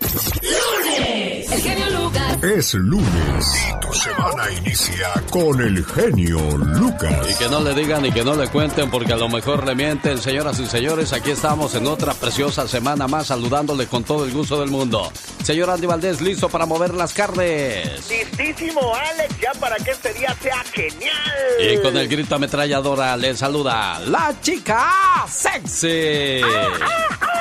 [0.00, 1.50] ¡Lunes!
[1.52, 2.42] El genio Lucas.
[2.42, 7.26] Es lunes y tu semana inicia con el genio Lucas.
[7.30, 9.74] Y que no le digan y que no le cuenten porque a lo mejor le
[9.74, 11.12] mienten, señoras y señores.
[11.12, 15.10] Aquí estamos en otra preciosa semana más saludándole con todo el gusto del mundo.
[15.42, 18.08] Señor Andy Valdés, listo para mover las carnes.
[18.08, 21.72] Listísimo, Alex, ya para que este día sea genial.
[21.72, 26.40] Y con el grito ametralladora le saluda la chica sexy.
[26.44, 27.37] ¡Ah, ah, ah!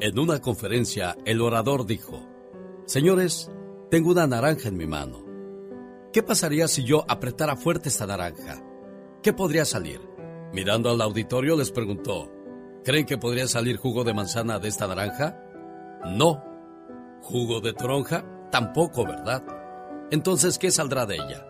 [0.00, 2.22] En una conferencia, el orador dijo,
[2.86, 3.50] Señores,
[3.90, 5.24] tengo una naranja en mi mano.
[6.12, 8.62] ¿Qué pasaría si yo apretara fuerte esta naranja?
[9.22, 10.00] ¿Qué podría salir?
[10.52, 12.30] Mirando al auditorio les preguntó,
[12.86, 15.36] ¿creen que podría salir jugo de manzana de esta naranja?
[16.06, 16.40] No.
[17.20, 18.24] ¿Jugo de toronja?
[18.52, 19.42] Tampoco, ¿verdad?
[20.12, 21.44] Entonces, ¿qué saldrá de ella?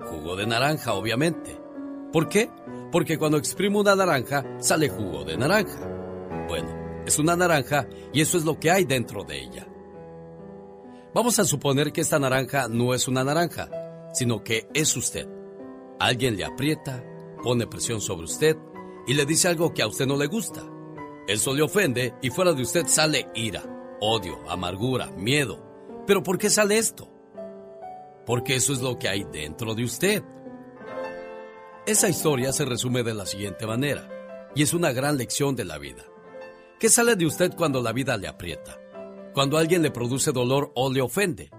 [0.00, 1.56] Jugo de naranja, obviamente.
[2.12, 2.50] ¿Por qué?
[2.90, 5.88] Porque cuando exprimo una naranja, sale jugo de naranja.
[6.48, 9.68] Bueno, es una naranja y eso es lo que hay dentro de ella.
[11.14, 13.70] Vamos a suponer que esta naranja no es una naranja,
[14.12, 15.28] sino que es usted.
[16.00, 17.04] Alguien le aprieta,
[17.44, 18.56] pone presión sobre usted
[19.06, 20.62] y le dice algo que a usted no le gusta.
[21.26, 23.62] Eso le ofende y fuera de usted sale ira,
[24.00, 25.64] odio, amargura, miedo.
[26.06, 27.08] ¿Pero por qué sale esto?
[28.26, 30.22] Porque eso es lo que hay dentro de usted.
[31.86, 34.08] Esa historia se resume de la siguiente manera,
[34.54, 36.04] y es una gran lección de la vida.
[36.78, 38.80] ¿Qué sale de usted cuando la vida le aprieta?
[39.34, 41.50] Cuando alguien le produce dolor o le ofende.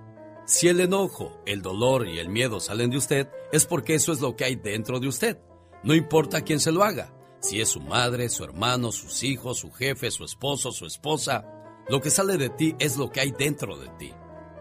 [0.46, 4.20] Si el enojo, el dolor y el miedo salen de usted, es porque eso es
[4.20, 5.38] lo que hay dentro de usted.
[5.84, 9.70] No importa quién se lo haga, si es su madre, su hermano, sus hijos, su
[9.70, 11.46] jefe, su esposo, su esposa,
[11.90, 14.14] lo que sale de ti es lo que hay dentro de ti.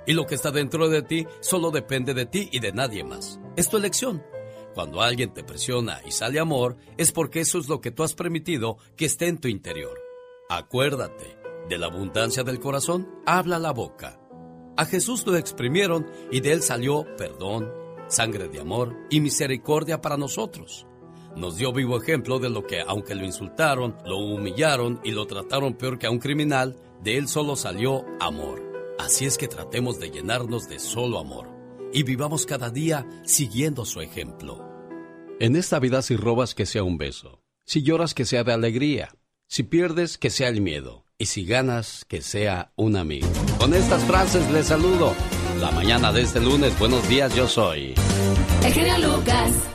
[0.05, 3.39] Y lo que está dentro de ti solo depende de ti y de nadie más.
[3.57, 4.25] Es tu elección.
[4.75, 8.15] Cuando alguien te presiona y sale amor, es porque eso es lo que tú has
[8.15, 10.01] permitido que esté en tu interior.
[10.49, 11.39] Acuérdate,
[11.69, 14.19] de la abundancia del corazón habla la boca.
[14.77, 17.71] A Jesús lo exprimieron y de él salió perdón,
[18.09, 20.89] sangre de amor y misericordia para nosotros.
[21.37, 25.75] Nos dio vivo ejemplo de lo que, aunque lo insultaron, lo humillaron y lo trataron
[25.75, 28.63] peor que a un criminal, de él solo salió amor.
[28.99, 31.49] Así es que tratemos de llenarnos de solo amor
[31.93, 34.69] y vivamos cada día siguiendo su ejemplo.
[35.41, 39.15] En esta vida si robas que sea un beso, si lloras que sea de alegría,
[39.49, 41.05] si pierdes, que sea el miedo.
[41.19, 43.29] Y si ganas, que sea un amigo.
[43.59, 45.15] Con estas frases les saludo.
[45.61, 47.95] La mañana de este lunes, buenos días, yo soy.
[48.65, 49.72] El genio Lucas.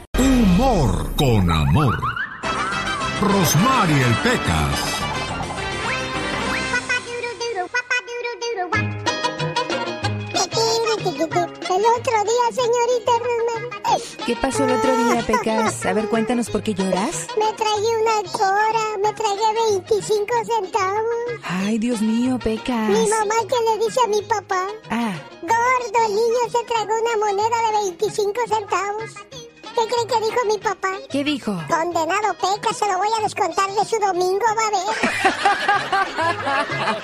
[0.58, 2.02] Humor con amor.
[3.22, 4.80] Rosmarie el Pecas.
[11.70, 14.26] El otro día, señorita Rosemary.
[14.26, 15.86] ¿Qué pasó el otro día, Pecas?
[15.86, 17.28] A ver, cuéntanos por qué lloras.
[17.38, 21.40] Me tragué una cora, me tragué 25 centavos.
[21.44, 22.90] Ay, Dios mío, Pecas.
[22.90, 24.66] Mi mamá que le dice a mi papá.
[24.90, 25.14] Ah.
[25.44, 29.47] Gordo, el niño se tragó una moneda de 25 centavos.
[29.78, 30.90] ¿Qué cree que dijo mi papá?
[31.12, 31.52] ¿Qué dijo?
[31.70, 34.72] Condenado Peca, se lo voy a descontar de su domingo, va a
[36.96, 36.98] ver.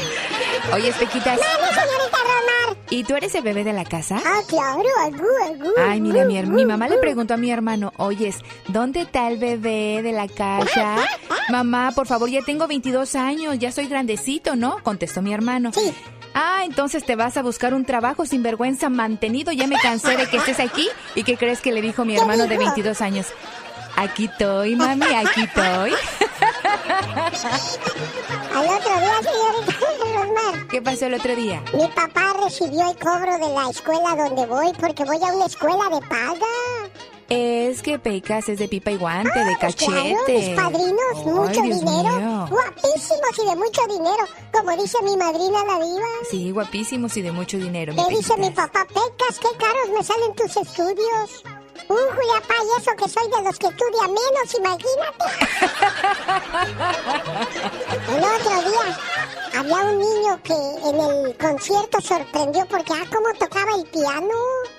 [0.74, 1.40] Oye, Pequitas.
[1.40, 2.78] Dale, señorita Romar.
[2.90, 4.20] ¿Y tú eres el bebé de la casa?
[4.26, 5.72] Ah, claro, agú, agú.
[5.88, 8.38] Ay, mira, mi, mi mamá le preguntó a mi hermano, oyes,
[8.68, 10.96] ¿dónde está el bebé de la casa?
[11.50, 14.82] Mamá, por favor, ya tengo 22 años, ya soy grandecito, ¿no?
[14.82, 15.72] Contestó mi hermano.
[15.74, 15.94] Sí.
[16.34, 20.28] Ah, entonces te vas a buscar un trabajo sin vergüenza mantenido, ya me cansé de
[20.28, 20.88] que estés aquí.
[21.16, 23.28] ¿Y qué crees que le dijo mi hermano de 22 años?
[23.96, 25.94] Aquí estoy, mami, aquí estoy.
[28.54, 29.74] Al otro día, señorita
[30.16, 31.62] Rosmar, ¿Qué pasó el otro día?
[31.74, 35.90] mi papá recibió el cobro de la escuela donde voy porque voy a una escuela
[35.90, 36.46] de paga.
[37.34, 39.86] Es que Pecas es de pipa y guante, de Pues cachete.
[39.92, 42.16] Claro, mis padrinos, Ay, mucho Dios dinero.
[42.16, 42.48] mío.
[42.50, 44.28] Guapísimos y de mucho dinero.
[44.52, 46.08] Como dice mi madrina la diva.
[46.30, 47.94] Sí, guapísimos y de mucho dinero.
[47.96, 48.86] ¿Qué dice mi papá?
[48.88, 51.44] Pecas, qué caros me salen tus estudios.
[51.90, 55.26] Uy, Julia y eso que soy de los que estudia menos, imagínate.
[58.10, 58.98] el otro día
[59.60, 64.34] había un niño que en el concierto sorprendió porque, ah, cómo tocaba el piano.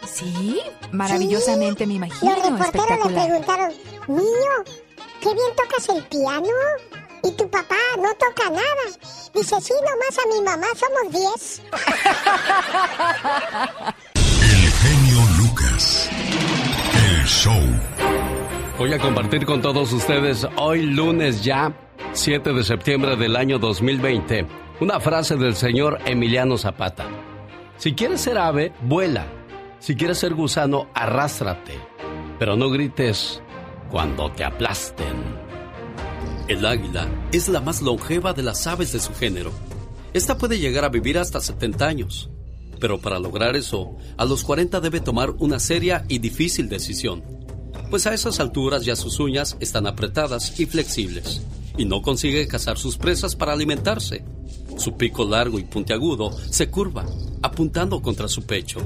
[0.07, 0.61] Sí,
[0.93, 2.35] maravillosamente me imagino.
[2.35, 3.75] Los reporteros le preguntaron,
[4.09, 4.65] niño,
[5.21, 6.49] ¿qué bien tocas el piano?
[7.23, 8.85] Y tu papá no toca nada.
[9.35, 11.63] Dice, sí, nomás a mi mamá somos 10.
[17.27, 17.61] show.
[18.79, 21.73] Voy a compartir con todos ustedes hoy lunes ya,
[22.13, 24.47] 7 de septiembre del año 2020,
[24.81, 27.07] una frase del señor Emiliano Zapata.
[27.77, 29.27] Si quieres ser ave, vuela.
[29.79, 31.79] Si quieres ser gusano, arrástrate.
[32.39, 33.43] Pero no grites
[33.91, 35.45] cuando te aplasten.
[36.49, 39.53] El águila es la más longeva de las aves de su género.
[40.13, 42.31] Esta puede llegar a vivir hasta 70 años.
[42.85, 47.25] Pero para lograr eso, a los 40 debe tomar una seria y difícil decisión.
[47.89, 51.41] Pues a esas alturas ya sus uñas están apretadas y flexibles,
[51.79, 54.23] y no consigue cazar sus presas para alimentarse.
[54.77, 57.07] Su pico largo y puntiagudo se curva,
[57.41, 58.81] apuntando contra su pecho.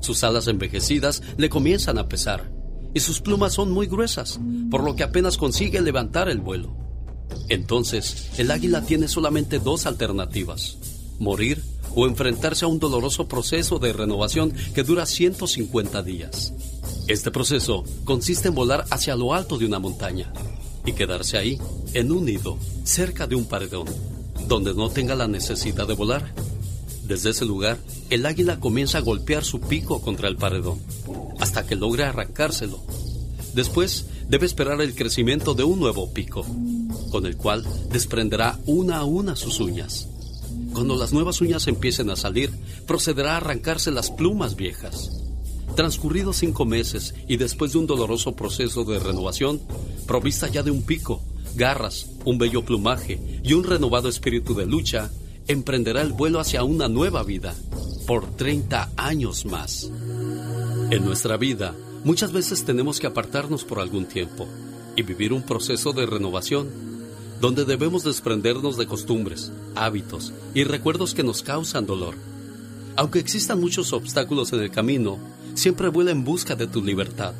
[0.00, 2.52] Sus alas envejecidas le comienzan a pesar,
[2.94, 4.38] y sus plumas son muy gruesas,
[4.70, 6.76] por lo que apenas consigue levantar el vuelo.
[7.48, 10.78] Entonces, el águila tiene solamente dos alternativas,
[11.18, 16.52] morir o enfrentarse a un doloroso proceso de renovación que dura 150 días.
[17.06, 20.32] Este proceso consiste en volar hacia lo alto de una montaña
[20.86, 21.58] y quedarse ahí,
[21.94, 23.86] en un nido, cerca de un paredón,
[24.48, 26.32] donde no tenga la necesidad de volar.
[27.06, 27.78] Desde ese lugar,
[28.10, 30.80] el águila comienza a golpear su pico contra el paredón,
[31.38, 32.80] hasta que logre arrancárselo.
[33.54, 36.44] Después, debe esperar el crecimiento de un nuevo pico,
[37.10, 40.08] con el cual desprenderá una a una sus uñas.
[40.74, 42.50] Cuando las nuevas uñas empiecen a salir,
[42.86, 45.10] procederá a arrancarse las plumas viejas.
[45.76, 49.60] Transcurridos cinco meses y después de un doloroso proceso de renovación,
[50.06, 51.22] provista ya de un pico,
[51.54, 55.10] garras, un bello plumaje y un renovado espíritu de lucha,
[55.46, 57.54] emprenderá el vuelo hacia una nueva vida
[58.06, 59.90] por 30 años más.
[60.90, 64.48] En nuestra vida, muchas veces tenemos que apartarnos por algún tiempo
[64.96, 66.93] y vivir un proceso de renovación,
[67.44, 72.14] donde debemos desprendernos de costumbres, hábitos y recuerdos que nos causan dolor.
[72.96, 75.18] Aunque existan muchos obstáculos en el camino,
[75.52, 77.34] siempre vuela en busca de tu libertad.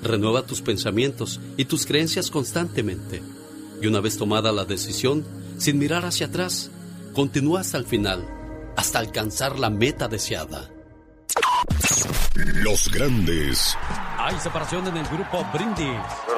[0.00, 3.20] Renueva tus pensamientos y tus creencias constantemente.
[3.82, 5.24] Y una vez tomada la decisión,
[5.56, 6.70] sin mirar hacia atrás,
[7.12, 8.24] continúa hasta el final,
[8.76, 10.70] hasta alcanzar la meta deseada.
[12.62, 13.76] Los grandes
[14.18, 16.37] Hay separación en el grupo Brindis.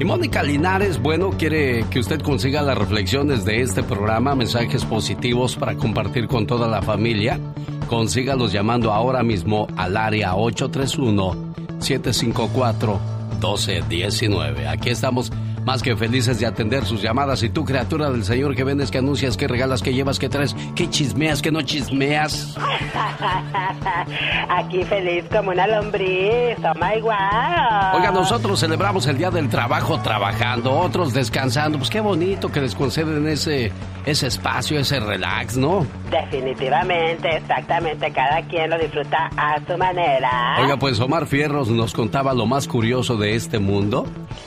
[0.01, 5.55] Y Mónica Linares, bueno, quiere que usted consiga las reflexiones de este programa, mensajes positivos
[5.55, 7.39] para compartir con toda la familia.
[7.87, 11.48] Consígalos llamando ahora mismo al área 831
[11.81, 14.69] 754-1219.
[14.69, 15.33] Aquí estamos
[15.65, 17.43] más que felices de atender sus llamadas.
[17.43, 20.55] Y tú, criatura del Señor, que vendes, que anuncias, que regalas, que llevas, que traes,
[20.75, 22.57] que chismeas, que no chismeas.
[24.49, 27.95] Aquí feliz como una lombriz, oh my wow.
[27.95, 31.79] Oiga, nosotros celebramos el Día del Trabajo trabajando, otros descansando.
[31.79, 33.73] Pues qué bonito que les conceden ese,
[34.07, 35.87] ese espacio, ese relax, ¿no?
[36.11, 38.11] Definitivamente, exactamente.
[38.13, 40.57] Cada quien lo disfruta a su manera.
[40.61, 44.07] Oiga, pues Omar Fierros nos contaba lo más curioso de este mundo.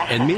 [0.10, 0.28] En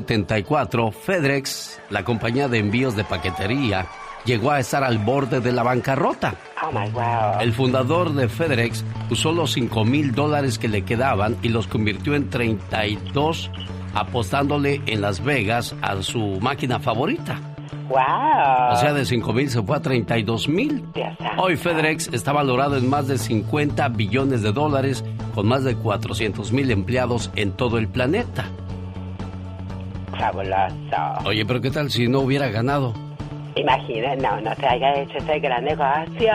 [0.00, 3.86] 1974, FedEx, la compañía de envíos de paquetería,
[4.24, 6.34] llegó a estar al borde de la bancarrota.
[6.62, 7.40] Oh my wow.
[7.40, 12.14] El fundador de FedEx usó los 5 mil dólares que le quedaban y los convirtió
[12.14, 13.50] en 32
[13.94, 17.40] apostándole en Las Vegas a su máquina favorita.
[17.88, 18.72] Wow.
[18.72, 20.84] O sea, de 5 mil se fue a 32 mil.
[21.38, 26.52] Hoy FedEx está valorado en más de 50 billones de dólares con más de 400
[26.52, 28.50] mil empleados en todo el planeta.
[31.24, 32.94] Oye, pero ¿qué tal si no hubiera ganado?
[33.56, 36.30] Imagina, no, no se haya hecho ese gran negocio.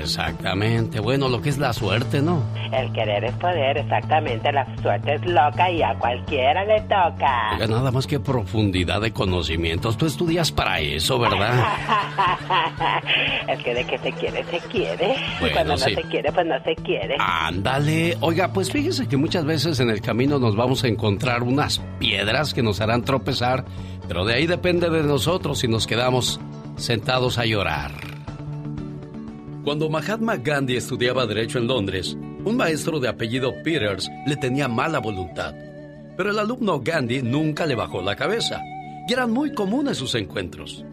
[0.00, 0.98] Exactamente.
[0.98, 2.42] Bueno, lo que es la suerte, ¿no?
[2.72, 4.50] El querer es poder, exactamente.
[4.50, 7.50] La suerte es loca y a cualquiera le toca.
[7.52, 9.98] Oiga, nada más que profundidad de conocimientos.
[9.98, 11.52] Tú estudias para eso, ¿verdad?
[13.48, 15.16] es que de que se quiere, se quiere.
[15.40, 15.94] Bueno, y cuando sí.
[15.94, 17.16] no se quiere, pues no se quiere.
[17.18, 18.16] Ándale.
[18.22, 22.54] Oiga, pues fíjese que muchas veces en el camino nos vamos a encontrar unas piedras
[22.54, 23.66] que nos harán tropezar,
[24.08, 26.40] pero de ahí depende de nosotros si nos quedamos
[26.76, 27.92] sentados a llorar.
[29.64, 34.98] Cuando Mahatma Gandhi estudiaba Derecho en Londres, un maestro de apellido Peters le tenía mala
[34.98, 35.54] voluntad.
[36.16, 38.60] Pero el alumno Gandhi nunca le bajó la cabeza,
[39.08, 40.84] y eran muy comunes sus encuentros.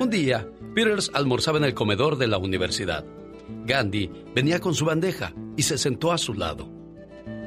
[0.00, 3.04] Un día, Peters almorzaba en el comedor de la universidad.
[3.64, 6.68] Gandhi venía con su bandeja y se sentó a su lado.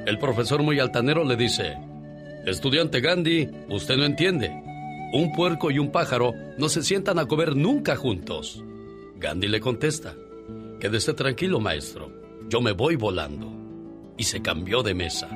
[0.06, 1.78] El profesor muy altanero le dice,
[2.46, 4.69] Estudiante Gandhi, usted no entiende.
[5.12, 8.64] Un puerco y un pájaro no se sientan a comer nunca juntos.
[9.18, 10.16] Gandhi le contesta,
[10.80, 12.10] Quédese tranquilo, maestro.
[12.48, 13.52] Yo me voy volando.
[14.18, 15.28] Y se cambió de mesa.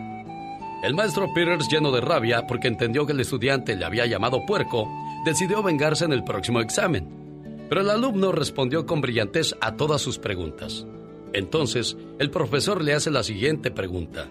[0.84, 4.90] El maestro Peters, lleno de rabia porque entendió que el estudiante le había llamado puerco,
[5.26, 7.66] decidió vengarse en el próximo examen.
[7.68, 10.86] Pero el alumno respondió con brillantez a todas sus preguntas.
[11.34, 14.30] Entonces, el profesor le hace la siguiente pregunta.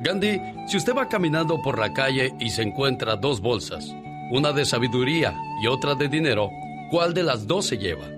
[0.00, 3.94] Gandhi, si usted va caminando por la calle y se encuentra dos bolsas,
[4.30, 6.50] una de sabiduría y otra de dinero,
[6.90, 8.08] ¿cuál de las dos se lleva?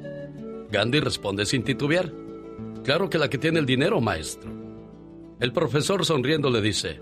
[0.70, 2.10] Gandhi responde sin titubear.
[2.84, 4.50] Claro que la que tiene el dinero, maestro.
[5.40, 7.00] El profesor sonriendo le dice,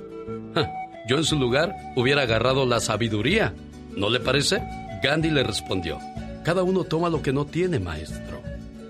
[0.54, 0.70] "Ja,
[1.08, 3.54] yo en su lugar hubiera agarrado la sabiduría.
[3.96, 4.62] ¿No le parece?
[5.02, 5.98] Gandhi le respondió,
[6.44, 8.40] cada uno toma lo que no tiene, maestro.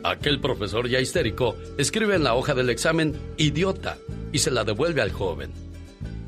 [0.03, 3.97] Aquel profesor ya histérico escribe en la hoja del examen idiota
[4.33, 5.51] y se la devuelve al joven.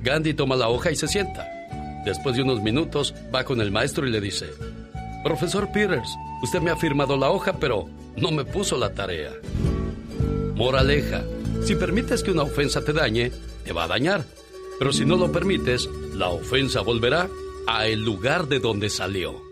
[0.03, 1.49] Gandhi toma la hoja y se sienta.
[2.05, 4.47] Después de unos minutos va con el maestro y le dice,
[5.23, 6.09] Profesor Peters,
[6.43, 9.33] usted me ha firmado la hoja, pero no me puso la tarea.
[10.57, 11.23] Moraleja,
[11.63, 13.31] si permites que una ofensa te dañe,
[13.65, 14.25] te va a dañar.
[14.79, 17.29] Pero si no lo permites, la ofensa volverá
[17.69, 19.52] a el lugar de donde salió.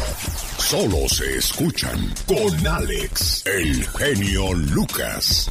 [0.71, 5.49] Solo se escuchan con Alex, el genio Lucas.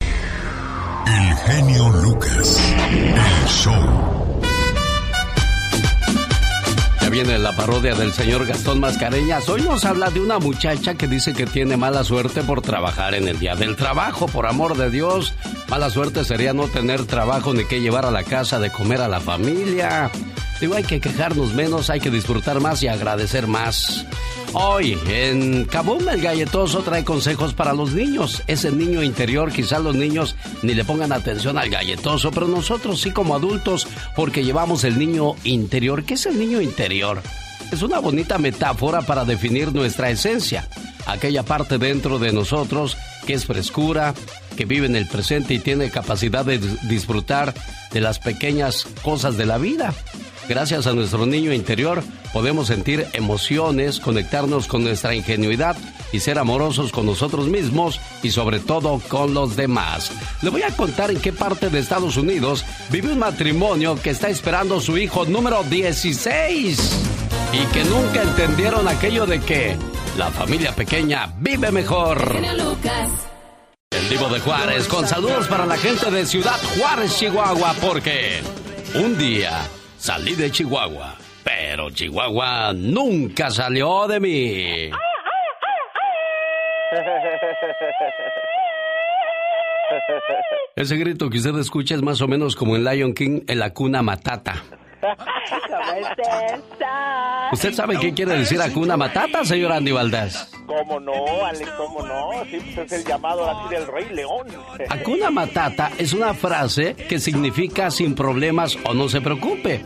[0.00, 2.58] El genio Lucas,
[2.90, 4.40] el show.
[7.02, 9.46] Ya viene la parodia del señor Gastón Mascareñas.
[9.50, 13.28] Hoy nos habla de una muchacha que dice que tiene mala suerte por trabajar en
[13.28, 14.26] el día del trabajo.
[14.26, 15.34] Por amor de Dios,
[15.68, 19.08] mala suerte sería no tener trabajo ni que llevar a la casa de comer a
[19.08, 20.10] la familia.
[20.62, 24.06] Digo, hay que quejarnos menos, hay que disfrutar más y agradecer más.
[24.58, 28.42] Hoy, en Kabum, el galletoso trae consejos para los niños.
[28.46, 33.10] Ese niño interior, quizás los niños ni le pongan atención al galletoso, pero nosotros sí
[33.10, 33.86] como adultos,
[34.16, 36.04] porque llevamos el niño interior.
[36.04, 37.20] ¿Qué es el niño interior?
[37.70, 40.66] Es una bonita metáfora para definir nuestra esencia.
[41.04, 42.96] Aquella parte dentro de nosotros
[43.26, 44.14] que es frescura,
[44.56, 46.58] que vive en el presente y tiene capacidad de
[46.88, 47.52] disfrutar
[47.92, 49.92] de las pequeñas cosas de la vida.
[50.48, 55.76] Gracias a nuestro niño interior podemos sentir emociones, conectarnos con nuestra ingenuidad
[56.12, 60.12] y ser amorosos con nosotros mismos y sobre todo con los demás.
[60.42, 64.28] Le voy a contar en qué parte de Estados Unidos vive un matrimonio que está
[64.28, 66.78] esperando su hijo número 16
[67.52, 69.76] y que nunca entendieron aquello de que
[70.16, 72.36] la familia pequeña vive mejor.
[73.90, 78.42] El Divo de Juárez con saludos para la gente de Ciudad Juárez, Chihuahua, porque
[78.94, 79.62] un día
[80.06, 84.90] Salí de Chihuahua, pero Chihuahua nunca salió de mí.
[90.76, 93.74] Ese grito que usted escucha es más o menos como en Lion King en la
[93.74, 94.62] cuna matata.
[97.52, 100.48] ¿Usted sabe qué quiere decir Acuna Matata, señor Andy Valdés?
[100.66, 101.12] ¿Cómo no,
[101.44, 101.70] Alex?
[101.76, 102.30] ¿Cómo no?
[102.50, 104.48] Sí, pues es el llamado así del Rey León.
[104.88, 109.84] Acuna Matata es una frase que significa sin problemas o no se preocupe.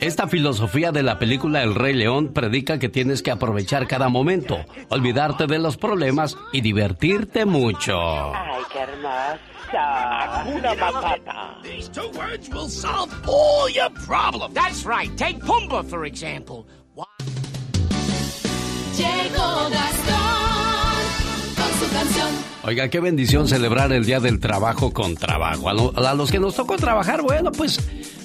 [0.00, 4.58] Esta filosofía de la película El Rey León predica que tienes que aprovechar cada momento,
[4.90, 7.98] olvidarte de los problemas y divertirte mucho.
[8.32, 8.86] Ay, qué
[9.72, 10.44] hermosa.
[10.44, 11.62] Hakuna Matata.
[11.62, 14.54] These two words will solve all your problems.
[14.54, 15.10] That's right.
[15.16, 16.66] Take Pumbaa, for example.
[18.96, 20.98] Llegó Gastón
[21.56, 22.28] con su canción.
[22.64, 25.68] Oiga, qué bendición celebrar el Día del Trabajo con trabajo.
[25.68, 27.78] A, a, los que nos tocó trabajar, bueno, pues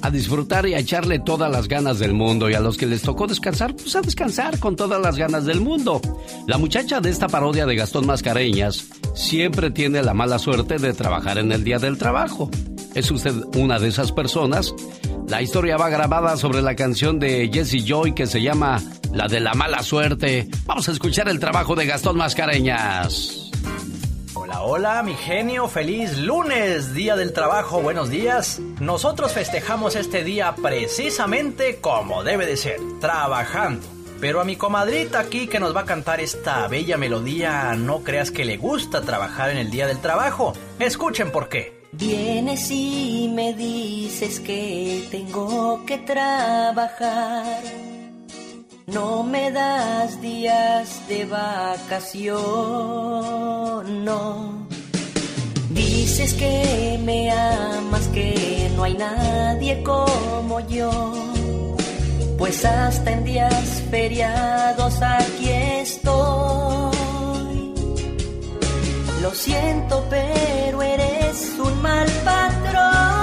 [0.04, 2.50] a disfrutar y a echarle todas las ganas del mundo.
[2.50, 5.62] Y a los que les tocó descansar, pues a descansar con todas las ganas del
[5.62, 6.02] mundo.
[6.46, 8.86] La muchacha de esta parodia de Gastón Mascareñas
[9.16, 12.52] siempre tiene la mala suerte de trabajar en el Día del Trabajo.
[12.94, 14.76] ¿Es usted una de esas personas?
[15.30, 19.40] La historia va grabada sobre la canción de Jesse Joy que se llama La de
[19.40, 20.50] la mala suerte.
[20.66, 23.52] Vamos a escuchar el trabajo de Gastón Mascareñas.
[24.44, 28.60] Hola, hola, mi genio, feliz lunes, día del trabajo, buenos días.
[28.82, 33.88] Nosotros festejamos este día precisamente como debe de ser, trabajando.
[34.20, 38.32] Pero a mi comadrita aquí que nos va a cantar esta bella melodía, no creas
[38.32, 40.52] que le gusta trabajar en el día del trabajo.
[40.78, 41.82] Escuchen por qué.
[41.94, 47.93] Vienes y me dices que tengo que trabajar.
[48.88, 52.36] No me das días de vacación,
[54.04, 54.68] no.
[55.70, 61.14] Dices que me amas, que no hay nadie como yo.
[62.38, 66.94] Pues hasta en días feriados aquí estoy.
[69.22, 73.23] Lo siento, pero eres un mal patrón.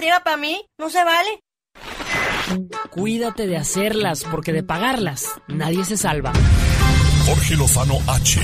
[0.00, 1.40] Friega para mí, no se vale.
[2.88, 6.32] Cuídate de hacerlas, porque de pagarlas nadie se salva.
[7.26, 8.40] Jorge Lozano H.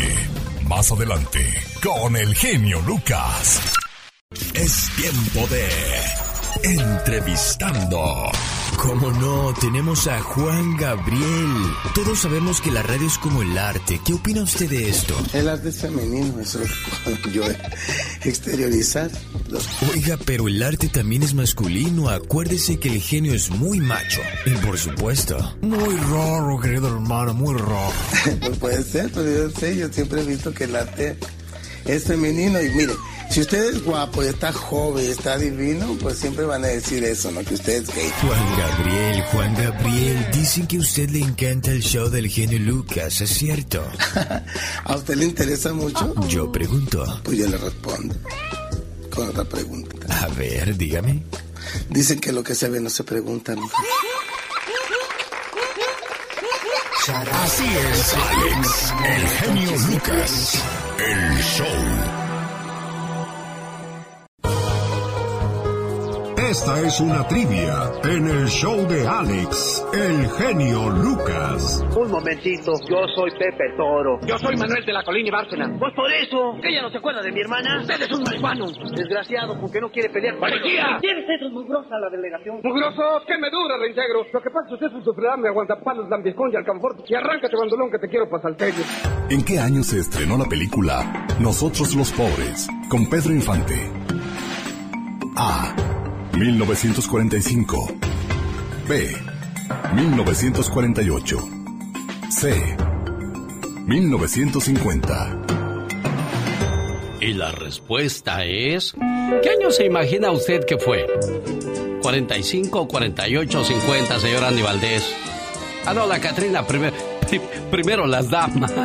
[0.69, 1.41] Más adelante,
[1.83, 3.63] con el genio Lucas.
[4.53, 5.67] Es tiempo de
[6.63, 8.31] entrevistando.
[8.77, 11.55] Como no, tenemos a Juan Gabriel.
[11.95, 14.01] Todos sabemos que la radio es como el arte.
[14.05, 15.15] ¿Qué opina usted de esto?
[15.33, 16.71] El arte es femenino, eso es
[17.07, 17.43] lo que yo
[18.25, 19.11] exteriorizar.
[19.93, 22.09] Oiga, pero el arte también es masculino.
[22.09, 24.21] Acuérdese que el genio es muy macho.
[24.45, 25.37] Y por supuesto.
[25.63, 27.93] Muy raro, querido hermano, muy raro.
[28.41, 31.17] pues puede ser, pero yo sé, yo siempre he visto que el arte
[31.87, 32.93] es femenino y mire
[33.31, 37.05] si usted es guapo y está joven y está divino, pues siempre van a decir
[37.05, 37.43] eso, ¿no?
[37.45, 38.11] Que usted es gay.
[38.21, 43.21] Juan Gabriel, Juan Gabriel, dicen que a usted le encanta el show del genio Lucas,
[43.21, 43.85] ¿es cierto?
[44.85, 46.15] ¿A usted le interesa mucho?
[46.29, 47.05] Yo pregunto.
[47.25, 48.15] Pues yo le respondo
[49.11, 50.25] con otra pregunta.
[50.25, 51.23] A ver, dígame.
[51.91, 53.55] Dicen que lo que se ve no se pregunta.
[53.55, 53.69] ¿no?
[57.09, 60.63] Así es, Alex, el genio Lucas,
[60.99, 62.16] el show.
[66.49, 71.85] Esta es una trivia en el show de Alex, el genio Lucas.
[71.99, 74.21] Un momentito, yo soy Pepe Toro.
[74.25, 75.77] Yo soy Manuel de la Colina y Bárcena.
[75.77, 77.81] Pues por eso, que ella no se acuerda de mi hermana.
[77.81, 78.67] Usted es un marihuano.
[78.95, 80.39] Desgraciado, porque no quiere pelear.
[80.39, 80.99] ¡Policía!
[81.01, 82.61] Tienes eso mugrosa la delegación.
[82.63, 84.25] Mugroso, que me dura, reintegro.
[84.33, 86.95] Lo que pasa es que usted es un sufridame, aguantapalos, lambiscón y alcanfor.
[87.09, 88.85] Y arráncate, bandolón, que te quiero para salterio.
[89.31, 93.91] ¿En qué año se estrenó la película Nosotros los Pobres con Pedro Infante?
[95.37, 95.96] A.
[96.37, 97.89] 1945.
[98.87, 99.09] B.
[99.95, 101.49] 1948.
[102.31, 102.77] C.
[103.87, 105.43] 1950.
[107.21, 108.95] Y la respuesta es...
[109.43, 111.07] ¿Qué año se imagina usted que fue?
[112.03, 115.11] ¿45, 48, 50, señor Andy Valdés?
[115.87, 116.95] Ah, no, la Catrina, primero,
[117.71, 118.75] primero las damas.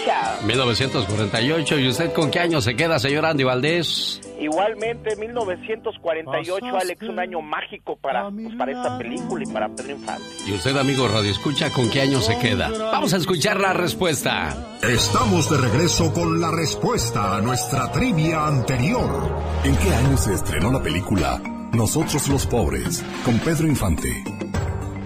[0.00, 0.46] 1948.
[0.46, 1.78] 1948.
[1.78, 4.20] ¿Y usted con qué año se queda, señor Andy Valdés?
[4.40, 10.24] Igualmente, 1948, Alex, un año mágico para, pues, para esta película y para Pedro Infante.
[10.46, 12.70] ¿Y usted, amigo Radio Escucha, con qué año se queda?
[12.70, 14.56] Vamos a escuchar la respuesta.
[14.82, 19.36] Estamos de regreso con la respuesta a nuestra trivia anterior.
[19.64, 21.38] ¿En qué año se estrenó la película
[21.72, 24.24] Nosotros los Pobres con Pedro Infante?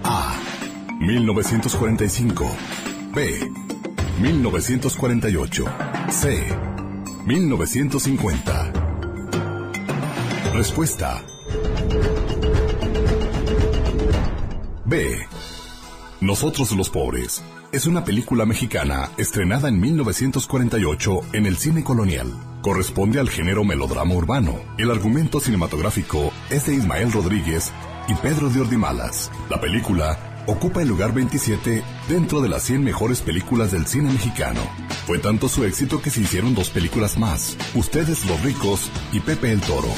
[0.03, 0.39] A.
[0.99, 2.49] 1945.
[3.13, 3.64] B.
[4.19, 5.65] 1948.
[6.09, 6.41] C.
[7.25, 8.71] 1950.
[10.53, 11.21] Respuesta.
[14.85, 15.17] B.
[16.21, 17.43] Nosotros los pobres.
[17.73, 22.31] Es una película mexicana estrenada en 1948 en el cine colonial.
[22.61, 24.59] Corresponde al género melodrama urbano.
[24.77, 27.73] El argumento cinematográfico es de Ismael Rodríguez
[28.07, 29.29] y Pedro de Ordimalas.
[29.49, 34.61] La película ocupa el lugar 27 dentro de las 100 mejores películas del cine mexicano.
[35.05, 39.51] Fue tanto su éxito que se hicieron dos películas más, Ustedes los ricos y Pepe
[39.51, 39.89] el Toro.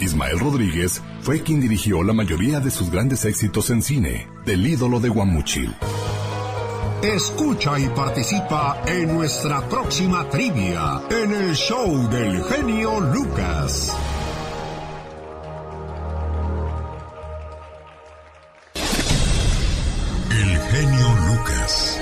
[0.00, 5.00] Ismael Rodríguez fue quien dirigió la mayoría de sus grandes éxitos en cine, del ídolo
[5.00, 5.74] de Guamuchil.
[7.02, 13.94] Escucha y participa en nuestra próxima trivia en el show del genio Lucas.
[20.70, 22.00] Genio Lucas.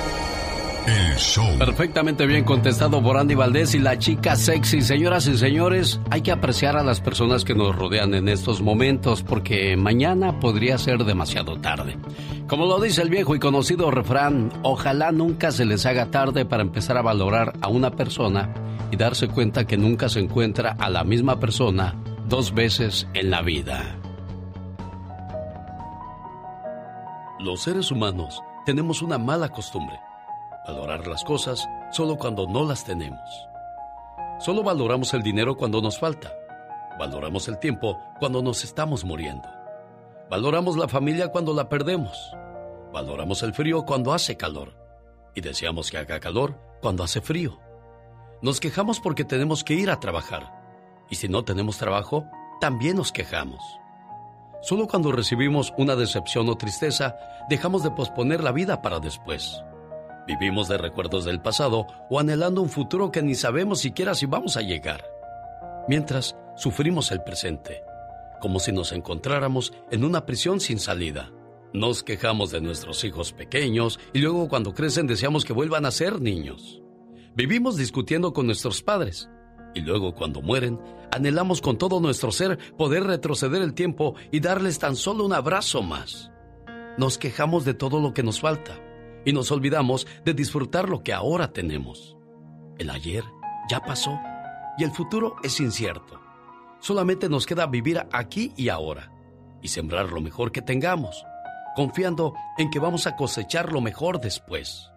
[0.86, 1.58] El show.
[1.58, 4.80] Perfectamente bien contestado por Andy Valdés y la chica sexy.
[4.80, 9.22] Señoras y señores, hay que apreciar a las personas que nos rodean en estos momentos
[9.22, 11.98] porque mañana podría ser demasiado tarde.
[12.46, 16.62] Como lo dice el viejo y conocido refrán, ojalá nunca se les haga tarde para
[16.62, 18.54] empezar a valorar a una persona
[18.90, 21.96] y darse cuenta que nunca se encuentra a la misma persona
[22.28, 23.98] dos veces en la vida.
[27.40, 29.98] Los seres humanos tenemos una mala costumbre,
[30.66, 33.18] valorar las cosas solo cuando no las tenemos.
[34.40, 36.34] Solo valoramos el dinero cuando nos falta.
[36.98, 39.48] Valoramos el tiempo cuando nos estamos muriendo.
[40.28, 42.36] Valoramos la familia cuando la perdemos.
[42.92, 44.74] Valoramos el frío cuando hace calor.
[45.34, 47.58] Y deseamos que haga calor cuando hace frío.
[48.42, 50.52] Nos quejamos porque tenemos que ir a trabajar.
[51.08, 52.26] Y si no tenemos trabajo,
[52.60, 53.62] también nos quejamos.
[54.60, 57.16] Solo cuando recibimos una decepción o tristeza,
[57.48, 59.62] dejamos de posponer la vida para después.
[60.26, 64.56] Vivimos de recuerdos del pasado o anhelando un futuro que ni sabemos siquiera si vamos
[64.56, 65.04] a llegar.
[65.88, 67.82] Mientras, sufrimos el presente,
[68.40, 71.30] como si nos encontráramos en una prisión sin salida.
[71.72, 76.20] Nos quejamos de nuestros hijos pequeños y luego cuando crecen deseamos que vuelvan a ser
[76.20, 76.82] niños.
[77.34, 79.30] Vivimos discutiendo con nuestros padres
[79.78, 84.78] y luego cuando mueren anhelamos con todo nuestro ser poder retroceder el tiempo y darles
[84.78, 86.30] tan solo un abrazo más.
[86.98, 88.78] Nos quejamos de todo lo que nos falta
[89.24, 92.16] y nos olvidamos de disfrutar lo que ahora tenemos.
[92.76, 93.24] El ayer
[93.70, 94.18] ya pasó
[94.76, 96.20] y el futuro es incierto.
[96.80, 99.12] Solamente nos queda vivir aquí y ahora
[99.62, 101.24] y sembrar lo mejor que tengamos,
[101.74, 104.90] confiando en que vamos a cosechar lo mejor después.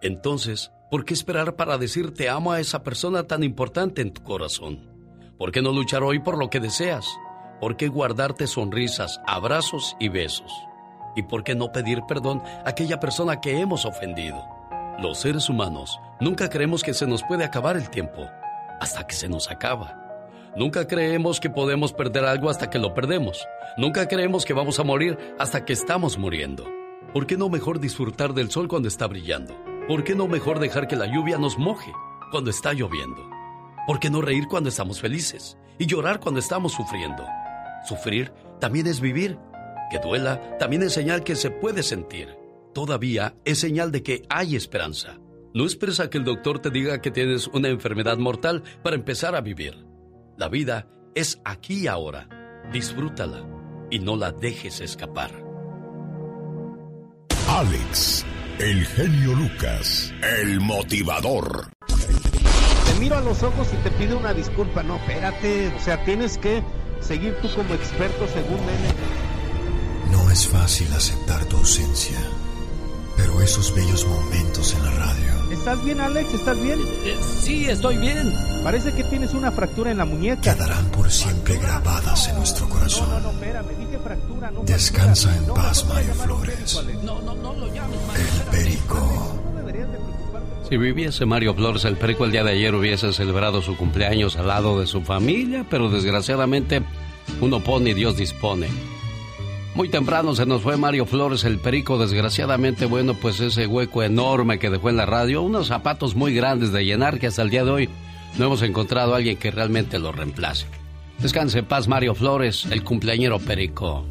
[0.00, 4.22] Entonces, ¿por qué esperar para decir te amo a esa persona tan importante en tu
[4.22, 4.78] corazón?
[5.38, 7.06] ¿Por qué no luchar hoy por lo que deseas?
[7.62, 10.52] ¿Por qué guardarte sonrisas, abrazos y besos?
[11.16, 14.44] ¿Y por qué no pedir perdón a aquella persona que hemos ofendido?
[14.98, 18.28] Los seres humanos nunca creemos que se nos puede acabar el tiempo
[18.78, 19.98] hasta que se nos acaba.
[20.58, 23.48] Nunca creemos que podemos perder algo hasta que lo perdemos.
[23.78, 26.66] Nunca creemos que vamos a morir hasta que estamos muriendo.
[27.14, 29.71] ¿Por qué no mejor disfrutar del sol cuando está brillando?
[29.88, 31.92] ¿Por qué no mejor dejar que la lluvia nos moje
[32.30, 33.28] cuando está lloviendo?
[33.86, 37.24] ¿Por qué no reír cuando estamos felices y llorar cuando estamos sufriendo?
[37.84, 39.38] Sufrir también es vivir.
[39.90, 42.28] Que duela también es señal que se puede sentir.
[42.72, 45.18] Todavía es señal de que hay esperanza.
[45.52, 49.34] No esperes a que el doctor te diga que tienes una enfermedad mortal para empezar
[49.34, 49.84] a vivir.
[50.38, 52.28] La vida es aquí y ahora.
[52.72, 53.44] Disfrútala
[53.90, 55.30] y no la dejes escapar.
[57.48, 58.24] Alex,
[58.58, 61.68] el genio Lucas, el motivador.
[61.86, 64.82] Te miro a los ojos y te pido una disculpa.
[64.82, 65.68] No, espérate.
[65.68, 66.62] O sea, tienes que
[67.00, 70.10] seguir tú como experto según él.
[70.10, 72.18] No es fácil aceptar tu ausencia,
[73.16, 76.32] pero esos bellos momentos en la radio ¿Estás bien, Alex?
[76.32, 76.80] ¿Estás bien?
[77.04, 78.32] Eh, sí, estoy bien.
[78.64, 80.54] Parece que tienes una fractura en la muñeca.
[80.54, 83.08] quedarán por siempre grabadas en nuestro corazón.
[83.10, 86.82] No, no, espérame, dije fractura, no Descansa en paz, Mario Flores.
[87.04, 89.38] No, no, no lo llames, El Perico.
[90.70, 94.48] Si viviese Mario Flores el Perico el día de ayer hubiese celebrado su cumpleaños al
[94.48, 96.82] lado de su familia, pero desgraciadamente
[97.42, 98.68] uno pone y Dios dispone.
[99.74, 104.58] Muy temprano se nos fue Mario Flores el Perico, desgraciadamente, bueno, pues ese hueco enorme
[104.58, 107.64] que dejó en la radio, unos zapatos muy grandes de llenar que hasta el día
[107.64, 107.88] de hoy
[108.36, 110.66] no hemos encontrado a alguien que realmente lo reemplace.
[111.20, 114.04] Descanse en paz Mario Flores, el cumpleañero Perico.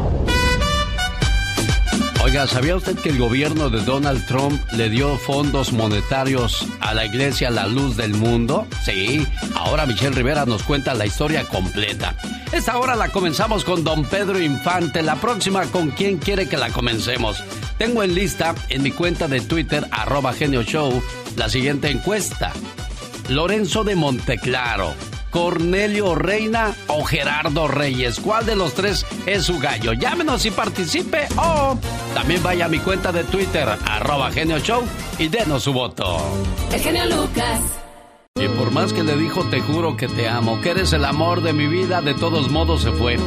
[2.28, 7.06] Oiga, ¿sabía usted que el gobierno de Donald Trump le dio fondos monetarios a la
[7.06, 8.68] iglesia La Luz del Mundo?
[8.84, 12.18] Sí, ahora Michelle Rivera nos cuenta la historia completa.
[12.52, 16.70] Esta hora la comenzamos con Don Pedro Infante, la próxima con quién quiere que la
[16.70, 17.42] comencemos.
[17.78, 21.02] Tengo en lista en mi cuenta de Twitter, arroba genio show,
[21.38, 22.52] la siguiente encuesta.
[23.30, 24.94] Lorenzo de Monteclaro,
[25.30, 28.20] Cornelio Reina o Gerardo Reyes.
[28.20, 29.94] ¿Cuál de los tres es su gallo?
[29.94, 31.78] Llámenos y participe o
[32.14, 34.84] también vaya a mi cuenta de Twitter, arroba genio show
[35.20, 36.18] y denos su voto.
[36.74, 37.62] El genio Lucas.
[38.36, 41.42] Y por más que le dijo te juro que te amo, que eres el amor
[41.42, 43.18] de mi vida, de todos modos se fue.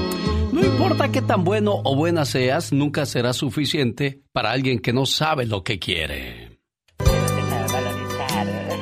[0.52, 5.06] No importa qué tan bueno o buena seas, nunca será suficiente para alguien que no
[5.06, 6.49] sabe lo que quiere.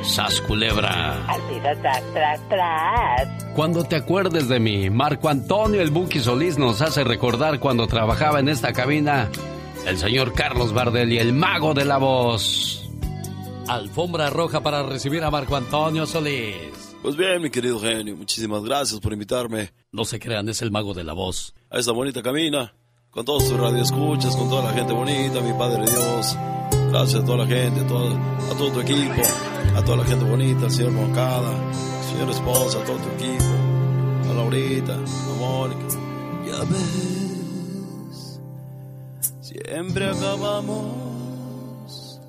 [0.03, 1.27] Sas culebra.
[1.63, 3.45] tras, tras, tras.
[3.55, 8.41] Cuando te acuerdes de mí, Marco Antonio el Buki Solís nos hace recordar cuando trabajaba
[8.41, 9.29] en esta cabina
[9.87, 12.89] el señor Carlos Bardelli, el mago de la voz.
[13.67, 16.97] Alfombra roja para recibir a Marco Antonio Solís.
[17.03, 19.71] Pues bien, mi querido genio, muchísimas gracias por invitarme.
[19.93, 21.55] No se crean, es el mago de la voz.
[21.71, 22.75] A esta bonita cabina,
[23.11, 26.37] con todos tus radioescuchas, con toda la gente bonita, mi Padre Dios.
[26.91, 28.17] Gracias a toda la gente, a todo,
[28.51, 29.23] a todo tu equipo,
[29.79, 31.53] a toda la gente bonita, al señor Moncada,
[32.11, 33.45] señor esposa, a todo tu equipo,
[34.29, 35.87] a Laurita, a Mónica.
[36.45, 38.41] Ya ves,
[39.41, 42.21] siempre acabamos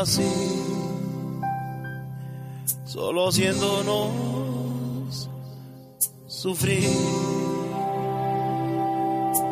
[0.00, 0.32] así,
[2.86, 5.28] solo haciéndonos
[6.26, 6.88] sufrir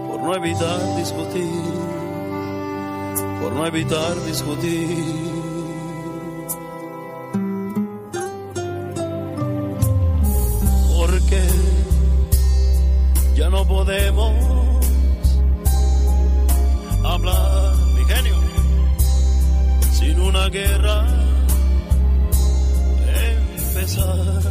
[0.09, 1.51] por no evitar discutir
[3.43, 5.44] por no evitar discutir.
[13.66, 14.33] Podemos
[17.05, 18.37] hablar, mi genio,
[19.92, 21.07] sin una guerra
[23.57, 24.42] empezar.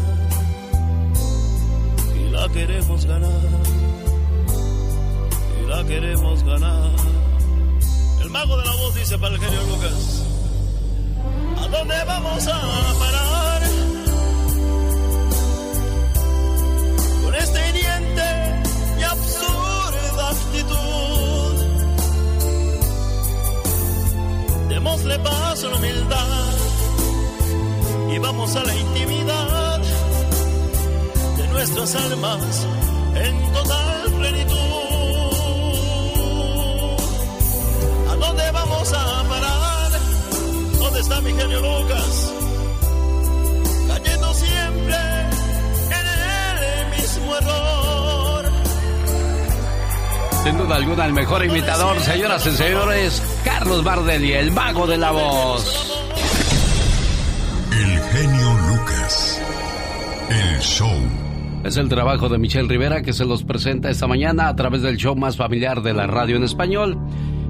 [2.16, 3.42] Y la queremos ganar,
[5.62, 7.14] y la queremos ganar
[8.34, 10.24] mago de la voz dice para el genio Lucas.
[11.62, 12.60] ¿A dónde vamos a
[13.00, 13.62] parar?
[17.24, 17.70] Con esta
[24.84, 26.54] Démosle paso a la humildad
[28.14, 29.80] y vamos a la intimidad
[31.38, 32.68] de nuestras almas
[33.16, 34.58] en total plenitud.
[38.20, 39.92] dónde vamos a parar?
[40.80, 42.34] ¿Dónde está mi genio Lucas?
[43.88, 44.98] Cayendo siempre
[45.92, 46.08] en
[46.62, 47.73] el mismo error.
[50.44, 55.12] Sin duda alguna, el mejor imitador, señoras y señores, Carlos Bardelli, el mago de la
[55.12, 56.04] voz.
[57.72, 59.42] El genio Lucas.
[60.30, 60.92] El show.
[61.64, 64.98] Es el trabajo de Michelle Rivera que se los presenta esta mañana a través del
[64.98, 67.00] show más familiar de la radio en español.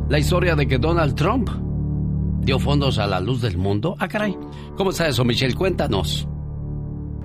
[0.08, 1.50] La historia de que Donald Trump
[2.42, 3.96] dio fondos a la luz del mundo.
[3.98, 4.38] Ah, caray.
[4.78, 5.56] ¿Cómo está eso, Michelle?
[5.56, 6.28] Cuéntanos.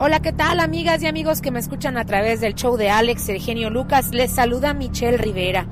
[0.00, 3.30] Hola, ¿qué tal, amigas y amigos que me escuchan a través del show de Alex,
[3.30, 4.12] el genio Lucas?
[4.12, 5.66] Les saluda Michelle Rivera.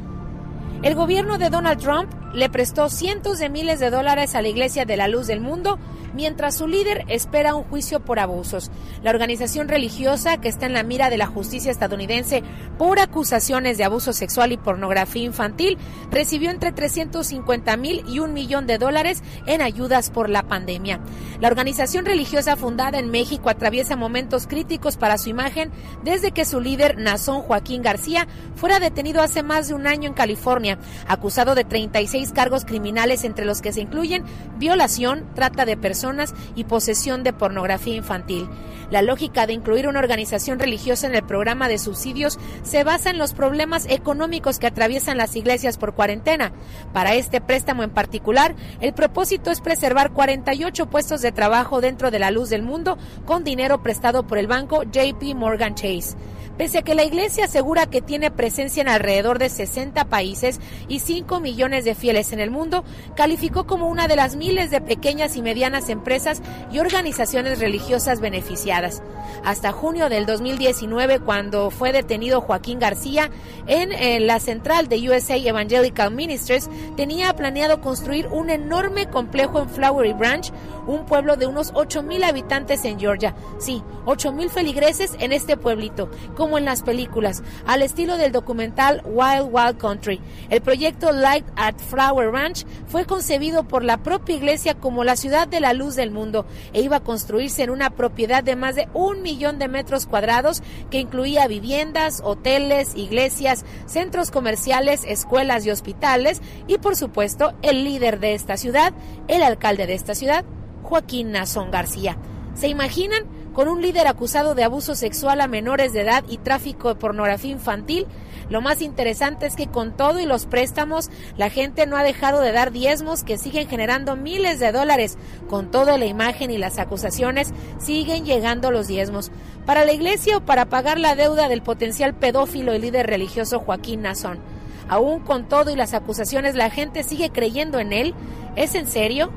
[0.82, 4.84] El gobierno de Donald Trump le prestó cientos de miles de dólares a la Iglesia
[4.84, 5.78] de la Luz del Mundo
[6.16, 8.70] mientras su líder espera un juicio por abusos.
[9.02, 12.42] La organización religiosa, que está en la mira de la justicia estadounidense
[12.78, 15.76] por acusaciones de abuso sexual y pornografía infantil,
[16.10, 21.00] recibió entre 350 mil y un millón de dólares en ayudas por la pandemia.
[21.38, 25.70] La organización religiosa fundada en México atraviesa momentos críticos para su imagen
[26.02, 30.14] desde que su líder, Nazón Joaquín García, fuera detenido hace más de un año en
[30.14, 34.24] California, acusado de 36 cargos criminales entre los que se incluyen
[34.58, 38.48] violación, trata de personas, y posesión de pornografía infantil.
[38.90, 43.18] La lógica de incluir una organización religiosa en el programa de subsidios se basa en
[43.18, 46.52] los problemas económicos que atraviesan las iglesias por cuarentena.
[46.92, 52.20] Para este préstamo en particular, el propósito es preservar 48 puestos de trabajo dentro de
[52.20, 56.16] la luz del mundo con dinero prestado por el banco JP Morgan Chase.
[56.56, 61.00] Pese a que la Iglesia asegura que tiene presencia en alrededor de 60 países y
[61.00, 62.82] 5 millones de fieles en el mundo,
[63.14, 66.40] calificó como una de las miles de pequeñas y medianas empresas
[66.72, 69.02] y organizaciones religiosas beneficiadas.
[69.44, 73.30] Hasta junio del 2019, cuando fue detenido Joaquín García
[73.66, 80.14] en, la central de USA Evangelical Ministries, tenía planeado construir un enorme complejo en Flowery
[80.14, 80.50] Branch,
[80.86, 83.34] un pueblo de unos 8 mil habitantes en Georgia.
[83.58, 86.08] Sí, 8 mil feligreses en este pueblito
[86.46, 90.20] como en las películas, al estilo del documental Wild Wild Country.
[90.48, 95.48] El proyecto Light at Flower Ranch fue concebido por la propia iglesia como la ciudad
[95.48, 98.88] de la luz del mundo e iba a construirse en una propiedad de más de
[98.94, 106.40] un millón de metros cuadrados que incluía viviendas, hoteles, iglesias, centros comerciales, escuelas y hospitales
[106.68, 108.92] y por supuesto el líder de esta ciudad,
[109.26, 110.44] el alcalde de esta ciudad,
[110.84, 112.16] Joaquín Nazón García.
[112.54, 113.24] ¿Se imaginan?
[113.56, 117.52] Con un líder acusado de abuso sexual a menores de edad y tráfico de pornografía
[117.52, 118.06] infantil.
[118.50, 122.42] Lo más interesante es que con todo y los préstamos, la gente no ha dejado
[122.42, 125.16] de dar diezmos que siguen generando miles de dólares.
[125.48, 129.30] Con toda la imagen y las acusaciones, siguen llegando los diezmos.
[129.64, 134.02] Para la iglesia o para pagar la deuda del potencial pedófilo y líder religioso Joaquín
[134.02, 134.38] Nazón.
[134.86, 138.14] Aún con todo y las acusaciones, la gente sigue creyendo en él.
[138.54, 139.30] ¿Es en serio?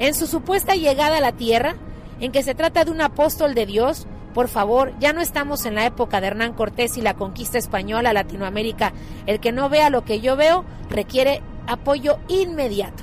[0.00, 1.76] En su supuesta llegada a la tierra,
[2.22, 5.74] en que se trata de un apóstol de Dios, por favor, ya no estamos en
[5.74, 8.92] la época de Hernán Cortés y la conquista española a Latinoamérica.
[9.26, 13.02] El que no vea lo que yo veo requiere apoyo inmediato.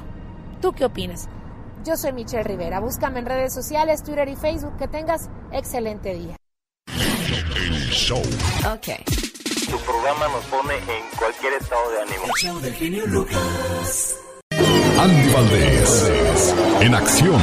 [0.61, 1.27] ¿Tú qué opinas?
[1.83, 2.79] Yo soy Michelle Rivera.
[2.79, 4.77] Búscame en redes sociales, Twitter y Facebook.
[4.77, 6.37] Que tengas excelente día.
[6.87, 8.21] El show.
[8.71, 9.05] Ok.
[9.69, 12.23] Tu programa nos pone en cualquier estado de ánimo.
[12.25, 14.17] El show del genio Lucas.
[14.97, 17.41] Andy Valdés, en acción.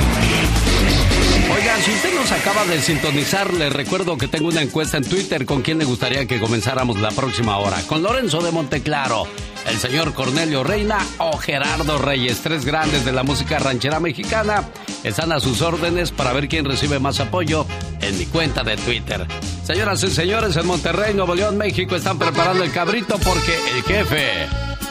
[1.55, 5.47] Oigan, si usted nos acaba de sintonizar, le recuerdo que tengo una encuesta en Twitter
[5.47, 7.81] con quién le gustaría que comenzáramos la próxima hora.
[7.87, 9.29] Con Lorenzo de Monteclaro,
[9.69, 14.65] el señor Cornelio Reina o Gerardo Reyes, tres grandes de la música ranchera mexicana,
[15.05, 17.65] están a sus órdenes para ver quién recibe más apoyo
[18.01, 19.25] en mi cuenta de Twitter.
[19.65, 24.47] Señoras y señores, en Monterrey, Nuevo León, México, están preparando el cabrito porque el jefe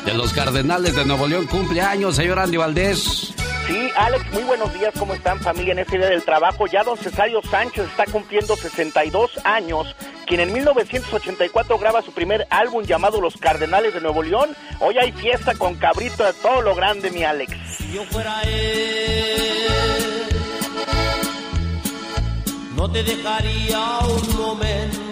[0.05, 3.33] de los Cardenales de Nuevo León cumple años, señor Andy Valdés.
[3.67, 6.67] Sí, Alex, muy buenos días, ¿cómo están familia en este día del trabajo?
[6.67, 9.95] Ya don Cesario Sánchez está cumpliendo 62 años,
[10.27, 14.55] quien en 1984 graba su primer álbum llamado Los Cardenales de Nuevo León.
[14.79, 17.51] Hoy hay fiesta con cabrito de todo lo grande, mi Alex.
[17.77, 19.41] Si yo fuera él,
[22.75, 25.04] no te dejaría un momento.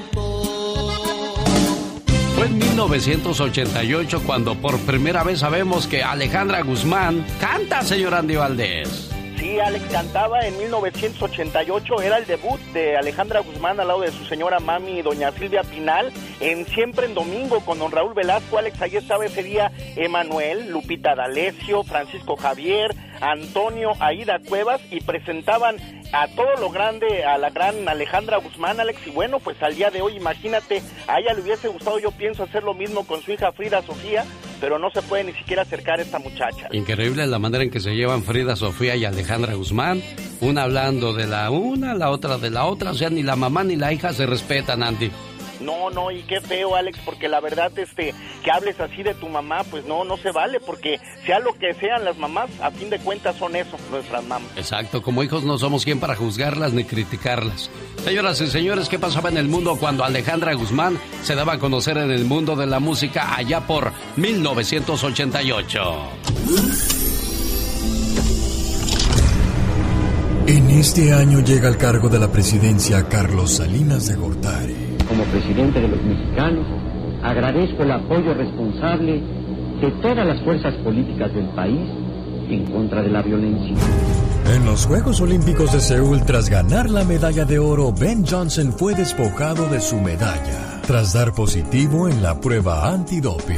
[2.43, 9.09] Fue en 1988 cuando por primera vez sabemos que Alejandra Guzmán canta, señor Andy Valdés.
[9.37, 14.25] Sí, Alex cantaba en 1988, era el debut de Alejandra Guzmán al lado de su
[14.25, 18.57] señora mami, doña Silvia Pinal, en Siempre en Domingo con don Raúl Velasco.
[18.57, 25.77] Alex, ahí estaba ese día Emanuel, Lupita D'Alessio, Francisco Javier, Antonio, Aida Cuevas y presentaban
[26.13, 29.05] a todo lo grande a la gran Alejandra Guzmán, Alex.
[29.07, 32.43] Y bueno, pues al día de hoy, imagínate, a ella le hubiese gustado, yo pienso,
[32.43, 34.23] hacer lo mismo con su hija Frida Sofía,
[34.61, 36.69] pero no se puede ni siquiera acercar a esta muchacha.
[36.71, 40.01] Increíble la manera en que se llevan Frida Sofía y Alejandra Guzmán,
[40.39, 43.63] una hablando de la una, la otra de la otra, o sea, ni la mamá
[43.63, 45.11] ni la hija se respetan, Andy.
[45.63, 49.29] No, no, y qué feo, Alex, porque la verdad, este, que hables así de tu
[49.29, 52.89] mamá, pues no, no se vale, porque sea lo que sean las mamás, a fin
[52.89, 54.49] de cuentas son eso, nuestras mamás.
[54.55, 57.69] Exacto, como hijos no somos quien para juzgarlas ni criticarlas.
[58.03, 61.97] Señoras y señores, ¿qué pasaba en el mundo cuando Alejandra Guzmán se daba a conocer
[61.97, 66.09] en el mundo de la música allá por 1988?
[70.45, 74.82] En este año llega al cargo de la presidencia Carlos Salinas de Gortari.
[75.07, 76.65] Como presidente de los mexicanos,
[77.23, 79.21] agradezco el apoyo responsable
[79.81, 81.89] de todas las fuerzas políticas del país
[82.49, 83.75] en contra de la violencia.
[84.53, 88.93] En los Juegos Olímpicos de Seúl, tras ganar la medalla de oro, Ben Johnson fue
[88.93, 93.55] despojado de su medalla, tras dar positivo en la prueba antidoping.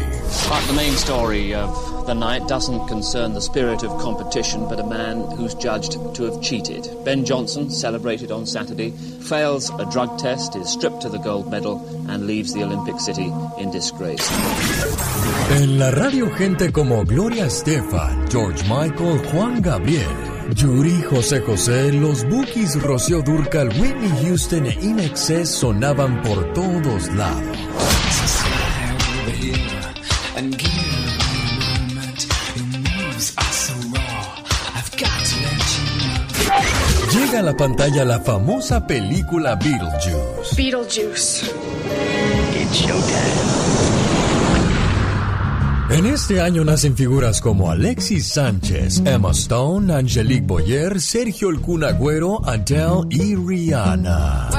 [2.06, 6.39] The night doesn't concern the spirit of competition, but a man who's judged to have
[6.39, 6.88] cheated.
[7.03, 11.82] Ben Johnson, celebrated on Saturday, fails a drug test, is stripped of the gold medal,
[12.08, 14.22] and leaves the Olympic City in disgrace.
[15.49, 20.08] En la radio, gente como Gloria Estefan, George Michael, Juan Gabriel,
[20.56, 28.05] Yuri, José José, los Bookies, Rocío Durcal, Whitney Houston e Inexcess sonaban por todos lados.
[37.16, 40.55] Llega a la pantalla la famosa película Beetlejuice.
[40.55, 41.45] Beetlejuice.
[42.61, 42.86] It's
[45.89, 51.84] En este año nacen figuras como Alexis Sánchez, Emma Stone, Angelique Boyer, Sergio El Kun
[51.84, 54.49] Agüero, Adele y Rihanna.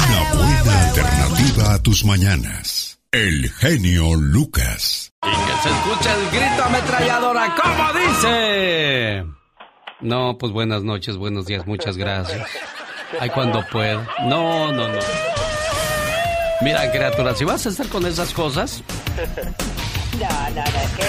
[0.00, 2.98] Una buena alternativa a tus mañanas.
[3.12, 5.03] El genio Lucas.
[5.26, 9.24] Y que se escucha el grito ametralladora, ¿cómo dice?
[10.00, 12.46] No, pues buenas noches, buenos días, muchas gracias.
[13.20, 14.06] Ay, cuando pueda.
[14.24, 14.98] No, no, no.
[16.60, 18.82] Mira, criatura, si vas a estar con esas cosas.
[20.18, 21.04] No, no, no, es que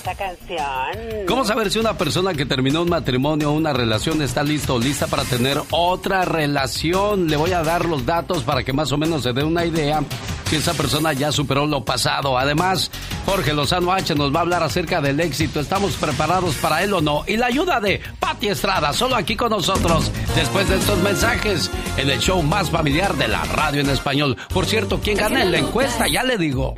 [0.00, 1.26] esa canción.
[1.26, 4.78] ¿Cómo saber si una persona que terminó un matrimonio o una relación está lista o
[4.78, 7.28] lista para tener otra relación?
[7.28, 10.02] Le voy a dar los datos para que más o menos se dé una idea
[10.48, 12.36] si esa persona ya superó lo pasado.
[12.36, 12.90] Además,
[13.24, 15.60] Jorge Lozano H nos va a hablar acerca del éxito.
[15.60, 17.22] ¿Estamos preparados para él o no?
[17.26, 22.10] Y la ayuda de Patti Estrada, solo aquí con nosotros, después de estos mensajes, en
[22.10, 24.36] el show más familiar de la radio en español.
[24.52, 26.08] Por cierto, ¿quién gana en la encuesta?
[26.08, 26.74] Ya le digo.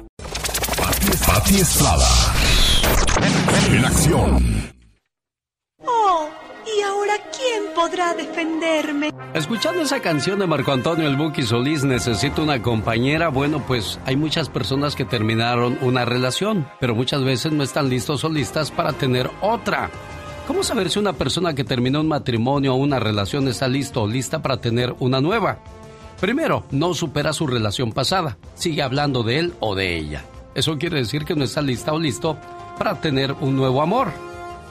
[1.26, 2.41] Pati Estrada.
[3.72, 4.70] En acción.
[5.86, 6.28] Oh,
[6.66, 9.12] ¿y ahora quién podrá defenderme?
[9.34, 13.28] Escuchando esa canción de Marco Antonio El Buki Solís, necesito una compañera.
[13.28, 18.24] Bueno, pues hay muchas personas que terminaron una relación, pero muchas veces no están listos
[18.24, 19.90] o listas para tener otra.
[20.46, 24.08] ¿Cómo saber si una persona que terminó un matrimonio o una relación está listo o
[24.08, 25.58] lista para tener una nueva?
[26.20, 28.36] Primero, no supera su relación pasada.
[28.54, 30.24] Sigue hablando de él o de ella.
[30.54, 32.36] Eso quiere decir que no está lista o listo
[32.82, 34.10] para tener un nuevo amor.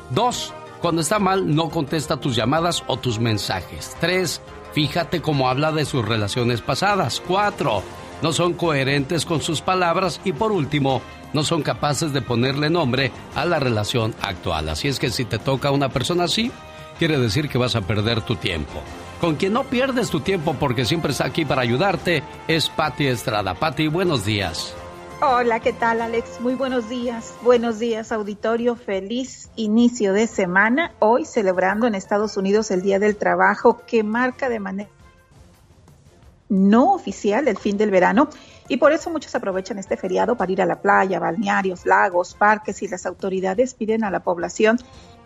[0.09, 3.95] Dos, cuando está mal, no contesta tus llamadas o tus mensajes.
[4.01, 4.41] Tres,
[4.73, 7.23] fíjate cómo habla de sus relaciones pasadas.
[7.25, 7.81] Cuatro,
[8.21, 10.19] no son coherentes con sus palabras.
[10.25, 11.01] Y por último,
[11.31, 14.67] no son capaces de ponerle nombre a la relación actual.
[14.67, 16.51] Así es que si te toca una persona así,
[16.99, 18.81] quiere decir que vas a perder tu tiempo.
[19.21, 23.53] Con quien no pierdes tu tiempo porque siempre está aquí para ayudarte es Patti Estrada.
[23.53, 24.75] Patti, buenos días.
[25.23, 26.41] Hola, ¿qué tal Alex?
[26.41, 27.35] Muy buenos días.
[27.43, 28.75] Buenos días auditorio.
[28.75, 30.95] Feliz inicio de semana.
[30.97, 34.89] Hoy celebrando en Estados Unidos el Día del Trabajo que marca de manera
[36.49, 38.29] no oficial el fin del verano
[38.67, 42.81] y por eso muchos aprovechan este feriado para ir a la playa, balnearios, lagos, parques
[42.81, 44.79] y las autoridades piden a la población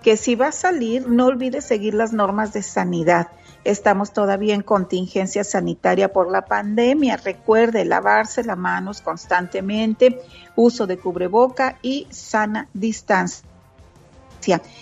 [0.04, 3.30] que si va a salir no olvide seguir las normas de sanidad.
[3.66, 7.18] Estamos todavía en contingencia sanitaria por la pandemia.
[7.18, 10.22] Recuerde lavarse las manos constantemente,
[10.55, 13.43] uso de cubreboca y sana distancia.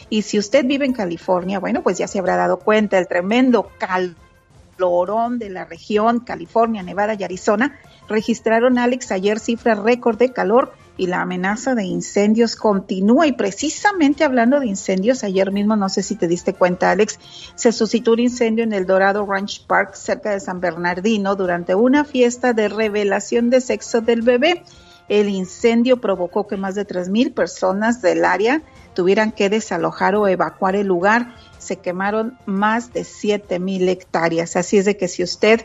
[0.10, 3.72] Y si usted vive en California, bueno, pues ya se habrá dado cuenta el tremendo
[3.80, 7.80] calorón de la región, California, Nevada y Arizona,
[8.10, 13.28] registraron, Alex, ayer cifra récord de calor y la amenaza de incendios continúa.
[13.28, 17.20] Y precisamente hablando de incendios, ayer mismo, no sé si te diste cuenta, Alex,
[17.56, 22.06] se suscitó un incendio en el Dorado Ranch Park, cerca de San Bernardino, durante una
[22.06, 24.64] fiesta de revelación de sexo del bebé.
[25.10, 28.62] El incendio provocó que más de 3.000 personas del área
[28.94, 31.36] tuvieran que desalojar o evacuar el lugar.
[31.58, 34.56] Se quemaron más de 7.000 hectáreas.
[34.56, 35.62] Así es de que si usted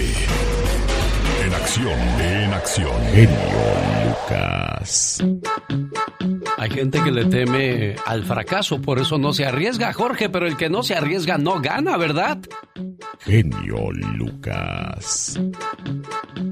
[1.44, 3.02] En acción, en acción.
[3.12, 3.38] Genio
[4.06, 5.18] Lucas.
[6.60, 10.58] Hay gente que le teme al fracaso, por eso no se arriesga, Jorge, pero el
[10.58, 12.38] que no se arriesga no gana, ¿verdad?
[13.20, 15.40] Genio Lucas.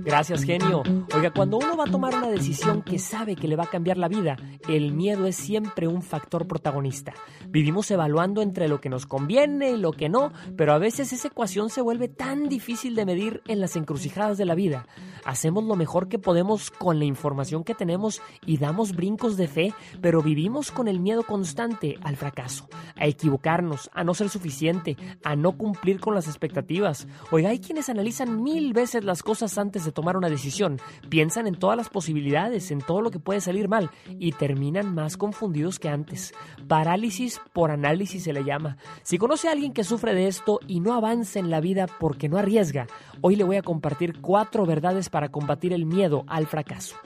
[0.04, 0.82] Gracias, genio.
[1.14, 3.98] Oiga, cuando uno va a tomar una decisión que sabe que le va a cambiar
[3.98, 4.36] la vida,
[4.66, 7.12] el miedo es siempre un factor protagonista.
[7.48, 11.28] Vivimos evaluando entre lo que nos conviene y lo que no, pero a veces esa
[11.28, 14.86] ecuación se vuelve tan difícil de medir en las encrucijadas de la vida.
[15.24, 19.74] Hacemos lo mejor que podemos con la información que tenemos y damos brincos de fe,
[20.00, 25.36] pero vivimos con el miedo constante al fracaso, a equivocarnos, a no ser suficiente, a
[25.36, 27.06] no cumplir con las expectativas.
[27.30, 31.54] Oiga, hay quienes analizan mil veces las cosas antes de tomar una decisión, piensan en
[31.54, 35.88] todas las posibilidades, en todo lo que puede salir mal y terminan más confundidos que
[35.88, 36.32] antes.
[36.66, 38.76] Parálisis por análisis se le llama.
[39.02, 42.28] Si conoce a alguien que sufre de esto y no avanza en la vida porque
[42.28, 42.86] no arriesga,
[43.20, 46.96] hoy le voy a compartir cuatro verdades para combatir el miedo al fracaso.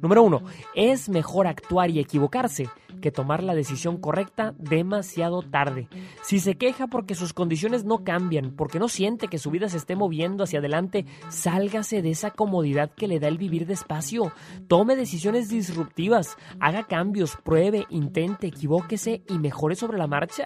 [0.00, 0.42] Número uno,
[0.74, 2.68] es mejor actuar y equivocarse
[3.00, 5.88] que tomar la decisión correcta demasiado tarde.
[6.22, 9.76] Si se queja porque sus condiciones no cambian, porque no siente que su vida se
[9.76, 14.32] esté moviendo hacia adelante, sálgase de esa comodidad que le da el vivir despacio.
[14.66, 20.44] Tome decisiones disruptivas, haga cambios, pruebe, intente, equivóquese y mejore sobre la marcha.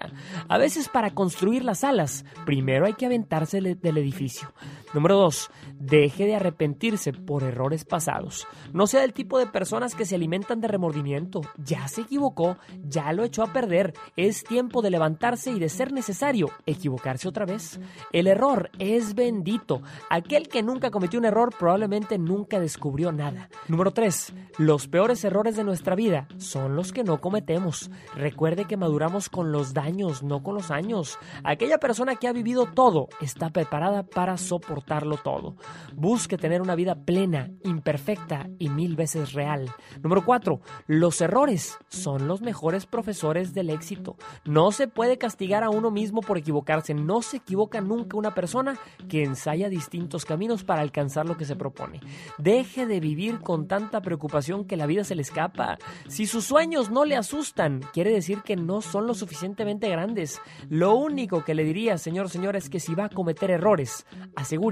[0.49, 4.53] A veces para construir las alas, primero hay que aventarse del edificio.
[4.95, 5.51] Número 2.
[5.79, 8.47] Deje de arrepentirse por errores pasados.
[8.75, 11.41] No sea el tipo de personas que se alimentan de remordimiento.
[11.57, 13.95] Ya se equivocó, ya lo echó a perder.
[14.17, 17.81] Es tiempo de levantarse y de ser necesario equivocarse otra vez.
[18.13, 19.81] El error es bendito.
[20.11, 23.49] Aquel que nunca cometió un error probablemente nunca descubrió nada.
[23.69, 24.35] Número 3.
[24.59, 27.91] Los peores errores de nuestra vida son los que no cometemos.
[28.15, 31.19] Recuerde que maduramos con los daños, no con los años.
[31.45, 35.57] Aquella persona que ha vivido todo está preparada para soportar todo.
[35.95, 39.71] Busque tener una vida plena, imperfecta y mil veces real.
[40.03, 40.61] Número 4.
[40.87, 44.17] Los errores son los mejores profesores del éxito.
[44.45, 46.95] No se puede castigar a uno mismo por equivocarse.
[46.95, 48.79] No se equivoca nunca una persona
[49.09, 52.01] que ensaya distintos caminos para alcanzar lo que se propone.
[52.39, 55.79] Deje de vivir con tanta preocupación que la vida se le escapa.
[56.09, 60.41] Si sus sueños no le asustan, quiere decir que no son lo suficientemente grandes.
[60.69, 64.07] Lo único que le diría, señor, señora, es que si va a cometer errores,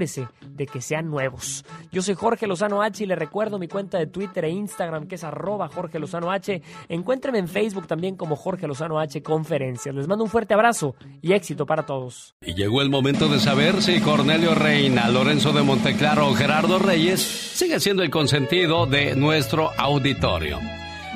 [0.01, 1.63] de que sean nuevos.
[1.91, 5.15] Yo soy Jorge Lozano H y le recuerdo mi cuenta de Twitter e Instagram que
[5.15, 6.61] es arroba Jorge Lozano H.
[6.89, 9.93] Encuéntreme en Facebook también como Jorge Lozano H Conferencias.
[9.93, 12.35] Les mando un fuerte abrazo y éxito para todos.
[12.41, 17.21] Y llegó el momento de saber si Cornelio Reina, Lorenzo de Monteclaro o Gerardo Reyes
[17.21, 20.59] sigue siendo el consentido de nuestro auditorio.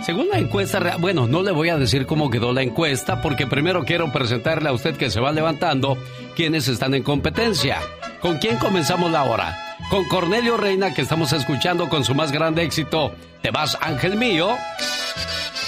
[0.06, 3.86] Según la encuesta, bueno, no le voy a decir cómo quedó la encuesta, porque primero
[3.86, 5.98] quiero presentarle a usted que se va levantando
[6.36, 7.80] quienes están en competencia.
[8.22, 9.78] ¿Con quién comenzamos la hora?
[9.90, 14.58] Con Cornelio Reina, que estamos escuchando con su más grande éxito, Te vas, ángel mío.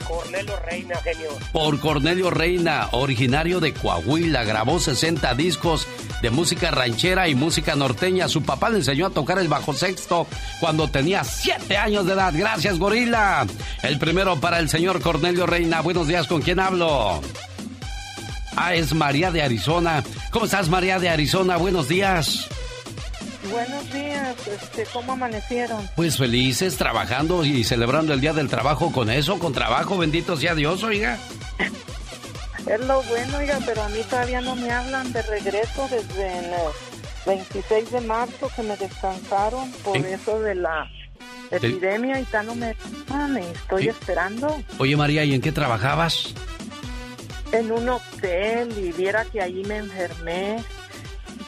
[0.08, 1.28] Cornelio Reina, genio.
[1.52, 5.86] Por Cornelio Reina, originario de Coahuila, grabó 60 discos
[6.22, 8.28] de música ranchera y música norteña.
[8.28, 10.26] Su papá le enseñó a tocar el bajo sexto
[10.60, 12.32] cuando tenía 7 años de edad.
[12.34, 13.46] Gracias, gorila.
[13.82, 15.80] El primero para el señor Cornelio Reina.
[15.80, 17.20] Buenos días, ¿con quién hablo?
[18.56, 20.02] Ah, es María de Arizona.
[20.30, 21.56] ¿Cómo estás, María de Arizona?
[21.56, 22.48] Buenos días.
[23.50, 25.88] Buenos días, este, ¿cómo amanecieron?
[25.96, 30.54] Pues felices, trabajando y celebrando el Día del Trabajo con eso, con trabajo, bendito sea
[30.54, 31.18] Dios, oiga.
[32.66, 36.50] Es lo bueno, oiga, pero a mí todavía no me hablan de regreso desde el
[37.26, 40.90] 26 de marzo que me descansaron por eso de la
[41.50, 42.70] epidemia y tal no me
[43.50, 44.62] estoy esperando.
[44.78, 46.34] Oye María, ¿y en qué trabajabas?
[47.52, 50.58] En un hotel y viera que allí me enfermé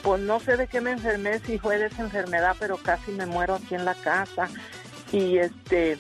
[0.03, 3.27] pues no sé de qué me enfermé, si fue de esa enfermedad, pero casi me
[3.27, 4.49] muero aquí en la casa.
[5.13, 5.99] Y este,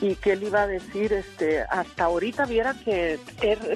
[0.00, 3.18] y qué le iba a decir, este, hasta ahorita viera que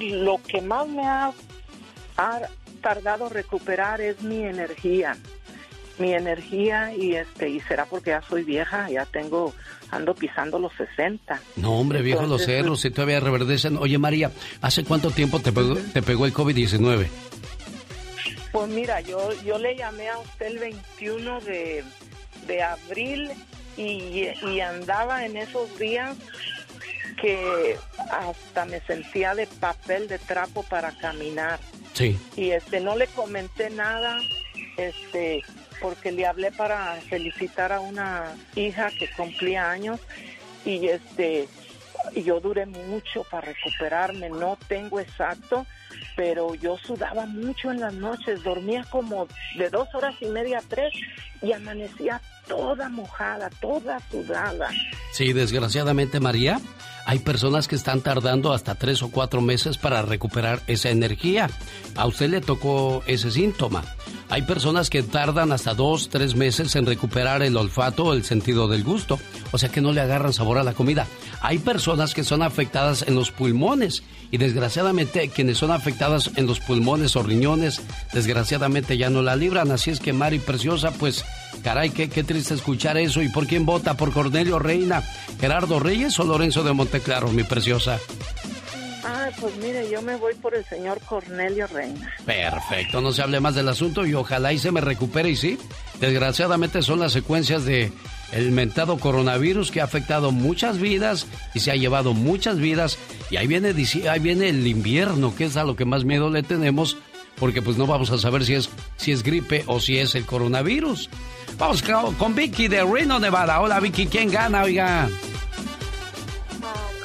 [0.01, 1.33] lo que más me ha,
[2.17, 2.41] ha
[2.81, 5.17] tardado recuperar es mi energía
[5.99, 9.55] mi energía y este y será porque ya soy vieja, ya tengo
[9.91, 11.41] ando pisando los 60.
[11.57, 13.77] No, hombre, viejo los cerros, si todavía reverdecen.
[13.77, 17.09] Oye, María, ¿hace cuánto tiempo te pegó, te pegó el COVID-19?
[18.53, 21.85] Pues mira, yo, yo le llamé a usted el 21 de,
[22.63, 23.31] abril
[23.77, 26.17] y, andaba en esos días
[27.21, 27.77] que
[28.11, 31.61] hasta me sentía de papel de trapo para caminar.
[31.93, 32.19] Sí.
[32.37, 34.19] Y este no le comenté nada,
[34.77, 35.43] este,
[35.81, 40.01] porque le hablé para felicitar a una hija que cumplía años
[40.65, 41.49] y este
[42.15, 45.67] yo duré mucho para recuperarme, no tengo exacto,
[46.17, 50.63] pero yo sudaba mucho en las noches, dormía como de dos horas y media a
[50.63, 50.93] tres
[51.43, 54.71] y amanecía toda mojada, toda sudada.
[55.13, 56.61] Sí, desgraciadamente María,
[57.07, 61.51] hay personas que están tardando hasta tres o cuatro meses para recuperar esa energía.
[61.97, 63.85] A usted le tocó ese síntoma.
[64.31, 68.69] Hay personas que tardan hasta dos, tres meses en recuperar el olfato o el sentido
[68.69, 69.21] del gusto,
[69.53, 71.07] o sea que no le agarran sabor a la comida.
[71.43, 74.03] Hay personas que son afectadas en los pulmones
[74.35, 77.81] y desgraciadamente quienes son afectadas en los pulmones o riñones,
[78.13, 79.71] desgraciadamente ya no la libran.
[79.71, 81.25] Así es que Mari Preciosa, pues
[81.63, 83.23] caray, qué, qué triste escuchar eso.
[83.23, 83.97] ¿Y por quién vota?
[83.97, 85.05] ¿Por Cornelio Reina,
[85.39, 88.01] Gerardo Reyes o Lorenzo de Monteclaro, mi preciosa?
[89.05, 92.13] Ah, pues mire, yo me voy por el señor Cornelio Reina.
[92.27, 95.61] Perfecto, no se hable más del asunto y ojalá y se me recupere y sí.
[96.01, 97.93] Desgraciadamente son las secuencias de
[98.33, 102.99] el mentado coronavirus que ha afectado muchas vidas y se ha llevado muchas vidas
[103.31, 103.75] y ahí viene
[104.11, 106.97] ahí viene el invierno, que es a lo que más miedo le tenemos
[107.37, 110.25] porque pues no vamos a saber si es si es gripe o si es el
[110.25, 111.11] coronavirus.
[111.59, 111.85] Vamos
[112.19, 113.61] con Vicky de Reno, Nevada.
[113.61, 115.09] Hola Vicky, ¿quién gana, oiga?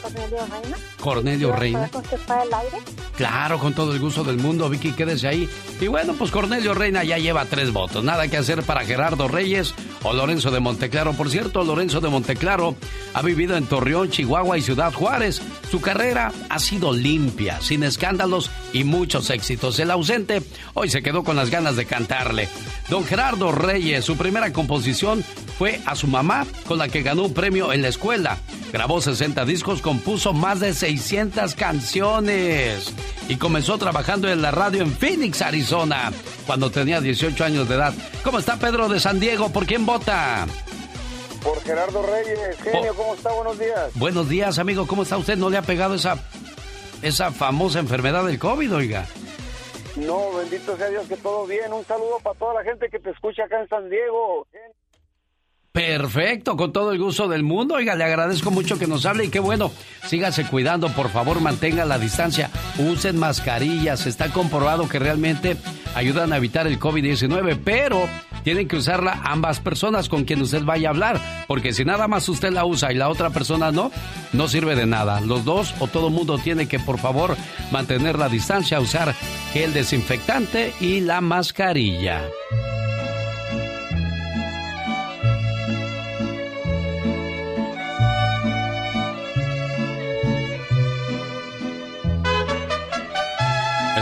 [0.01, 0.77] Cornelio Reina.
[0.99, 1.89] Cornelio Reina.
[1.93, 2.77] el aire?
[3.15, 5.49] Claro, con todo el gusto del mundo, Vicky, quédese ahí.
[5.81, 8.03] Y bueno, pues Cornelio Reina ya lleva tres votos.
[8.03, 9.73] Nada que hacer para Gerardo Reyes
[10.03, 11.13] o Lorenzo de Monteclaro.
[11.13, 12.75] Por cierto, Lorenzo de Monteclaro
[13.13, 15.41] ha vivido en Torreón, Chihuahua y Ciudad Juárez.
[15.69, 19.79] Su carrera ha sido limpia, sin escándalos y muchos éxitos.
[19.79, 20.41] El ausente
[20.73, 22.47] hoy se quedó con las ganas de cantarle.
[22.89, 25.23] Don Gerardo Reyes, su primera composición
[25.57, 28.37] fue a su mamá, con la que ganó un premio en la escuela.
[28.71, 32.91] Grabó 60 discos, compuso más de 600 canciones.
[33.27, 36.11] y comenzó trabajando en la radio en Phoenix, Arizona,
[36.47, 37.93] cuando tenía 18 años de edad.
[38.23, 39.49] ¿Cómo está Pedro de San Diego?
[39.49, 40.47] ¿Por quién vota?
[41.43, 42.57] Por Gerardo Reyes.
[42.63, 43.31] Genio, ¿cómo está?
[43.31, 43.91] Buenos días.
[43.93, 44.87] Buenos días, amigo.
[44.87, 45.37] ¿Cómo está usted?
[45.37, 46.17] ¿No le ha pegado esa,
[47.03, 49.05] esa famosa enfermedad del COVID, oiga?
[49.95, 51.71] No, bendito sea Dios que todo bien.
[51.71, 54.47] Un saludo para toda la gente que te escucha acá en San Diego.
[55.71, 57.75] Perfecto, con todo el gusto del mundo.
[57.75, 59.71] Oiga, le agradezco mucho que nos hable y qué bueno.
[60.07, 62.49] Sígase cuidando, por favor, mantenga la distancia.
[62.79, 64.07] Usen mascarillas.
[64.07, 65.57] Está comprobado que realmente
[65.93, 68.09] ayudan a evitar el COVID-19, pero
[68.43, 72.27] tienen que usarla ambas personas con quien usted vaya a hablar, porque si nada más
[72.29, 73.91] usted la usa y la otra persona no,
[74.33, 75.21] no sirve de nada.
[75.21, 77.37] Los dos o todo mundo tiene que, por favor,
[77.71, 79.13] mantener la distancia, usar
[79.53, 82.23] gel desinfectante y la mascarilla.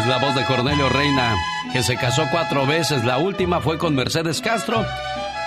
[0.08, 1.36] La voz de Cornelio Reina,
[1.74, 3.04] que se casó cuatro veces.
[3.04, 4.86] La última fue con Mercedes Castro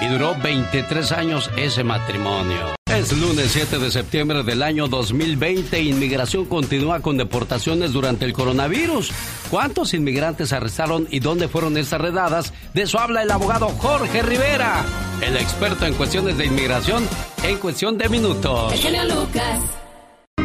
[0.00, 2.74] y duró 23 años ese matrimonio.
[2.86, 5.80] Es lunes 7 de septiembre del año 2020.
[5.80, 9.10] Inmigración continúa con deportaciones durante el coronavirus.
[9.50, 12.52] ¿Cuántos inmigrantes arrestaron y dónde fueron estas redadas?
[12.74, 14.84] De eso habla el abogado Jorge Rivera,
[15.22, 17.08] el experto en cuestiones de inmigración
[17.44, 18.74] en cuestión de minutos.
[19.08, 19.79] Lucas.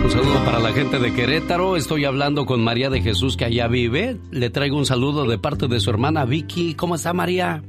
[0.04, 1.76] Un saludo para la gente de Querétaro.
[1.76, 4.18] Estoy hablando con María de Jesús que allá vive.
[4.32, 6.76] Le traigo un saludo de parte de su hermana Vicky.
[6.76, 7.64] ¿Cómo está María?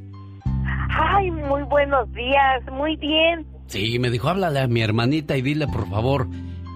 [0.91, 2.63] Ay, muy buenos días.
[2.73, 3.47] Muy bien.
[3.69, 6.29] Sí, me dijo, háblale a mi hermanita y dile por favor,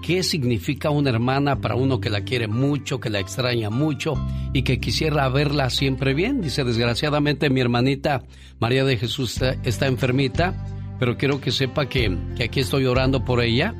[0.03, 4.15] ¿qué significa una hermana para uno que la quiere mucho, que la extraña mucho
[4.53, 6.41] y que quisiera verla siempre bien?
[6.41, 8.23] Dice, desgraciadamente mi hermanita
[8.59, 10.53] María de Jesús está, está enfermita,
[10.99, 13.73] pero quiero que sepa que, que aquí estoy orando por ella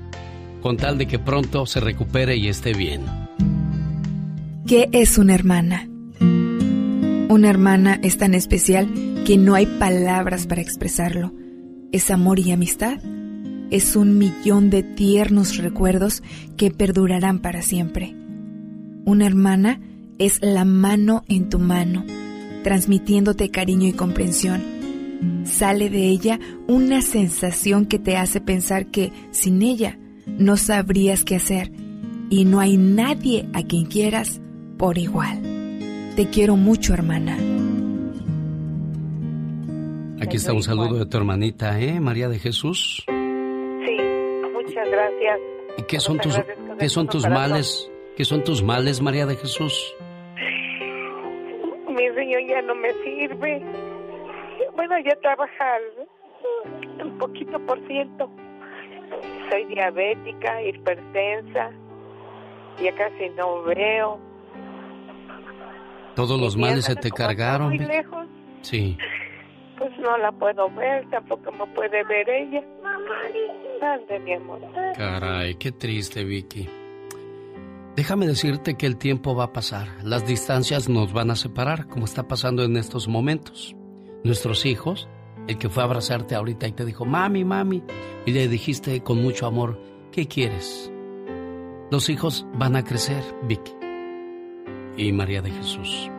[0.62, 3.02] con tal de que pronto se recupere y esté bien.
[4.66, 5.90] ¿Qué es una hermana?
[7.30, 8.90] Una hermana es tan especial
[9.26, 11.34] que no hay palabras para expresarlo.
[11.92, 13.00] Es amor y amistad.
[13.70, 16.24] Es un millón de tiernos recuerdos
[16.58, 18.16] que perdurarán para siempre.
[19.06, 19.82] Una hermana
[20.20, 22.06] es la mano en tu mano,
[22.64, 24.62] transmitiéndote cariño y comprensión.
[25.46, 29.98] Sale de ella una sensación que te hace pensar que sin ella
[30.38, 31.72] no sabrías qué hacer
[32.30, 34.42] y no hay nadie a quien quieras
[34.78, 35.42] por igual.
[36.16, 37.38] Te quiero mucho, hermana.
[40.22, 42.00] Aquí está un saludo de tu hermanita, ¿eh?
[42.00, 43.04] María de Jesús.
[43.08, 43.98] Sí,
[44.54, 45.40] muchas gracias.
[45.78, 46.40] ¿Y qué son tus,
[46.80, 47.92] qué son tus males?
[48.16, 49.96] ¿Qué son tus males, María de Jesús?
[51.90, 53.62] Mi riñón ya no me sirve.
[54.76, 55.82] Bueno, ya trabajar
[57.04, 58.30] un poquito por ciento
[59.50, 61.72] soy diabética, hipertensa,
[62.82, 64.20] ya casi no veo.
[66.16, 67.70] Todos los males se te cargaron.
[67.70, 68.28] Muy lejos.
[68.62, 68.98] Sí.
[69.78, 72.64] Pues no la puedo ver, tampoco me puede ver ella.
[73.82, 74.62] Ande, mi amor.
[74.96, 76.70] Caray, qué triste, Vicky.
[77.96, 79.88] Déjame decirte que el tiempo va a pasar.
[80.04, 83.76] Las distancias nos van a separar, como está pasando en estos momentos.
[84.24, 85.10] Nuestros hijos
[85.52, 87.84] el que fue a abrazarte ahorita y te dijo, mami, mami,
[88.26, 89.80] y le dijiste con mucho amor,
[90.12, 90.92] ¿qué quieres?
[91.92, 93.74] Los hijos van a crecer, Vicky
[94.98, 96.10] y María de Jesús.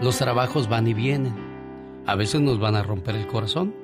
[0.00, 1.34] Los trabajos van y vienen.
[2.06, 3.74] A veces nos van a romper el corazón,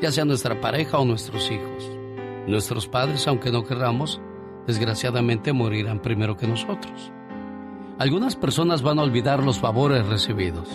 [0.00, 1.90] ya sea nuestra pareja o nuestros hijos.
[2.46, 4.20] Nuestros padres, aunque no querramos,
[4.66, 7.12] desgraciadamente morirán primero que nosotros.
[7.98, 10.68] Algunas personas van a olvidar los favores recibidos.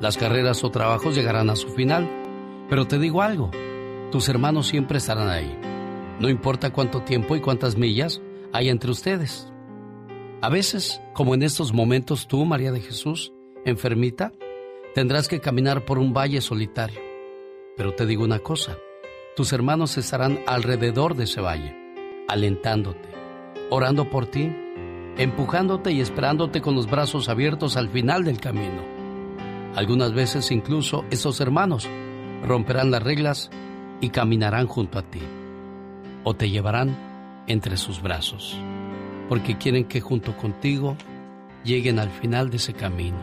[0.00, 2.08] Las carreras o trabajos llegarán a su final
[2.68, 3.50] pero te digo algo,
[4.10, 5.58] tus hermanos siempre estarán ahí.
[6.20, 8.20] No importa cuánto tiempo y cuántas millas
[8.52, 9.52] hay entre ustedes.
[10.40, 13.32] A veces, como en estos momentos tú, María de Jesús,
[13.64, 14.32] enfermita,
[14.94, 17.00] tendrás que caminar por un valle solitario.
[17.76, 18.76] Pero te digo una cosa,
[19.36, 21.76] tus hermanos estarán alrededor de ese valle,
[22.28, 23.08] alentándote,
[23.70, 24.52] orando por ti,
[25.16, 28.82] empujándote y esperándote con los brazos abiertos al final del camino.
[29.74, 31.88] Algunas veces incluso esos hermanos
[32.44, 33.50] romperán las reglas
[34.00, 35.20] y caminarán junto a ti,
[36.24, 36.96] o te llevarán
[37.46, 38.58] entre sus brazos,
[39.28, 40.96] porque quieren que junto contigo
[41.64, 43.18] lleguen al final de ese camino,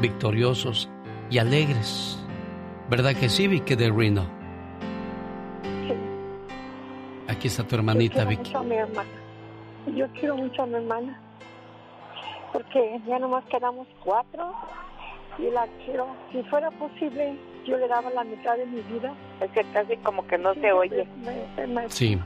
[0.00, 0.88] victoriosos
[1.30, 2.18] y alegres.
[2.88, 4.26] ¿Verdad que sí, Vicky de Reno?
[7.28, 8.50] Aquí está tu hermanita, Vicky.
[8.50, 9.10] Mucho a mi hermana.
[9.94, 11.20] Yo quiero mucho a mi hermana,
[12.52, 14.52] porque ya nomás quedamos cuatro
[15.38, 16.06] y la quiero.
[16.32, 19.14] Si fuera posible, yo le daba la mitad de mi vida.
[19.40, 21.06] Es que casi como que no se oye.
[21.88, 22.18] Sí,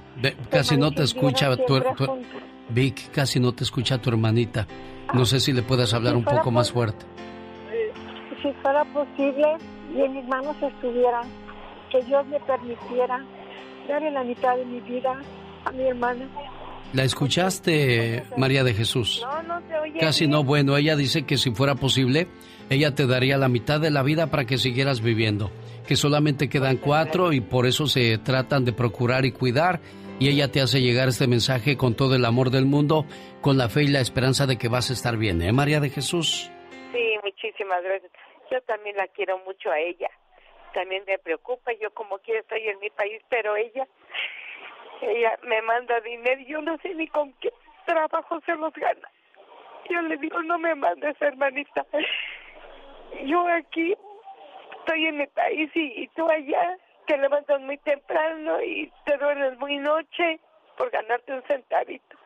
[0.51, 1.81] casi no te escucha tu,
[2.71, 4.67] Vic, casi no te escucha tu hermanita.
[5.15, 7.07] No sé si le puedes hablar un poco más fuerte.
[8.43, 9.57] Si fuera posible
[9.95, 11.23] y en mis manos estuviera,
[11.91, 13.25] que Dios me permitiera
[13.89, 15.21] darle la mitad de mi vida
[15.65, 16.29] a mi hermana.
[16.93, 19.23] ¿La escuchaste, María de Jesús?
[19.23, 19.99] No, no se oye.
[19.99, 22.29] Casi no, bueno, ella dice que si fuera posible,
[22.71, 25.51] ella te daría la mitad de la vida para que siguieras viviendo,
[25.87, 29.81] que solamente quedan cuatro y por eso se tratan de procurar y cuidar
[30.21, 33.05] y ella te hace llegar este mensaje con todo el amor del mundo,
[33.41, 35.91] con la fe y la esperanza de que vas a estar bien, ¿eh, María de
[35.91, 36.51] Jesús?
[36.93, 38.13] Sí, muchísimas gracias.
[38.51, 40.11] Yo también la quiero mucho a ella.
[40.75, 43.87] También me preocupa, yo como quiera estoy en mi país, pero ella
[45.03, 47.53] ella me manda dinero y yo no sé ni con qué
[47.87, 49.09] trabajo se los gana.
[49.89, 51.87] Yo le digo, no me mandes, hermanita.
[53.25, 53.95] Yo aquí
[54.81, 59.59] estoy en mi país y, y tú allá te levantas muy temprano y te duermes
[59.59, 60.41] muy noche
[60.77, 62.17] por ganarte un centavito.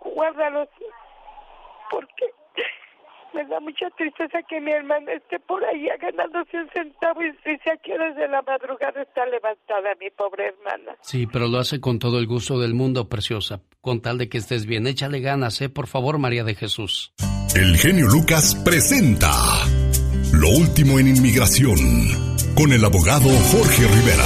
[0.00, 0.68] Guárdalos
[1.90, 2.26] porque
[3.34, 7.58] me da mucha tristeza que mi hermana esté por allá ganándose un centavo y si
[7.82, 10.96] qué horas de la madrugada está levantada mi pobre hermana.
[11.00, 14.38] Sí, pero lo hace con todo el gusto del mundo, preciosa, con tal de que
[14.38, 14.86] estés bien.
[14.86, 15.68] Échale ganas, ¿eh?
[15.68, 17.12] Por favor, María de Jesús.
[17.54, 19.30] El genio Lucas presenta
[20.32, 21.76] Lo último en inmigración
[22.56, 24.24] con el abogado Jorge Rivera.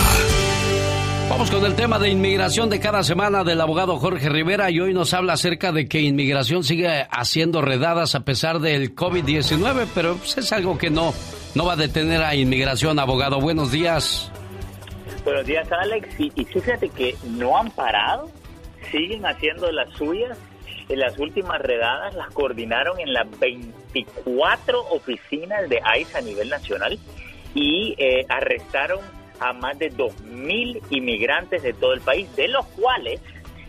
[1.28, 4.94] Vamos con el tema de inmigración de cada semana del abogado Jorge Rivera y hoy
[4.94, 10.38] nos habla acerca de que inmigración sigue haciendo redadas a pesar del COVID-19, pero pues,
[10.38, 11.12] es algo que no,
[11.54, 13.42] no va a detener a inmigración, abogado.
[13.42, 14.32] Buenos días.
[15.24, 16.08] Buenos días, Alex.
[16.18, 18.30] Y, y fíjate que no han parado,
[18.90, 20.38] siguen haciendo las suyas.
[20.88, 26.98] Las últimas redadas las coordinaron en las 24 oficinas de ICE a nivel nacional
[27.54, 29.00] y eh, arrestaron
[29.40, 33.20] a más de 2.000 inmigrantes de todo el país, de los cuales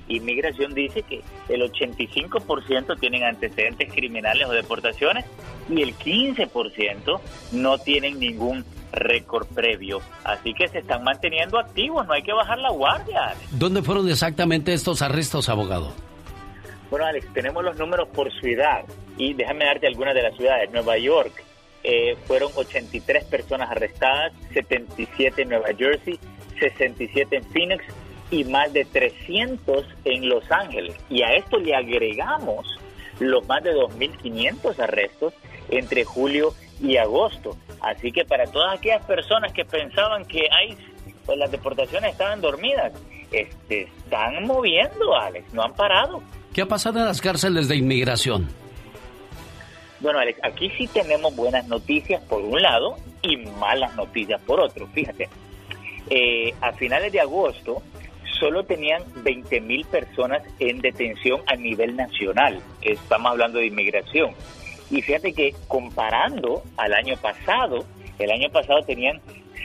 [0.09, 5.23] Inmigración dice que el 85% tienen antecedentes criminales o deportaciones
[5.69, 7.19] y el 15%
[7.51, 10.01] no tienen ningún récord previo.
[10.23, 13.35] Así que se están manteniendo activos, no hay que bajar la guardia.
[13.51, 15.93] ¿Dónde fueron exactamente estos arrestos, abogado?
[16.89, 18.83] Bueno, Alex, tenemos los números por ciudad
[19.17, 20.71] y déjame darte algunas de las ciudades.
[20.71, 21.43] Nueva York
[21.83, 26.19] eh, fueron 83 personas arrestadas, 77 en Nueva Jersey,
[26.59, 27.83] 67 en Phoenix
[28.31, 30.95] y más de 300 en Los Ángeles.
[31.09, 32.79] Y a esto le agregamos
[33.19, 35.33] los más de 2.500 arrestos
[35.69, 37.55] entre julio y agosto.
[37.81, 40.77] Así que para todas aquellas personas que pensaban que hay,
[41.25, 42.93] pues las deportaciones estaban dormidas,
[43.31, 46.21] este, están moviendo, Alex, no han parado.
[46.59, 48.49] ¿Qué ha las cárceles de inmigración?
[50.01, 54.85] Bueno, Alex, aquí sí tenemos buenas noticias por un lado y malas noticias por otro.
[54.87, 55.29] Fíjate,
[56.09, 57.81] eh, a finales de agosto
[58.41, 62.59] solo tenían 20 mil personas en detención a nivel nacional.
[62.81, 64.31] Estamos hablando de inmigración.
[64.91, 67.85] Y fíjate que comparando al año pasado,
[68.19, 69.21] el año pasado tenían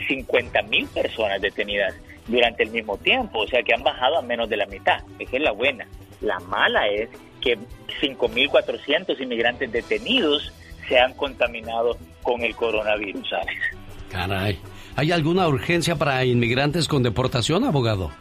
[0.07, 1.93] 50 mil personas detenidas
[2.27, 4.99] durante el mismo tiempo, o sea que han bajado a menos de la mitad.
[5.19, 5.87] Esa es la buena.
[6.21, 7.09] La mala es
[7.41, 7.57] que
[8.01, 10.51] 5.400 inmigrantes detenidos
[10.87, 13.59] se han contaminado con el coronavirus, Alex.
[14.09, 14.59] Caray.
[14.95, 18.11] ¿Hay alguna urgencia para inmigrantes con deportación, abogado?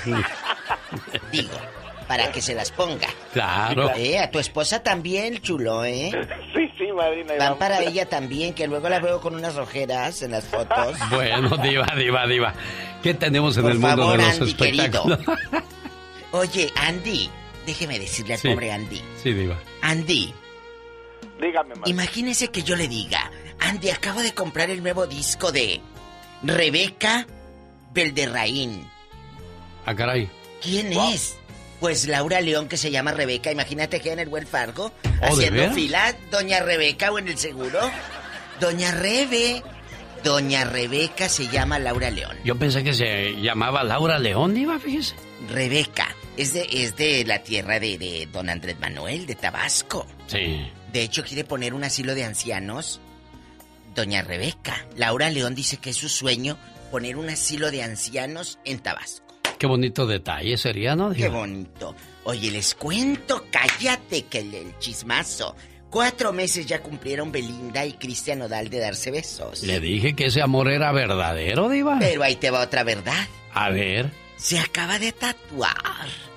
[1.32, 1.58] Digo,
[2.12, 3.08] para que se las ponga.
[3.32, 3.90] Claro.
[3.96, 6.12] Eh, a tu esposa también, chulo, ¿eh?
[6.54, 7.36] Sí, sí, madrina.
[7.36, 10.98] y Van para ella también, que luego la veo con unas rojeras en las fotos.
[11.10, 12.54] Bueno, diva, diva, diva.
[13.02, 15.20] ¿Qué tenemos en Por el mundo favor, de los Andy, espectáculos?
[16.32, 17.30] Oye, Andy,
[17.66, 18.50] déjeme decirle al Sí.
[18.50, 19.02] pobre Andy.
[19.24, 19.58] Sí, diva.
[19.82, 20.34] Andy,
[21.40, 21.88] Dígame, madrina.
[21.88, 23.32] imagínese que yo le diga,
[23.62, 25.80] Andy, acabo de comprar el nuevo disco de
[26.44, 27.26] Rebeca
[27.94, 28.86] Belderraín.
[29.86, 30.30] Ah, caray.
[30.62, 31.38] ¿Quién es?
[31.82, 33.52] Pues Laura León, que se llama Rebeca.
[33.52, 37.80] Imagínate que en el buen Fargo, ¿de haciendo fila, Doña Rebeca o en el seguro.
[38.60, 39.64] Doña Rebe.
[40.24, 42.38] Doña Rebeca se llama Laura León.
[42.46, 45.16] Yo pensé que se llamaba Laura León, diva, fíjese.
[45.50, 46.16] Rebeca.
[46.38, 50.06] Es de, es de la tierra de, de don Andrés Manuel, de Tabasco.
[50.28, 50.70] Sí.
[50.94, 53.02] De hecho, quiere poner un asilo de ancianos.
[53.96, 54.86] Doña Rebeca.
[54.96, 56.60] Laura León dice que es su sueño
[56.92, 59.31] poner un asilo de ancianos en Tabasco.
[59.62, 61.38] Qué bonito detalle sería, ¿no, Qué diva?
[61.38, 61.96] bonito.
[62.24, 65.56] Oye, les cuento, cállate que el, el chismazo.
[65.92, 69.62] Cuatro meses ya cumplieron Belinda y Cristian Nodal de darse besos.
[69.62, 71.98] Le dije que ese amor era verdadero, diva.
[72.00, 73.28] Pero ahí te va otra verdad.
[73.54, 74.10] A ver.
[74.36, 75.76] Se acaba de tatuar.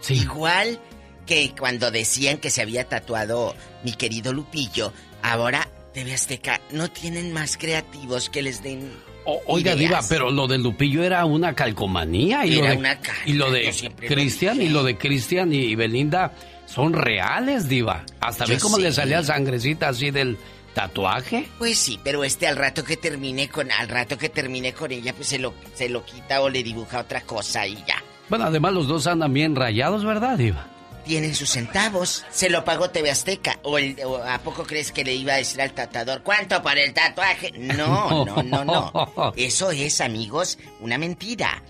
[0.02, 0.16] Sí.
[0.20, 0.78] Igual
[1.24, 3.54] que cuando decían que se había tatuado
[3.84, 4.92] mi querido Lupillo.
[5.22, 8.92] Ahora, TV Azteca, no tienen más creativos que les den.
[9.26, 12.44] O- oiga, diva, pero lo de Lupillo era una calcomanía.
[12.46, 13.74] Y Era lo de, una cal- Y lo de
[14.06, 16.32] Cristian y lo de Cristian y Belinda
[16.66, 18.04] son reales, diva.
[18.20, 20.36] Hasta vi cómo le salía sangrecita así del
[20.74, 21.46] tatuaje.
[21.58, 25.12] Pues sí, pero este al rato que termine con al rato que termine con ella,
[25.14, 28.02] pues se lo se lo quita o le dibuja otra cosa y ya.
[28.28, 30.66] Bueno, además los dos andan bien rayados, ¿verdad, diva?
[31.04, 32.24] Tienen sus centavos.
[32.30, 33.58] Se lo pagó TV Azteca.
[33.62, 36.82] ¿O, el- o a poco crees que le iba a decir al tatuador cuánto para
[36.82, 37.52] el tatuaje?
[37.58, 39.32] No, no, no, no.
[39.36, 41.62] Eso es, amigos, una mentira.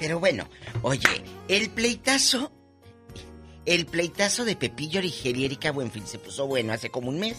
[0.00, 0.48] Pero bueno,
[0.82, 2.52] oye, el pleitazo.
[3.66, 7.36] El pleitazo de Pepillo Origel y Erika Buenfil se puso bueno hace como un mes.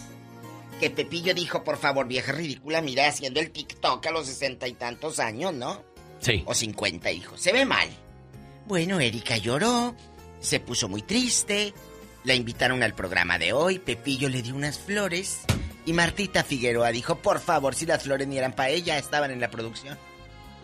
[0.80, 4.74] Que Pepillo dijo, por favor, vieja ridícula, mira, haciendo el TikTok a los sesenta y
[4.74, 5.82] tantos años, ¿no?
[6.20, 6.43] Sí.
[6.45, 7.36] O cincuenta, hijo.
[7.38, 7.89] Se ve mal.
[8.68, 9.95] Bueno, Erika lloró,
[10.39, 11.73] se puso muy triste,
[12.23, 15.39] la invitaron al programa de hoy, Pepillo le dio unas flores
[15.85, 19.39] y Martita Figueroa dijo, por favor, si las flores ni eran para ella, estaban en
[19.39, 19.97] la producción.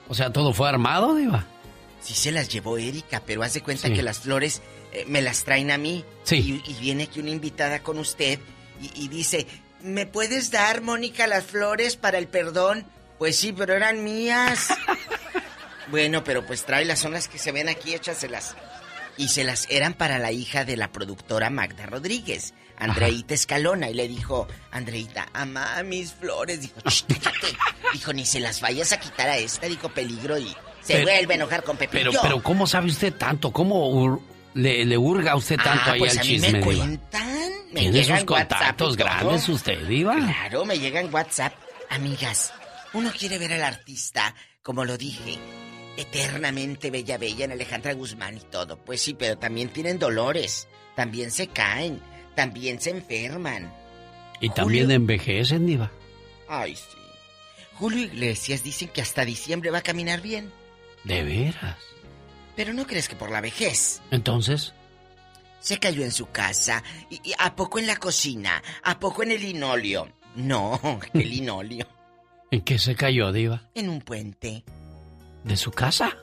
[0.08, 1.46] O sea, todo fue armado, diva.
[2.02, 3.94] Sí se las llevó Erika, pero hace cuenta Sí.
[3.94, 4.62] que las flores
[4.92, 6.06] eh, me las traen a mí.
[6.24, 6.62] Sí.
[6.66, 8.40] Y, y viene aquí una invitada con usted
[8.82, 9.48] y, y dice,
[9.82, 12.86] ¿me puedes dar, Mónica, las flores para el perdón?
[13.18, 14.68] Pues sí, pero eran mías.
[15.90, 18.56] bueno, pero pues tráelas, son las que se ven aquí, échaselas.
[19.18, 23.90] Y se las eran para la hija de la productora Magda Rodríguez, Andreita Escalona.
[23.90, 26.62] Y le dijo, Andreita, ama mis flores.
[26.62, 27.58] Dijo, "Shh, cállate".
[27.94, 29.68] Dijo, ni se las vayas a quitar a esta.
[29.68, 30.38] Dijo, peligro.
[30.38, 30.50] Y
[30.82, 32.10] se Pero- vuelve a enojar con Pepillo.
[32.12, 33.52] Pero, pero, ¿cómo sabe usted tanto?
[33.52, 34.22] ¿Cómo
[34.54, 36.66] le, le hurga usted tanto Ah, ahí pues al a mí chisme, me diva?
[36.86, 37.50] cuentan.
[37.72, 40.16] Me Tiene llegan sus contactos grandes usted, diva.
[40.16, 41.54] Claro, me llegan WhatsApp.
[41.90, 42.54] Amigas,
[42.94, 45.38] uno quiere ver al artista, como lo dije,
[45.98, 48.78] eternamente bella, bella en Alejandra Guzmán y todo.
[48.78, 50.68] Pues sí, pero también tienen dolores.
[50.96, 52.02] También se caen.
[52.36, 53.74] También se enferman.
[54.42, 55.92] Y también envejecen, diva.
[56.48, 56.84] Ay, sí.
[57.76, 60.52] Julio Iglesias dicen que hasta diciembre va a caminar bien.
[61.04, 61.78] De veras.
[62.56, 64.02] Pero no crees que por la vejez.
[64.12, 64.74] Entonces,
[65.60, 66.84] Se cayó en su casa.
[67.10, 68.62] ¿Y, y a poco en la cocina?
[68.84, 70.08] ¿A poco en el linolio?
[70.36, 70.80] No,
[71.14, 71.88] ¿qué linolio?
[72.52, 73.70] ¿en qué se cayó, diva?
[73.74, 74.64] En un puente.
[75.46, 76.18] ¿De su casa?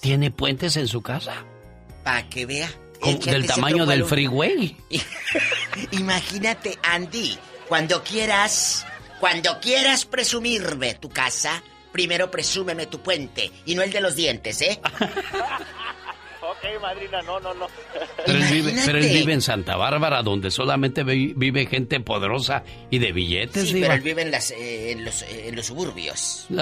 [0.00, 1.44] ¿Tiene puentes en su casa?
[2.04, 2.70] Para que vea.
[3.24, 4.76] ¿Del tamaño del freeway?
[5.90, 7.36] Imagínate, Andy,
[7.68, 8.86] cuando quieras,
[9.20, 14.62] cuando quieras presumirme tu casa, primero presúmeme tu puente y no el de los dientes,
[14.62, 14.80] ¿eh?
[16.48, 17.66] Ok, madrina, no, no, no.
[18.24, 22.62] Pero él, vive, pero él vive en Santa Bárbara, donde solamente vi- vive gente poderosa
[22.88, 23.88] y de billetes, Sí, diva.
[23.88, 26.46] pero él vive en, las, eh, en, los, eh, en los suburbios.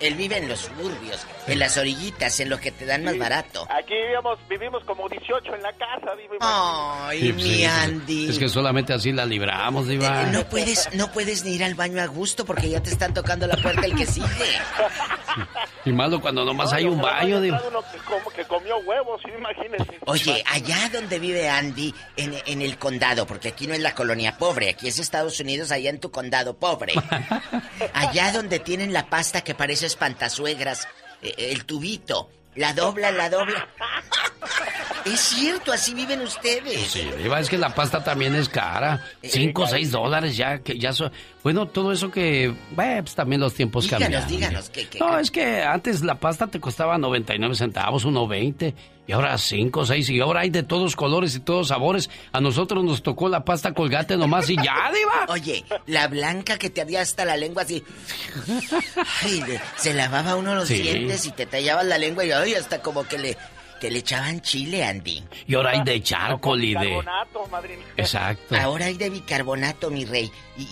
[0.00, 3.66] Él vive en los suburbios, en las orillitas, en lo que te dan más barato.
[3.70, 6.14] Aquí vivimos, vivimos como 18 en la casa.
[6.16, 8.28] Vivo, Ay, Sí, pues, mi sí, Andy.
[8.30, 10.22] Es que solamente así la libramos, Diva.
[10.22, 13.12] Eh, no puedes, no puedes ni ir al baño a gusto porque ya te están
[13.14, 14.26] tocando la puerta el que sigue.
[15.84, 17.62] Y malo cuando nomás No, hay un baño, Diva.
[17.68, 19.98] uno que, como- que comió huevos, imagínese.
[20.06, 24.36] Oye, allá donde vive Andy, en, en el condado, porque aquí no es la colonia
[24.38, 26.94] pobre, aquí es Estados Unidos, allá en tu condado pobre.
[27.92, 30.88] Allá donde tienen la pasta que parece espantazuegras,
[31.22, 33.68] eh, el tubito, la dobla, la dobla.
[35.04, 36.80] Es cierto, así viven ustedes.
[36.90, 37.06] Sí,
[37.38, 39.04] es que la pasta también es cara.
[39.22, 41.10] Cinco o seis dólares ya, que ya so-
[41.42, 42.54] Bueno, todo eso que...
[42.74, 44.28] Pues también los tiempos Díganos, cambiaron.
[44.28, 48.74] díganos, ¿qué, qué, No, es que antes la pasta te costaba 99 centavos, 1.20,
[49.06, 52.08] y ahora 5, 6, y ahora hay de todos colores y todos sabores.
[52.32, 55.26] A nosotros nos tocó la pasta colgate nomás y ya, diva.
[55.28, 57.82] Oye, la blanca que te había hasta la lengua así.
[59.22, 60.78] Ay, le- se lavaba uno los Sí.
[60.82, 63.36] dientes y te tallabas la lengua y ay, hasta como que le,
[63.80, 65.22] que le echaban chile, Andy.
[65.46, 66.74] Y ahora hay de charcoal y de...
[66.78, 67.82] Carbonato, madrina.
[67.96, 68.56] Exacto.
[68.56, 70.30] Ahora hay de bicarbonato, mi rey.
[70.56, 70.66] Y,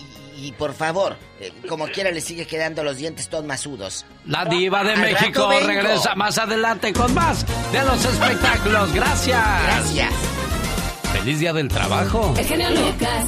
[0.48, 4.04] y- por favor, eh, como quiera le sigue quedando los dientes todos masudos.
[4.26, 8.92] La diva de Al México regresa más adelante con más de los espectáculos.
[8.92, 9.42] Gracias.
[9.64, 10.12] Gracias.
[11.12, 12.34] Feliz día del trabajo.
[12.38, 13.24] El genio Lucas.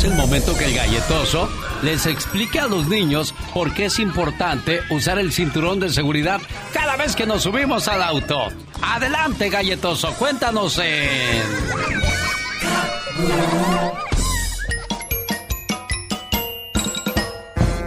[0.00, 1.46] Es el momento que el galletoso
[1.82, 6.40] les explique a los niños por qué es importante usar el cinturón de seguridad
[6.72, 8.48] cada vez que nos subimos al auto.
[8.80, 11.42] Adelante, galletoso, cuéntanos en...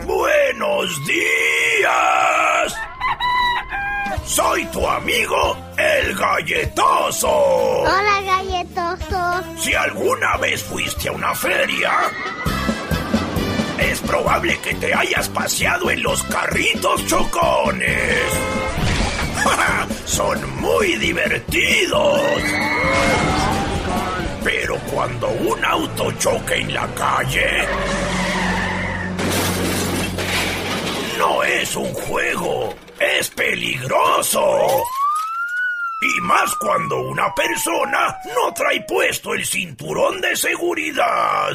[0.05, 2.42] Buenos días.
[4.26, 7.30] Soy tu amigo, el galletoso.
[7.30, 9.43] Hola, galletoso.
[9.61, 11.91] Si alguna vez fuiste a una feria,
[13.80, 18.19] es probable que te hayas paseado en los carritos chocones.
[20.05, 22.21] Son muy divertidos.
[24.43, 27.67] Pero cuando un auto choca en la calle,
[31.17, 34.83] no es un juego, es peligroso.
[36.01, 41.53] Y más cuando una persona no trae puesto el cinturón de seguridad.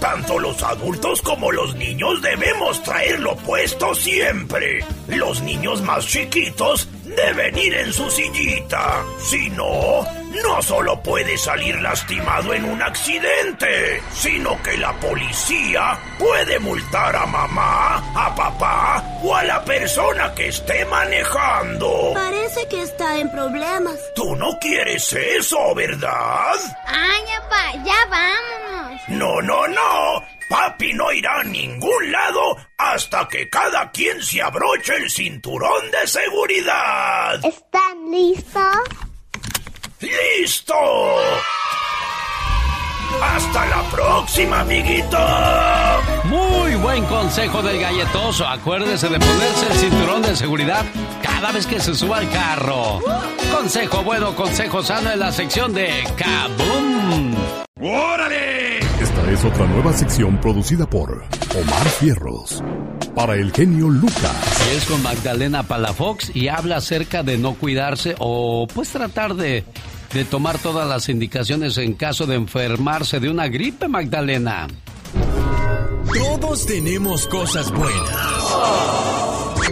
[0.00, 4.84] Tanto los adultos como los niños debemos traerlo puesto siempre.
[5.08, 9.04] Los niños más chiquitos deben ir en su sillita.
[9.18, 16.58] Si no, no solo puede salir lastimado en un accidente, sino que la policía puede
[16.58, 22.12] multar a mamá, a papá o a la persona que esté manejando.
[22.14, 23.98] Parece que está en problemas.
[24.14, 26.54] Tú no quieres eso, ¿verdad?
[26.86, 29.00] Ay, papá, ya vámonos.
[29.08, 30.22] No, no, no.
[30.48, 36.06] Papi no irá a ningún lado hasta que cada quien se abroche el cinturón de
[36.06, 37.44] seguridad.
[37.44, 39.11] ¿Están listos?
[40.02, 40.74] ¡Listo!
[43.22, 45.18] ¡Hasta la próxima, amiguito!
[46.24, 48.46] Muy buen consejo del galletoso.
[48.46, 50.84] Acuérdese de ponerse el cinturón de seguridad
[51.22, 53.00] cada vez que se suba al carro.
[53.54, 57.36] Consejo bueno, consejo sano en la sección de Kaboom.
[57.80, 58.81] ¡Órale!
[59.32, 61.24] Es otra nueva sección producida por
[61.58, 62.62] Omar Fierros.
[63.14, 64.68] Para el genio Lucas.
[64.70, 69.64] Y es con Magdalena Palafox y habla acerca de no cuidarse o pues tratar de,
[70.12, 74.66] de tomar todas las indicaciones en caso de enfermarse de una gripe, Magdalena.
[76.12, 79.21] Todos tenemos cosas buenas.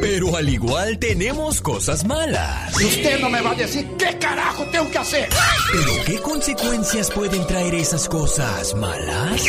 [0.00, 2.74] Pero al igual tenemos cosas malas.
[2.76, 5.28] Usted no me va a decir qué carajo tengo que hacer.
[5.72, 9.44] ¿Pero qué consecuencias pueden traer esas cosas malas?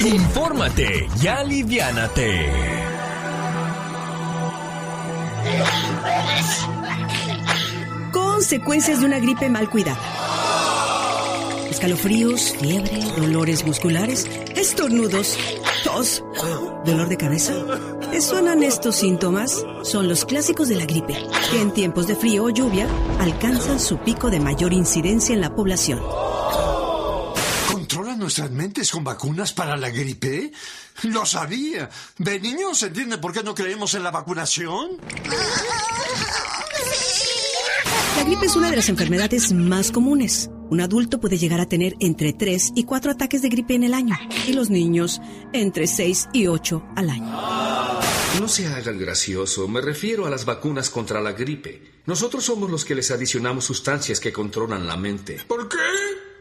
[0.00, 2.50] Infórmate y aliviánate.
[8.12, 10.53] Consecuencias de una gripe mal cuidada.
[11.74, 15.36] Escalofríos, fiebre, dolores musculares, estornudos,
[15.82, 16.22] tos,
[16.84, 17.52] dolor de cabeza.
[18.12, 19.66] ¿Te suenan estos síntomas?
[19.82, 21.20] Son los clásicos de la gripe,
[21.50, 22.86] que en tiempos de frío o lluvia
[23.18, 26.00] alcanzan su pico de mayor incidencia en la población.
[27.72, 30.52] ¿Controla nuestras mentes con vacunas para la gripe?
[31.02, 31.90] Lo sabía.
[32.18, 34.90] ¿De niños se entiende por qué no creemos en la vacunación?
[38.16, 40.50] La gripe es una de las enfermedades más comunes.
[40.70, 43.92] Un adulto puede llegar a tener entre 3 y 4 ataques de gripe en el
[43.92, 44.16] año
[44.46, 45.20] y los niños
[45.52, 47.30] entre 6 y 8 al año.
[48.40, 51.82] No se haga el gracioso, me refiero a las vacunas contra la gripe.
[52.06, 55.40] Nosotros somos los que les adicionamos sustancias que controlan la mente.
[55.46, 55.76] ¿Por qué?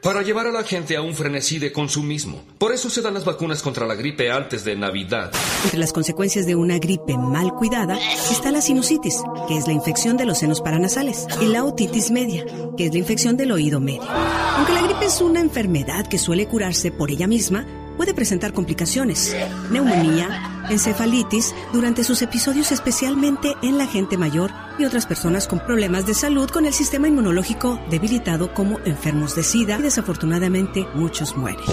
[0.03, 2.43] Para llevar a la gente a un frenesí de consumismo.
[2.57, 5.31] Por eso se dan las vacunas contra la gripe antes de Navidad.
[5.63, 7.97] Entre las consecuencias de una gripe mal cuidada
[8.29, 12.45] está la sinusitis, que es la infección de los senos paranasales, y la otitis media,
[12.75, 14.03] que es la infección del oído medio.
[14.03, 17.65] Aunque la gripe es una enfermedad que suele curarse por ella misma,
[17.97, 19.35] puede presentar complicaciones,
[19.71, 26.05] neumonía, encefalitis durante sus episodios especialmente en la gente mayor y otras personas con problemas
[26.05, 31.65] de salud con el sistema inmunológico debilitado como enfermos de SIDA y desafortunadamente muchos mueren.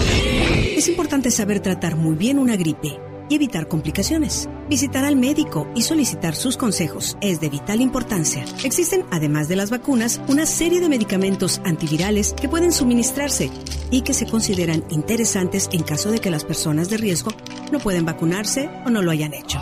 [0.75, 4.49] Es importante saber tratar muy bien una gripe y evitar complicaciones.
[4.67, 8.43] Visitar al médico y solicitar sus consejos es de vital importancia.
[8.65, 13.49] Existen, además de las vacunas, una serie de medicamentos antivirales que pueden suministrarse
[13.89, 17.31] y que se consideran interesantes en caso de que las personas de riesgo
[17.71, 19.61] no pueden vacunarse o no lo hayan hecho.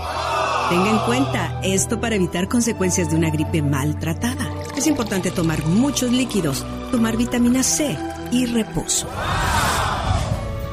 [0.72, 4.52] Tenga en cuenta esto para evitar consecuencias de una gripe maltratada.
[4.76, 7.96] Es importante tomar muchos líquidos, tomar vitamina C
[8.32, 9.08] y reposo.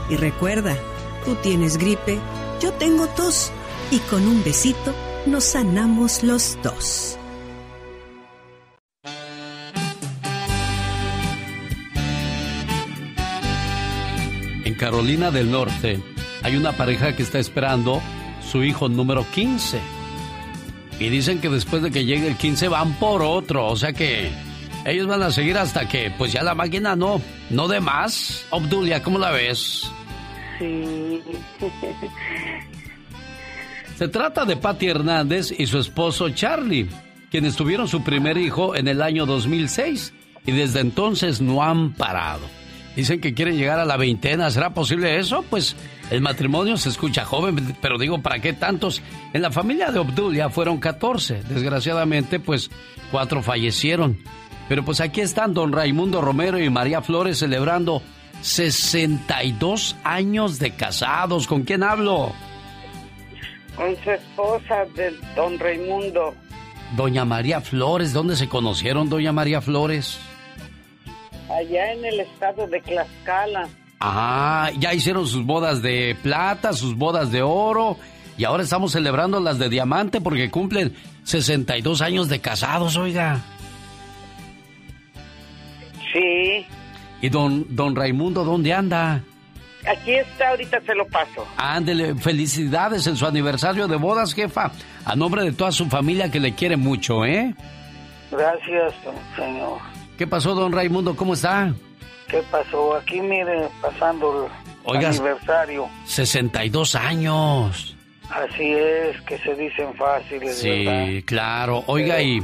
[0.09, 0.75] Y recuerda,
[1.27, 2.19] tú tienes gripe,
[2.61, 3.51] yo tengo tos
[3.91, 4.95] y con un besito
[5.27, 7.19] nos sanamos los dos.
[14.65, 16.01] En Carolina del Norte
[16.43, 18.01] hay una pareja que está esperando
[18.41, 19.79] su hijo número 15.
[20.99, 24.31] Y dicen que después de que llegue el 15 van por otro, o sea que
[24.87, 27.21] ellos van a seguir hasta que pues ya la máquina no,
[27.51, 28.47] no de más.
[28.51, 29.91] Obdulia, ¿cómo la ves?
[30.59, 31.23] Sí.
[33.97, 36.89] Se trata de Patty Hernández y su esposo Charlie,
[37.31, 40.13] quienes tuvieron su primer hijo en el año 2006
[40.45, 42.47] y desde entonces no han parado.
[42.95, 44.51] Dicen que quieren llegar a la veintena.
[44.51, 45.45] ¿Será posible eso?
[45.51, 45.77] Pues
[46.11, 49.03] el matrimonio se escucha joven, pero digo, ¿para qué tantos?
[49.35, 51.43] En la familia de Obdulia fueron 14.
[51.49, 52.71] Desgraciadamente, pues
[53.11, 54.19] cuatro fallecieron.
[54.69, 58.03] Pero pues aquí están don Raimundo Romero y María Flores celebrando
[58.43, 61.47] 62 años de casados.
[61.47, 62.33] ¿Con quién hablo?
[63.75, 66.35] Con su esposa de don Raimundo.
[66.97, 68.13] Doña María Flores.
[68.13, 70.19] ¿Dónde se conocieron, doña María Flores?
[71.51, 73.69] Allá en el estado de Tlaxcala.
[74.01, 77.97] Ah, ya hicieron sus bodas de plata, sus bodas de oro.
[78.39, 80.95] Y ahora estamos celebrando las de diamante porque cumplen
[81.25, 83.41] 62 años de casados, oiga.
[86.13, 86.67] Sí.
[87.21, 89.23] ¿Y don, don Raimundo dónde anda?
[89.87, 91.47] Aquí está, ahorita se lo paso.
[91.57, 94.73] Ándele, felicidades en su aniversario de bodas, jefa.
[95.05, 97.55] A nombre de toda su familia que le quiere mucho, ¿eh?
[98.31, 98.95] Gracias,
[99.37, 99.79] señor.
[100.19, 101.15] ¿Qué pasó, don Raimundo?
[101.15, 101.73] ¿Cómo está?
[102.29, 102.97] ¿Qué pasó?
[102.97, 104.53] Aquí, mire, pasando el
[104.85, 105.89] Oiga, aniversario.
[106.07, 107.97] 62 años.
[108.29, 111.07] Así es, que se dicen fáciles, ¿verdad?
[111.07, 111.85] Sí, claro.
[111.87, 112.43] Oiga, ¿y,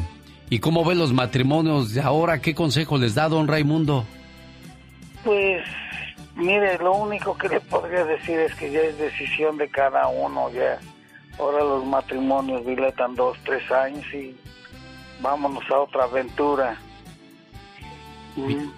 [0.48, 2.40] ¿y cómo ve los matrimonios de ahora?
[2.40, 4.06] ¿Qué consejo les da don Raimundo?
[5.24, 5.64] Pues,
[6.34, 10.50] mire, lo único que le podría decir es que ya es decisión de cada uno,
[10.50, 10.78] ya.
[11.38, 14.36] Ahora los matrimonios diletan dos, tres años y
[15.20, 16.76] vámonos a otra aventura.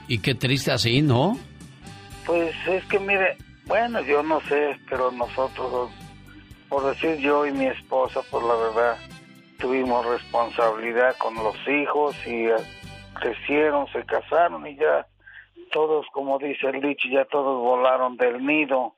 [0.09, 1.39] Y qué triste así, ¿no?
[2.27, 5.91] Pues es que mire, bueno, yo no sé, pero nosotros,
[6.69, 8.97] por decir yo y mi esposa, por la verdad,
[9.59, 12.57] tuvimos responsabilidad con los hijos y eh,
[13.15, 15.07] crecieron, se casaron y ya
[15.71, 18.95] todos, como dice el dicho, ya todos volaron del nido.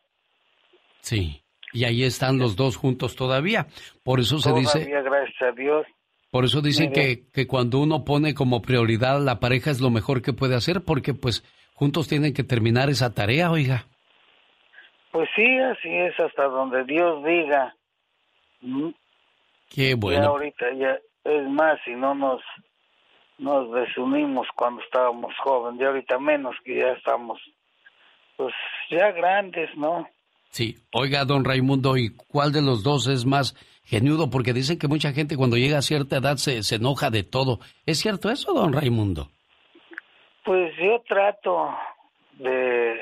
[1.00, 1.42] Sí.
[1.72, 3.66] Y ahí están los dos juntos todavía.
[4.02, 5.86] Por eso se Todavía, dice, gracias a Dios.
[6.30, 9.90] por eso dicen que, que cuando uno pone como prioridad a la pareja es lo
[9.90, 11.44] mejor que puede hacer, porque pues
[11.74, 13.86] juntos tienen que terminar esa tarea, oiga.
[15.12, 17.74] Pues sí, así es, hasta donde Dios diga.
[18.62, 18.90] Mm,
[19.70, 20.24] Qué bueno.
[20.28, 22.40] ahorita ya, es más, si no nos,
[23.38, 27.40] nos desunimos cuando estábamos jóvenes, ya ahorita menos que ya estamos,
[28.36, 28.54] pues
[28.90, 30.08] ya grandes, ¿no?
[30.50, 33.54] Sí, oiga, don Raimundo, ¿y cuál de los dos es más
[33.84, 34.30] genudo?
[34.30, 37.58] Porque dicen que mucha gente cuando llega a cierta edad se, se enoja de todo.
[37.84, 39.28] ¿Es cierto eso, don Raimundo?
[40.44, 41.74] Pues yo trato
[42.38, 43.00] de,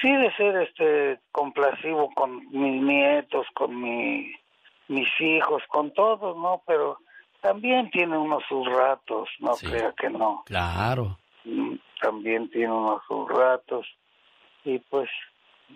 [0.00, 4.32] sí, de ser este complacivo con mis nietos, con mi,
[4.88, 6.62] mis hijos, con todos, ¿no?
[6.66, 6.98] Pero
[7.40, 10.42] también tiene uno sus ratos, no crea que no.
[10.46, 11.18] Claro.
[11.44, 13.86] Mm, También tiene uno sus ratos.
[14.64, 15.08] Y pues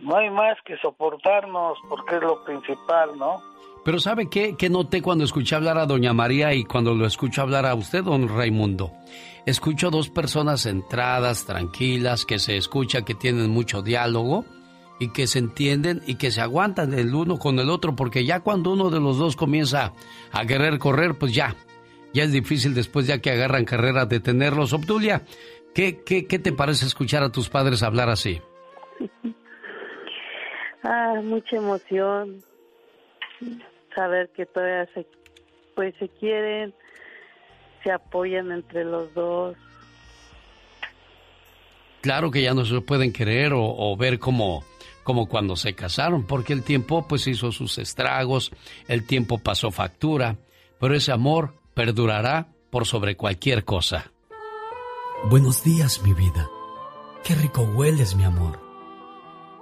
[0.01, 3.41] no hay más que soportarnos porque es lo principal, ¿no?
[3.85, 7.43] Pero ¿sabe qué, qué noté cuando escuché hablar a doña María y cuando lo escucho
[7.43, 8.93] hablar a usted, don Raimundo?
[9.45, 14.45] Escucho dos personas centradas, tranquilas, que se escucha que tienen mucho diálogo
[15.03, 18.41] y que se entienden y que se aguantan el uno con el otro, porque ya
[18.41, 19.93] cuando uno de los dos comienza
[20.31, 21.57] a querer correr, pues ya,
[22.13, 24.73] ya es difícil después ya que agarran carrera detenerlos.
[24.73, 25.23] Obdulia,
[25.75, 28.41] ¿qué, qué, qué te parece escuchar a tus padres hablar así?
[30.85, 32.43] Ah, mucha emoción.
[33.95, 35.07] Saber que todavía se,
[35.77, 36.75] pues se quieren,
[37.85, 39.57] se apoyan entre los dos.
[42.01, 44.65] Claro que ya no se pueden querer o, o ver como,
[45.03, 48.53] como cuando se casaron, porque el tiempo pues hizo sus estragos,
[48.89, 50.37] el tiempo pasó factura,
[50.79, 54.13] pero ese amor perdurará por sobre cualquier cosa.
[55.29, 56.49] Buenos días, mi vida.
[57.25, 58.61] Qué rico hueles, mi amor.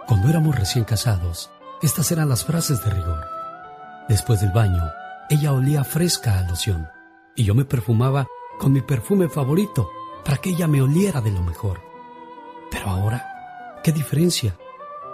[0.06, 1.50] Cuando éramos recién casados,
[1.82, 3.24] estas eran las frases de rigor.
[4.08, 4.82] Después del baño,
[5.28, 6.88] ella olía fresca a loción
[7.36, 8.26] y yo me perfumaba
[8.58, 9.90] con mi perfume favorito
[10.24, 11.80] para que ella me oliera de lo mejor.
[12.70, 14.56] Pero ahora, ¿qué diferencia?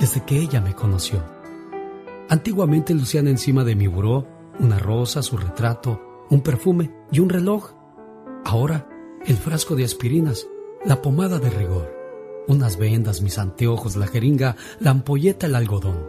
[0.00, 1.22] desde que ella me conoció.
[2.28, 4.26] Antiguamente lucían encima de mi buró
[4.60, 7.72] una rosa, su retrato, un perfume y un reloj.
[8.44, 8.88] Ahora,
[9.24, 10.46] el frasco de aspirinas,
[10.84, 11.92] la pomada de rigor,
[12.46, 16.08] unas vendas, mis anteojos, la jeringa, la ampolleta, el algodón,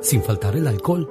[0.00, 1.10] sin faltar el alcohol,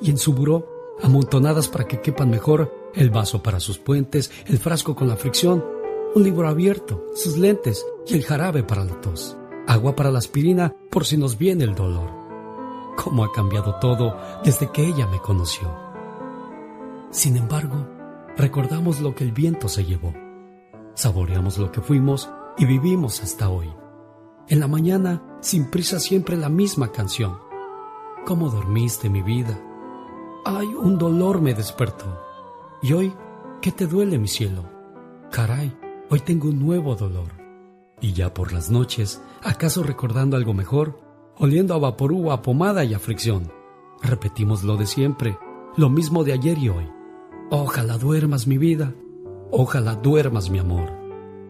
[0.00, 0.68] y en su buró,
[1.02, 5.64] amontonadas para que quepan mejor, el vaso para sus puentes, el frasco con la fricción,
[6.14, 9.36] un libro abierto, sus lentes y el jarabe para la tos,
[9.66, 12.10] agua para la aspirina por si nos viene el dolor.
[12.96, 15.74] Cómo ha cambiado todo desde que ella me conoció.
[17.10, 17.86] Sin embargo,
[18.36, 20.12] recordamos lo que el viento se llevó,
[20.94, 23.72] saboreamos lo que fuimos y vivimos hasta hoy.
[24.48, 27.38] En la mañana, sin prisa, siempre la misma canción.
[28.26, 29.58] ¿Cómo dormiste, mi vida?
[30.44, 32.20] Ay, un dolor me despertó.
[32.82, 33.14] ¿Y hoy
[33.62, 34.64] qué te duele, mi cielo?
[35.30, 35.74] Caray,
[36.10, 37.32] hoy tengo un nuevo dolor.
[38.00, 40.98] Y ya por las noches, ¿acaso recordando algo mejor?
[41.36, 43.52] Oliendo a vaporú, a pomada y a fricción.
[44.02, 45.38] Repetimos lo de siempre,
[45.76, 46.90] lo mismo de ayer y hoy.
[47.50, 48.94] Ojalá duermas, mi vida.
[49.50, 50.92] Ojalá duermas, mi amor.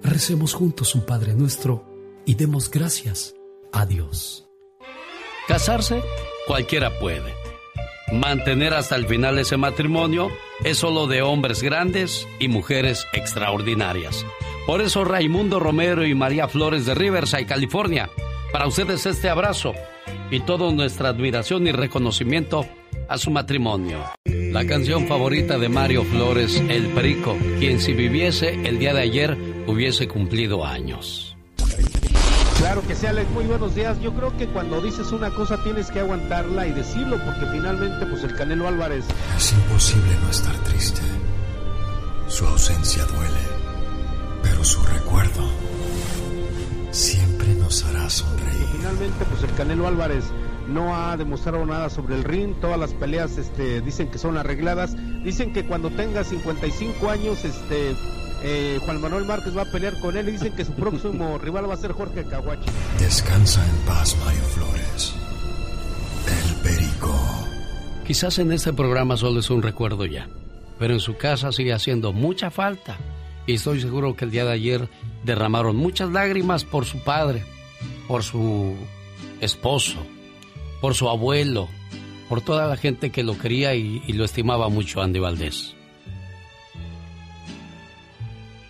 [0.02, 1.84] Recemos juntos un Padre nuestro
[2.26, 3.34] y demos gracias
[3.72, 4.46] a Dios.
[5.48, 6.02] Casarse,
[6.46, 7.32] cualquiera puede.
[8.12, 10.28] Mantener hasta el final ese matrimonio
[10.62, 14.26] es solo de hombres grandes y mujeres extraordinarias.
[14.66, 18.08] Por eso Raimundo Romero y María Flores de Riverside, California,
[18.50, 19.74] para ustedes este abrazo
[20.30, 22.66] y toda nuestra admiración y reconocimiento
[23.08, 23.98] a su matrimonio.
[24.24, 29.36] La canción favorita de Mario Flores, El Perico, quien si viviese el día de ayer
[29.66, 31.36] hubiese cumplido años.
[32.58, 34.00] Claro que sí, Alex, muy buenos días.
[34.00, 38.24] Yo creo que cuando dices una cosa tienes que aguantarla y decirlo, porque finalmente, pues
[38.24, 39.04] el Canelo Álvarez.
[39.36, 41.02] Es imposible no estar triste.
[42.28, 43.40] Su ausencia duele,
[44.44, 45.42] pero su recuerdo
[46.90, 48.66] siempre nos hará sonreír.
[48.72, 50.24] Finalmente, pues el Canelo Álvarez
[50.68, 52.54] no ha demostrado nada sobre el ring.
[52.60, 54.94] Todas las peleas, este, dicen que son arregladas.
[55.24, 57.96] Dicen que cuando tenga 55 años, este,
[58.42, 61.68] eh, Juan Manuel Márquez va a pelear con él y dicen que su próximo rival
[61.68, 62.70] va a ser Jorge Caguachi.
[62.98, 65.14] Descansa en paz, Mario Flores.
[66.26, 67.18] El Perico.
[68.06, 70.28] Quizás en este programa solo es un recuerdo ya,
[70.78, 72.98] pero en su casa sigue haciendo mucha falta.
[73.46, 74.88] Y estoy seguro que el día de ayer
[75.24, 77.44] derramaron muchas lágrimas por su padre,
[78.08, 78.74] por su
[79.40, 79.98] esposo,
[80.80, 81.68] por su abuelo,
[82.28, 85.74] por toda la gente que lo quería y, lo estimaba mucho, Andy Valdés.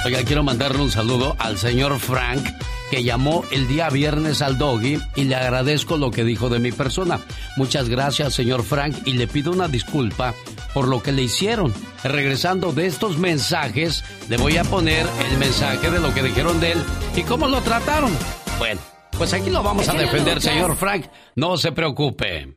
[0.05, 2.45] Oiga, quiero mandarle un saludo al señor Frank
[2.93, 6.71] que llamó el día viernes al doggy y le agradezco lo que dijo de mi
[6.71, 7.19] persona.
[7.57, 10.35] Muchas gracias, señor Frank, y le pido una disculpa
[10.75, 11.73] por lo que le hicieron.
[12.03, 16.73] Regresando de estos mensajes, le voy a poner el mensaje de lo que dijeron de
[16.73, 16.83] él
[17.15, 18.15] y cómo lo trataron.
[18.59, 18.79] Bueno,
[19.17, 21.07] Pues aquí lo vamos a defender, señor Frank.
[21.35, 22.55] No se preocupe.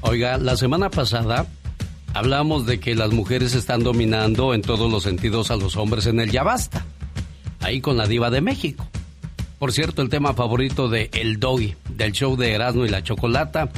[0.00, 1.44] Oiga, la semana pasada
[2.16, 6.18] hablamos de que las mujeres están dominando en todos los sentidos a los hombres en
[6.18, 6.86] el Ya Basta.
[7.60, 8.86] Ahí con la diva de México.
[9.58, 13.68] Por cierto, el tema favorito de El Doggy, del show de Erasmo y la Chocolata,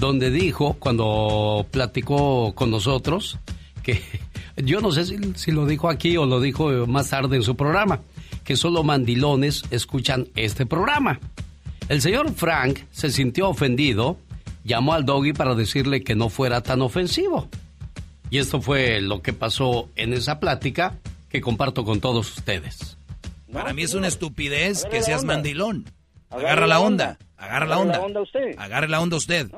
[0.00, 3.38] donde dijo, cuando platicó con nosotros,
[3.82, 4.00] que
[4.56, 7.56] yo no sé si, si, lo dijo aquí o lo dijo más tarde en su
[7.56, 8.00] programa,
[8.42, 11.20] que solo mandilones escuchan este programa.
[11.90, 14.16] El señor Frank se sintió ofendido,
[14.64, 17.50] llamó al doggy para decirle que no fuera tan ofensivo.
[18.32, 20.96] Y esto fue lo que pasó en esa plática
[21.28, 22.96] que comparto con todos ustedes.
[23.52, 25.84] Para mí es una estupidez que seas mandilón.
[26.30, 28.00] Agarra la onda, agarra la onda.
[28.56, 29.50] Agarre la onda usted.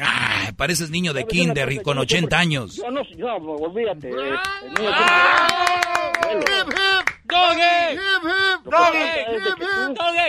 [0.00, 2.76] Ah, pareces niño de kinder y con 80 años.
[2.76, 4.12] Yo no, yo, olvídate.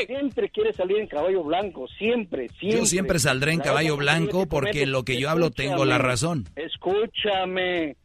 [0.05, 2.79] Siempre quieres salir en caballo blanco, siempre, siempre.
[2.79, 6.45] Yo siempre saldré en caballo blanco porque lo que yo hablo tengo la razón.
[6.55, 7.95] Escúchame,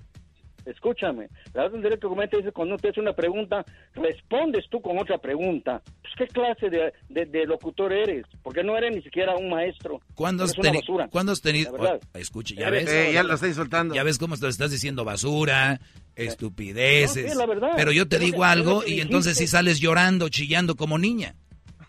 [0.66, 1.28] escúchame.
[1.52, 3.64] La orden directo comenta dice cuando te hace una pregunta,
[3.94, 5.82] respondes tú con otra pregunta.
[6.02, 8.24] Pues, ¿qué clase de, de, de locutor eres?
[8.42, 10.00] Porque no eres ni siquiera un maestro.
[10.14, 11.08] ¿Cuándo has, teni- basura.
[11.08, 11.72] ¿Cuándo has tenido...?
[11.78, 12.88] Oh, escuche, ya ves.
[12.90, 13.94] eh, ya lo estoy soltando.
[13.94, 15.80] Ya ves cómo te estás diciendo basura,
[16.16, 17.24] estupideces.
[17.26, 17.70] No, sí, la verdad.
[17.76, 21.34] Pero yo te digo algo y entonces sí sales llorando, chillando como niña.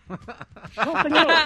[0.08, 1.26] No, señor.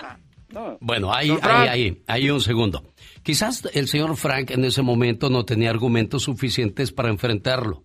[0.52, 0.77] No.
[0.81, 2.82] Bueno, ahí, ahí, ahí, ahí un segundo.
[3.31, 7.85] Quizás el señor Frank en ese momento no tenía argumentos suficientes para enfrentarlo.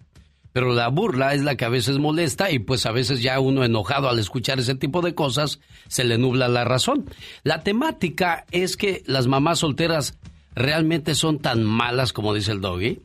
[0.51, 3.63] Pero la burla es la que a veces molesta y pues a veces ya uno
[3.63, 7.07] enojado al escuchar ese tipo de cosas se le nubla la razón.
[7.43, 10.17] La temática es que las mamás solteras
[10.55, 13.03] realmente son tan malas como dice el doggy.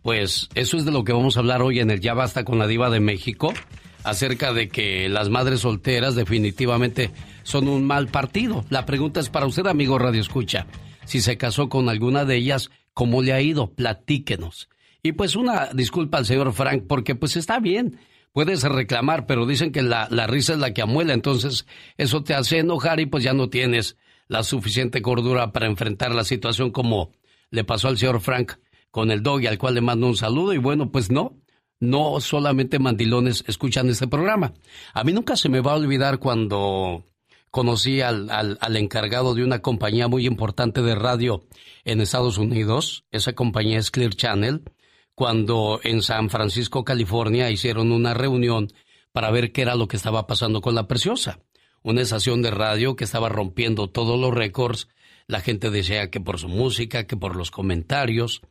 [0.00, 2.58] Pues eso es de lo que vamos a hablar hoy en el Ya Basta con
[2.58, 3.52] la Diva de México,
[4.02, 7.10] acerca de que las madres solteras definitivamente
[7.42, 8.64] son un mal partido.
[8.70, 10.66] La pregunta es para usted, amigo Radio Escucha.
[11.06, 13.72] Si se casó con alguna de ellas, ¿cómo le ha ido?
[13.72, 14.68] Platíquenos.
[15.02, 17.98] Y pues una disculpa al señor Frank, porque pues está bien,
[18.32, 21.66] puedes reclamar, pero dicen que la, la risa es la que amuela, entonces
[21.96, 23.96] eso te hace enojar y pues ya no tienes
[24.28, 27.12] la suficiente cordura para enfrentar la situación como
[27.50, 28.54] le pasó al señor Frank
[28.90, 30.52] con el doggy, al cual le mando un saludo.
[30.54, 31.36] Y bueno, pues no,
[31.80, 34.54] no solamente mandilones escuchan este programa.
[34.94, 37.04] A mí nunca se me va a olvidar cuando
[37.56, 41.46] conocí al, al, al encargado de una compañía muy importante de radio
[41.86, 43.06] en Estados Unidos.
[43.12, 44.60] Esa compañía es Clear Channel.
[45.14, 48.68] Cuando en San Francisco, California, hicieron una reunión
[49.10, 51.40] para ver qué era lo que estaba pasando con la preciosa.
[51.82, 54.88] Una estación de radio que estaba rompiendo todos los récords.
[55.26, 58.42] La gente decía que por su música, que por los comentarios.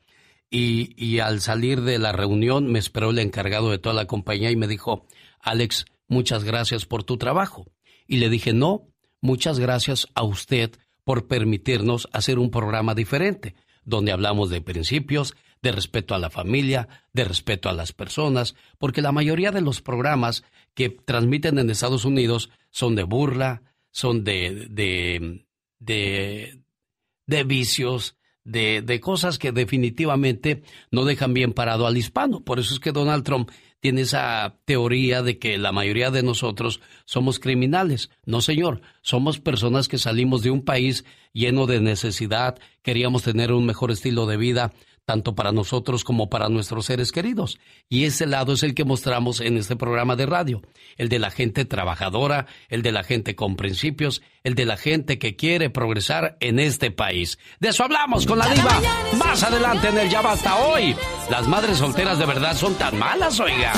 [0.49, 4.49] Y, y al salir de la reunión me esperó el encargado de toda la compañía
[4.49, 5.05] y me dijo,
[5.41, 7.67] Alex, muchas gracias por tu trabajo.
[8.07, 8.87] Y le dije, no,
[9.25, 10.71] muchas gracias a usted
[11.03, 16.87] por permitirnos hacer un programa diferente, donde hablamos de principios, de respeto a la familia,
[17.13, 20.43] de respeto a las personas, porque la mayoría de los programas
[20.73, 25.41] que transmiten en Estados Unidos son de burla, son de, de,
[25.79, 32.43] de, vicios, de, de cosas que definitivamente no dejan bien parado al hispano.
[32.43, 33.49] Por eso es que Donald Trump
[33.85, 38.09] tiene esa teoría de que la mayoría de nosotros somos criminales.
[38.25, 43.63] No, señor, somos personas que salimos de un país lleno de necesidad, queríamos tener un
[43.63, 44.73] mejor estilo de vida,
[45.05, 47.59] tanto para nosotros como para nuestros seres queridos.
[47.89, 50.61] Y ese lado es el que mostramos en este programa de radio,
[50.97, 55.19] el de la gente trabajadora, el de la gente con principios, el de la gente
[55.19, 57.37] que quiere progresar en este país.
[57.59, 58.81] De eso hablamos con la diva.
[59.17, 60.95] Más adelante en el Ya Basta hoy.
[61.29, 63.73] Las madres solteras de verdad son tan malas, oiga.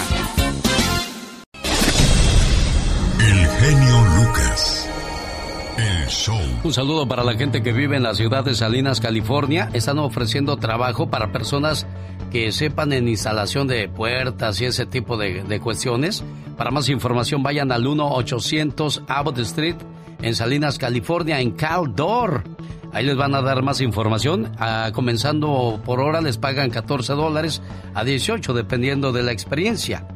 [3.19, 4.06] El genio
[6.63, 9.69] Un saludo para la gente que vive en la ciudad de Salinas, California.
[9.73, 11.85] Están ofreciendo trabajo para personas
[12.31, 16.23] que sepan en instalación de puertas y ese tipo de, de cuestiones.
[16.55, 19.75] Para más información vayan al 1-800 Abbott Street
[20.21, 22.43] en Salinas, California, en Caldor.
[22.93, 24.51] Ahí les van a dar más información.
[24.59, 27.61] Ah, comenzando por hora les pagan 14 dólares
[27.93, 30.07] a 18 dependiendo de la experiencia.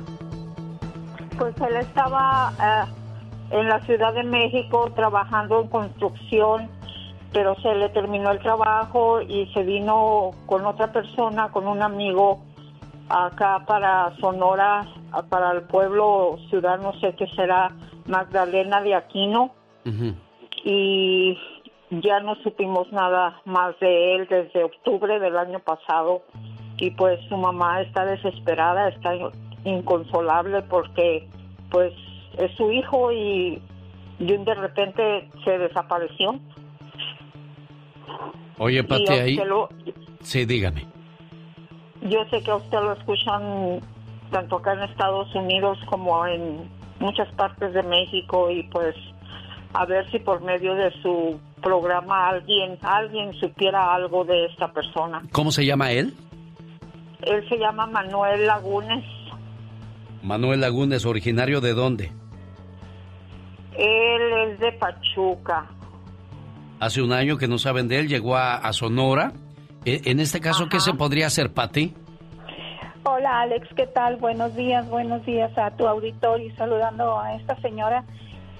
[1.38, 2.86] Pues él estaba eh,
[3.52, 6.79] en la Ciudad de México trabajando en construcción
[7.32, 12.40] pero se le terminó el trabajo y se vino con otra persona, con un amigo
[13.10, 14.88] acá para Sonora,
[15.30, 17.72] para el pueblo, ciudad, no sé qué será,
[18.08, 19.52] Magdalena de Aquino.
[20.64, 21.38] Y
[21.90, 26.22] ya no supimos nada más de él desde octubre del año pasado.
[26.78, 29.14] Y pues su mamá está desesperada, está
[29.66, 31.28] inconsolable porque
[31.72, 31.94] pues
[32.38, 33.62] es su hijo y,
[34.20, 36.40] de repente se desapareció.
[38.58, 39.40] Oye, Pati, ahí...
[40.22, 40.86] Sí, dígame.
[42.02, 43.80] Yo sé que a usted lo escuchan
[44.32, 46.70] tanto acá en Estados Unidos como en
[47.00, 48.96] muchas partes de México y pues
[49.74, 55.22] a ver si por medio de su programa alguien alguien supiera algo de esta persona.
[55.32, 56.14] ¿Cómo se llama él?
[57.22, 59.04] Él se llama Manuel Lagunes.
[60.24, 62.12] Manuel Lagunes, originario de dónde?
[63.78, 65.70] Él es de Pachuca.
[66.80, 69.34] Hace un año que no saben de él, llegó a, Sonora.
[69.84, 71.94] E, en este caso, ¿qué se podría hacer, Pati?
[73.04, 74.18] Hola Alex, ¿qué tal?
[74.18, 78.06] Buenos días, buenos días a tu auditorio y saludando a esta señora.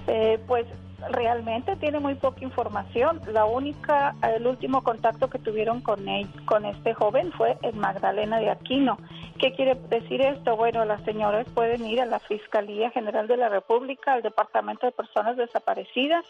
[0.06, 0.66] Eh, pues
[1.08, 3.20] realmente tiene muy poca información.
[3.32, 8.38] La única, el último contacto que tuvieron con él, con este joven fue en Magdalena
[8.38, 8.98] de Aquino.
[9.38, 10.56] ¿Qué quiere decir esto?
[10.56, 14.92] Bueno, las señoras pueden ir a la Fiscalía General de la República, al Departamento de
[14.92, 16.24] Personas Desaparecidas,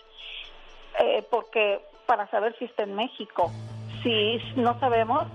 [0.99, 3.51] eh, porque para saber si está en México.
[4.03, 5.27] Si no sabemos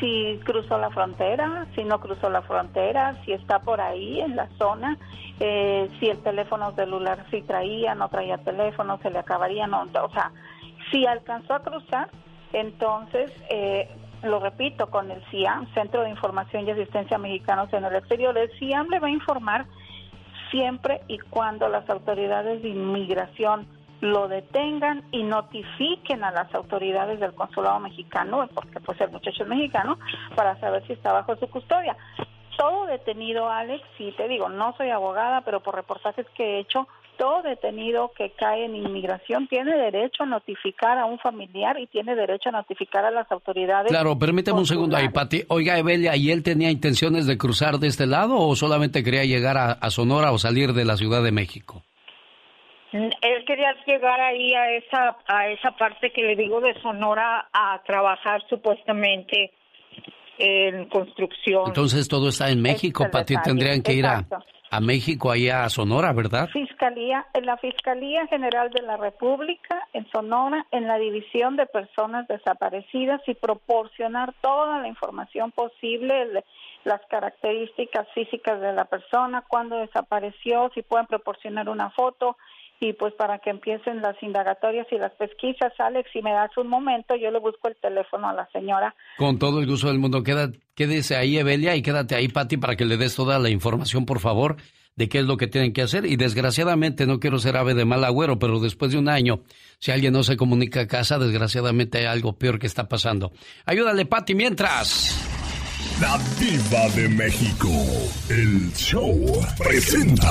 [0.00, 4.48] si cruzó la frontera, si no cruzó la frontera, si está por ahí en la
[4.58, 4.96] zona,
[5.38, 10.10] eh, si el teléfono celular sí traía, no traía teléfono, se le acabaría, no, o
[10.10, 10.32] sea,
[10.90, 12.08] si alcanzó a cruzar,
[12.52, 13.88] entonces, eh,
[14.22, 18.50] lo repito, con el CIAM, Centro de Información y Asistencia Mexicanos en el Exterior, el
[18.58, 19.66] CIAM le va a informar
[20.50, 23.66] siempre y cuando las autoridades de inmigración
[24.00, 29.48] lo detengan y notifiquen a las autoridades del consulado mexicano, porque pues el muchacho es
[29.48, 29.98] mexicano,
[30.34, 31.96] para saber si está bajo su custodia.
[32.56, 36.86] Todo detenido, Alex, sí te digo, no soy abogada, pero por reportajes que he hecho,
[37.16, 42.14] todo detenido que cae en inmigración tiene derecho a notificar a un familiar y tiene
[42.14, 43.90] derecho a notificar a las autoridades.
[43.90, 45.44] Claro, permíteme un segundo ahí, Pati.
[45.48, 49.56] Oiga, Evelia, ¿y él tenía intenciones de cruzar de este lado o solamente quería llegar
[49.58, 51.82] a Sonora o salir de la Ciudad de México?
[52.92, 57.80] Él quería llegar ahí a esa a esa parte que le digo de Sonora a
[57.84, 59.52] trabajar supuestamente
[60.38, 61.64] en construcción.
[61.66, 64.26] Entonces todo está en México, Pati, tendrían que ir a,
[64.70, 66.48] a México, allá a Sonora, ¿verdad?
[66.48, 72.26] Fiscalía, en la Fiscalía General de la República, en Sonora, en la División de Personas
[72.26, 76.44] Desaparecidas y proporcionar toda la información posible,
[76.84, 82.36] las características físicas de la persona, cuándo desapareció, si pueden proporcionar una foto,
[82.80, 86.66] y pues para que empiecen las indagatorias y las pesquisas, Alex, si me das un
[86.66, 88.94] momento, yo le busco el teléfono a la señora.
[89.18, 92.76] Con todo el gusto del mundo, Queda, quédese ahí, Evelia, y quédate ahí, Patti, para
[92.76, 94.56] que le des toda la información, por favor,
[94.96, 96.06] de qué es lo que tienen que hacer.
[96.06, 99.40] Y desgraciadamente, no quiero ser ave de mal agüero, pero después de un año,
[99.78, 103.30] si alguien no se comunica a casa, desgraciadamente hay algo peor que está pasando.
[103.66, 105.26] Ayúdale, Patti, mientras.
[106.00, 107.68] La Diva de México,
[108.30, 109.22] el show
[109.58, 110.30] presenta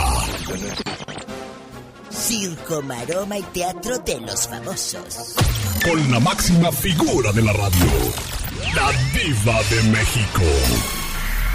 [2.12, 5.36] circo, maroma y teatro de los famosos.
[5.84, 7.86] Con la máxima figura de la radio,
[8.76, 10.44] la diva de México.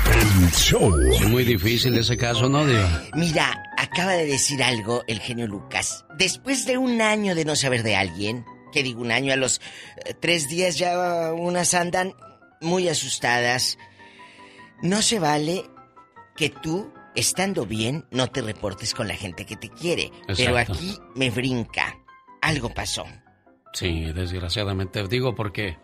[0.06, 0.94] El show.
[1.12, 3.04] Es muy difícil ese caso, ¿no, Diva?
[3.14, 6.04] Mira, acaba de decir algo el genio Lucas.
[6.18, 9.60] Después de un año de no saber de alguien, que digo un año, a los
[10.04, 12.14] eh, tres días ya unas andan
[12.60, 13.78] muy asustadas.
[14.82, 15.64] No se vale
[16.36, 20.10] que tú estando bien, no te reportes con la gente que te quiere.
[20.36, 21.98] Pero aquí me brinca.
[22.40, 23.04] Algo pasó.
[23.72, 25.06] Sí, desgraciadamente.
[25.08, 25.78] Digo porque,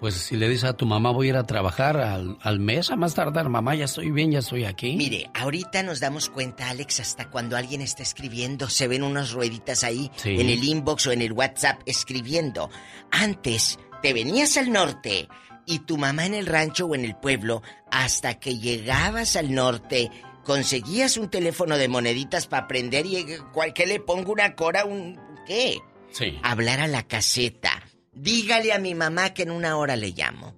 [0.00, 2.96] pues si le dices a tu mamá voy a ir a trabajar al, mes, a
[2.96, 4.96] más tardar, mamá, ya estoy bien, ya estoy aquí.
[4.96, 9.84] Mire, ahorita nos damos cuenta, Alex, hasta cuando alguien está escribiendo, se ven unas rueditas
[9.84, 12.70] ahí en el inbox o en el WhatsApp escribiendo.
[13.10, 15.28] Antes, te venías al norte
[15.66, 20.10] y tu mamá en el rancho o en el pueblo, hasta que llegabas al norte
[20.44, 25.18] conseguías un teléfono de moneditas para aprender y cual que le pongo una cora, un
[25.46, 25.78] ¿qué?
[26.10, 26.38] Sí.
[26.42, 27.82] Hablar a la caseta.
[28.12, 30.54] Dígale a mi mamá que en una hora le llamo.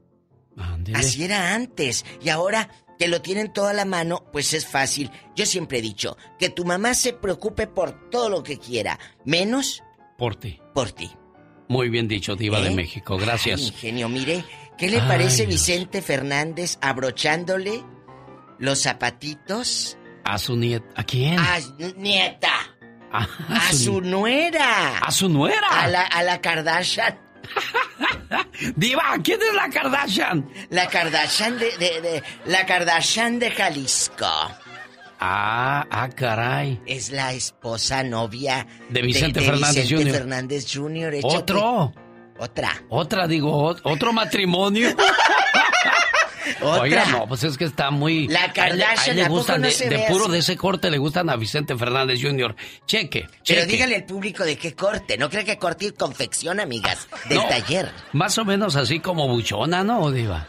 [0.94, 5.10] Así era antes y ahora que lo tienen toda la mano, pues es fácil.
[5.34, 9.82] Yo siempre he dicho que tu mamá se preocupe por todo lo que quiera, menos
[10.16, 10.60] por ti.
[10.74, 11.10] Por ti.
[11.68, 12.74] Muy bien dicho, diva de ¿Eh?
[12.74, 13.16] México.
[13.16, 13.60] Gracias.
[13.60, 14.44] ingenio, mire,
[14.78, 17.82] ¿qué le parece Vicente Fernández abrochándole
[18.58, 19.96] los zapatitos.
[20.24, 20.86] A su nieta.
[20.96, 21.38] ¿A quién?
[21.38, 21.58] A
[21.96, 22.50] nieta.
[23.12, 24.98] A, su, nuera.
[24.98, 25.68] A su nuera.
[25.68, 27.20] A la, a la Kardashian.
[28.76, 30.48] Diva, ¿quién es la Kardashian?
[30.70, 34.26] La Kardashian de, de, de- la Kardashian de Jalisco.
[35.20, 36.80] Ah, ah, caray.
[36.86, 40.12] Es la esposa novia De Vicente Fernández Vicente Jr..
[40.18, 41.14] Fernández Jr.
[41.14, 41.36] échate.
[41.36, 41.92] ¿Otro?
[42.38, 42.72] Otra.
[42.88, 44.88] Otra, digo, ot- otro matrimonio.
[46.60, 46.82] Otra.
[46.82, 48.28] Oiga, no, pues es que está muy.
[48.28, 50.32] La Kardashian, le ¿a poco gustan no de, se de ve puro así?
[50.32, 52.54] de ese corte le gustan a Vicente Fernández Jr.
[52.86, 55.16] Cheque, Pero dígale al público de qué corte.
[55.18, 57.08] No cree que corte y confección, amigas.
[57.28, 57.90] Del No, taller.
[58.12, 60.46] Más o menos así como buchona, ¿no, Diva?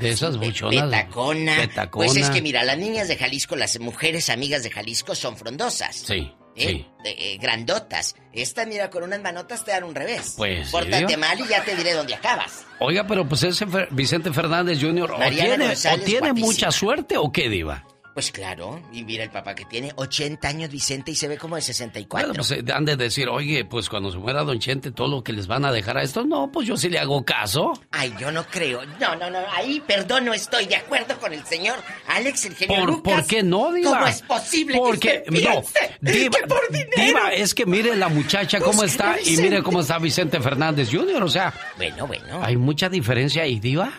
[0.00, 0.84] De esas buchonas.
[0.84, 1.56] Petacona.
[1.92, 5.96] Pues es que mira, las niñas de Jalisco, las mujeres amigas de Jalisco son frondosas.
[5.96, 6.68] Sí, ¿eh?
[6.68, 6.86] sí.
[7.04, 8.14] Eh, grandotas.
[8.32, 10.34] Esta, mira, con unas manotas te dan un revés.
[10.36, 12.64] Pues, Pórtate mal y ya te diré dónde acabas.
[12.78, 15.10] Oiga, pero pues ese Fer- Vicente Fernández Jr.
[15.12, 17.84] o tiene, o tiene mucha suerte o qué, Diva.
[18.14, 21.56] Pues claro, y mira el papá que tiene 80 años Vicente y se ve como
[21.56, 22.28] de 64.
[22.28, 25.24] Bueno, pues eh, han de decir, oye, pues cuando se muera Don Chente, todo lo
[25.24, 27.72] que les van a dejar a estos, no, pues yo sí le hago caso.
[27.90, 28.84] Ay, yo no creo.
[29.00, 29.38] No, no, no.
[29.54, 31.76] Ahí, perdón, no estoy de acuerdo con el señor
[32.06, 33.14] Alex, el genio ¿Por, Lucas.
[33.14, 33.90] ¿por qué no, Diva?
[33.92, 36.90] ¿Cómo es posible Porque, que usted no, Diva, que por dinero?
[36.96, 41.22] Diva, es que mire la muchacha cómo está y mire cómo está Vicente Fernández Jr.,
[41.22, 42.44] o sea, Bueno, bueno.
[42.44, 43.90] hay mucha diferencia ahí, Diva.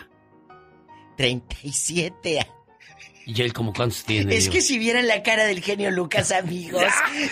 [1.16, 2.54] 37 años.
[3.26, 4.36] ¿Y él como cuántos tiene?
[4.36, 6.82] Es que si vieran la cara del genio Lucas, amigos,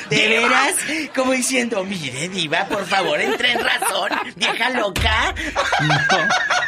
[0.08, 0.42] de Diva.
[0.48, 0.74] veras,
[1.14, 5.34] como diciendo, mire, diva, por favor, entre en razón, vieja loca.
[5.82, 6.18] No,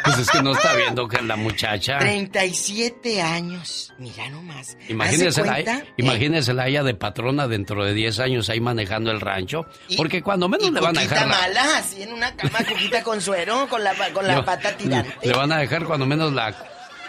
[0.03, 1.97] pues es que no está viendo que la muchacha...
[1.99, 4.77] 37 años, mira nomás.
[4.89, 9.21] Imagínese ¿Hace la, imagínese la ella de patrona dentro de 10 años ahí manejando el
[9.21, 9.65] rancho.
[9.87, 11.21] Y- Porque cuando menos Y le van a dejar.
[11.21, 14.75] la- mala, así en una cama, coquita con suero, con la, con la le- pata
[14.77, 15.15] tirante.
[15.23, 16.53] Le van a dejar cuando menos la.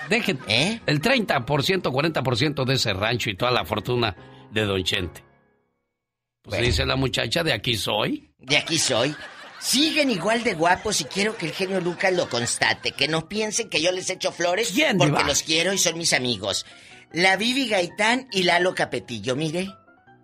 [0.08, 0.80] Deje ¿Eh?
[0.86, 4.16] el 30%, 40% de ese rancho y toda la fortuna
[4.50, 5.22] de Don Chente.
[6.42, 6.66] Pues Bueno.
[6.66, 8.30] dice la muchacha, de aquí soy.
[8.38, 9.14] De aquí soy.
[9.58, 12.92] Siguen igual de guapos y quiero que el genio Lucas lo constate.
[12.92, 16.12] Que no piensen que yo les echo flores ¿Quién, porque los quiero y son mis
[16.12, 16.66] amigos.
[17.12, 19.68] La Vivi Gaitán y Lalo Capetillo, mire.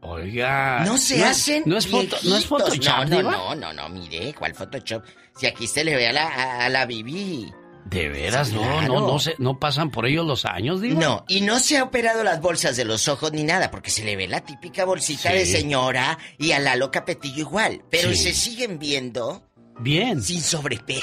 [0.03, 0.85] Oiga.
[0.85, 2.45] No se hacen No es, foto, no es.
[2.47, 5.05] Photoshop, No, no, no, no, no, mire, ¿cuál Photoshop?
[5.37, 7.51] Si aquí se le ve a la, a, a la Vivi.
[7.85, 8.89] De veras, Sí, no, claro.
[9.01, 11.01] no, no, se, no pasan por ellos los años, Diva.
[11.01, 14.05] No, y no se ha operado las bolsas de los ojos ni nada, porque se
[14.05, 15.37] le ve la típica bolsita Sí.
[15.39, 17.83] de señora y a Lalo Capetillo igual.
[17.91, 18.17] Pero Sí.
[18.17, 19.43] se siguen viendo
[19.81, 20.23] Bien.
[20.23, 21.03] sin sobrepeso.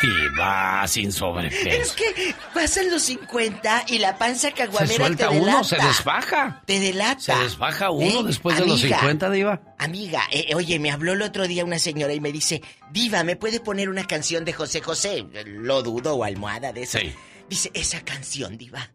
[0.00, 1.94] Diva, sin Es sobrepeso.
[1.96, 5.54] que pasan los 50 y la panza Se caguamera suelta te delata.
[5.56, 6.62] uno, se desfaja.
[6.66, 7.20] Te delata.
[7.20, 8.24] Se desfaja uno ¿Eh?
[8.24, 9.60] después de los Amiga, 50, Diva.
[9.78, 12.62] Amiga, eh, oye, me habló el otro día una señora y me dice,
[12.92, 15.26] Diva, ¿me puede poner una canción de José José?
[15.46, 16.86] Lo dudo, o almohada de.
[16.86, 17.12] Sí.
[17.48, 18.92] Dice, esa canción, Diva,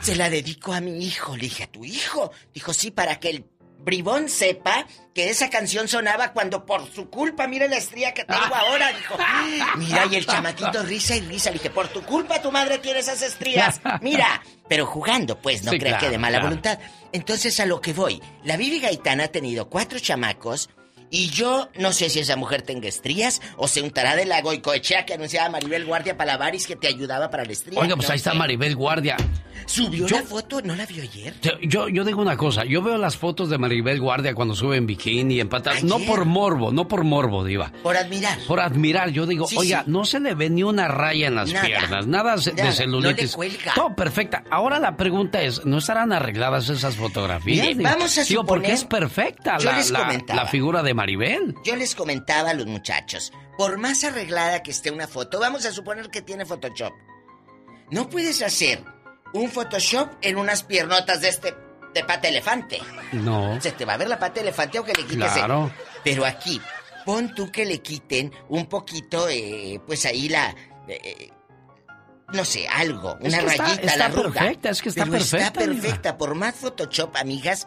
[0.00, 1.36] se la dedico a mi hijo.
[1.36, 2.32] Le dije, ¿a tu hijo?
[2.52, 3.44] Dijo, sí, para que el
[3.82, 8.54] bribón sepa que esa canción sonaba cuando por su culpa, mira la estría que tengo
[8.54, 8.92] ahora.
[8.92, 9.16] Dijo,
[9.76, 11.50] mira, y el chamaquito risa y risa.
[11.50, 13.80] Le dije, por tu culpa tu madre tiene esas estrías.
[14.02, 16.48] Mira, pero jugando, pues, no Sí, crea claro, que de mala claro.
[16.48, 16.78] voluntad.
[17.12, 20.70] Entonces, a lo que voy, la Vivi Gaitán ha tenido cuatro chamacos.
[21.12, 25.06] Y yo no sé si esa mujer tenga estrías o se untará de la goicoechea
[25.06, 27.80] que anunciaba Maribel Guardia Palavaris que te ayudaba para la estría.
[27.80, 28.32] Oiga, pues No ahí está.
[28.34, 29.16] Maribel Guardia.
[29.66, 31.34] Subió Yo- la foto, ¿no la vio ayer?
[31.62, 34.86] Yo, yo digo una cosa, yo veo las fotos de Maribel Guardia cuando sube en
[34.86, 37.72] bikini y en patas, no por morbo, no por morbo, diva.
[37.82, 38.38] Por admirar.
[38.46, 39.90] Por admirar, yo digo, Sí, oiga, sí.
[39.90, 41.66] no se le ve ni una raya en las Nada.
[41.66, 43.30] piernas, nada, de celulitis.
[43.32, 43.74] no cuelga.
[43.74, 44.44] Todo perfecta.
[44.50, 47.76] Ahora la pregunta es, ¿no estarán arregladas esas fotografías?
[47.76, 50.42] Vamos a Digo, porque suponer- es perfecta Yo la, les la- comentaba.
[50.44, 51.54] la figura de Maribel.
[51.64, 55.72] Yo les comentaba a los muchachos, por más arreglada que esté una foto, vamos a
[55.72, 56.92] suponer que tiene Photoshop.
[57.90, 58.82] No puedes hacer
[59.32, 61.54] un Photoshop en unas piernotas de este
[61.94, 62.78] de pata elefante.
[63.12, 63.60] No.
[63.60, 65.26] Se te va a ver la pata elefante aunque le quites.
[65.32, 65.72] el- Claro.
[66.04, 66.60] Pero aquí,
[67.04, 70.54] pon tú que le quiten un poquito, eh, pues ahí la.
[70.88, 71.30] eh,
[72.32, 74.40] no sé, algo, Es una que está- rayita, está la arruga.
[74.40, 75.82] perfecta, es que está Pero Está perfecta, Diva.
[75.82, 77.66] perfecta, por más Photoshop, amigas.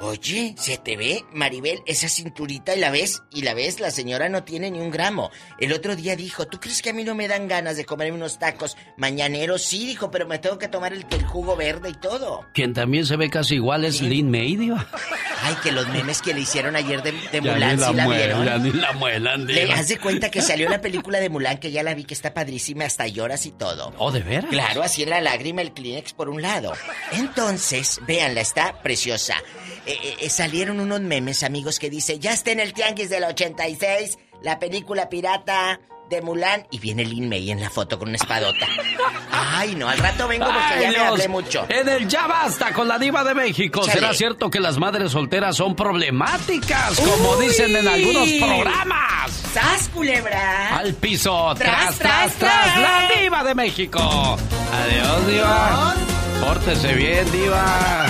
[0.00, 4.28] Oye, se te ve, Maribel, esa cinturita y la ves, y la ves, la señora
[4.28, 5.30] no tiene ni un gramo.
[5.58, 8.14] El otro día dijo, ¿tú crees que a mí no me dan ganas de comerme
[8.16, 9.62] unos tacos mañaneros?
[9.62, 12.46] Sí, dijo, pero me tengo que tomar el, el jugo verde y todo.
[12.54, 14.86] Quien también se ve casi igual es Lin May, diva.
[15.42, 18.38] Ay, que los memes que le hicieron ayer de, de Mulan, la ¿sí la vieron?
[18.38, 19.74] muelan, ni la muelan, Le diva.
[19.74, 22.32] haz de cuenta que salió la película de Mulan, que ya la vi, que está
[22.34, 23.92] padrísima, hasta lloras y todo.
[23.98, 24.50] Oh, ¿de veras?
[24.50, 26.72] Claro, así en la lágrima, el Kleenex por un lado.
[27.12, 29.34] Entonces, véanla, está preciosa.
[29.88, 33.24] Eh, eh, eh, salieron unos memes, amigos, que dice, ya está en el Tianguis del
[33.24, 38.16] 86, la película pirata de Mulan y viene Lin May en la foto con una
[38.16, 38.66] espadota.
[39.32, 41.64] Ay, no, al rato vengo porque ya me hablé mucho.
[41.70, 43.82] En el Ya Basta con la Diva de México.
[43.82, 49.32] ¿Será cierto que las madres solteras son problemáticas, como dicen en algunos programas?
[49.54, 50.76] ¡Sas, culebra!
[50.76, 53.98] Al piso, tras, tras, tras, la Diva de México.
[54.00, 56.17] Adiós, Diva.
[56.40, 58.06] Pórtese bien, Diva.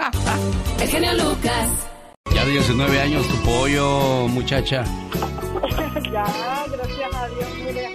[0.80, 1.88] El genio Lucas.
[2.34, 4.84] Ya 19 años tu pollo, muchacha.
[6.12, 7.90] ya, gracias a Dios, mire.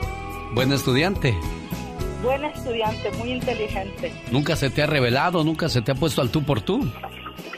[0.53, 1.35] Buen estudiante.
[2.22, 4.14] Buen estudiante, muy inteligente.
[4.31, 5.43] ¿Nunca se te ha revelado?
[5.43, 6.89] ¿Nunca se te ha puesto al tú por tú?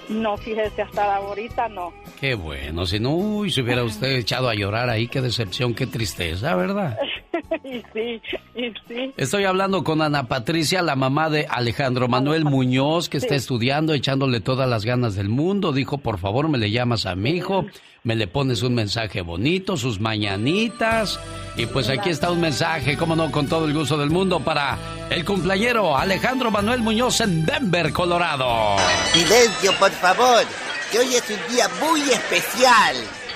[0.10, 1.94] No, fíjese, hasta ahorita no.
[2.20, 5.88] Qué bueno, si no, uy, se hubiera usted echado a llorar ahí, qué decepción, qué
[5.88, 6.98] tristeza, ¿verdad?
[7.64, 8.22] y sí,
[8.56, 9.14] y sí.
[9.18, 14.40] Estoy hablando con Ana Patricia, la mamá de Alejandro Manuel Muñoz, que está estudiando, echándole
[14.40, 15.72] todas las ganas del mundo.
[15.72, 17.66] Dijo, por favor, me le llamas a mi hijo,
[18.04, 21.20] me le pones un mensaje bonito, sus mañanitas.
[21.58, 24.78] Y pues aquí está un mensaje, como no, con todo el gusto del mundo, para
[25.10, 28.78] el cumpleañero Alejandro Manuel Muñoz en Denver, Colorado.
[29.14, 30.44] Silencio, por favor,
[30.92, 32.96] que hoy es un día muy especial.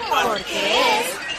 [0.10, 0.42] Porque
[1.00, 1.29] es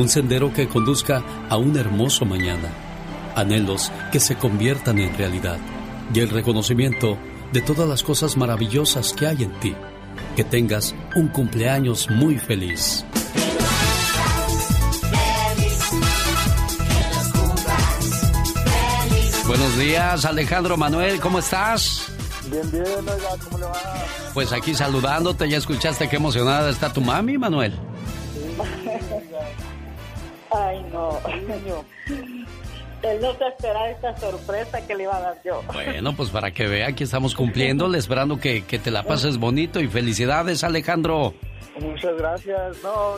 [0.00, 2.70] Un sendero que conduzca a un hermoso mañana.
[3.36, 5.58] Anhelos que se conviertan en realidad.
[6.14, 7.18] Y el reconocimiento
[7.52, 9.76] de todas las cosas maravillosas que hay en ti.
[10.36, 13.04] Que tengas un cumpleaños muy feliz.
[19.46, 22.10] Buenos días, Alejandro Manuel, ¿cómo estás?
[22.50, 23.74] Bien, bien, oiga, ¿cómo le va?
[24.32, 27.89] Pues aquí saludándote, ya escuchaste qué emocionada está tu mami, Manuel.
[30.52, 31.10] Ay, no,
[31.66, 31.84] no.
[33.02, 35.62] Él no se esperaba esta sorpresa que le iba a dar yo.
[35.72, 39.80] Bueno, pues para que vea que estamos cumpliéndole, esperando que, que te la pases bonito
[39.80, 41.32] y felicidades, Alejandro.
[41.80, 42.76] Muchas gracias.
[42.82, 43.16] No,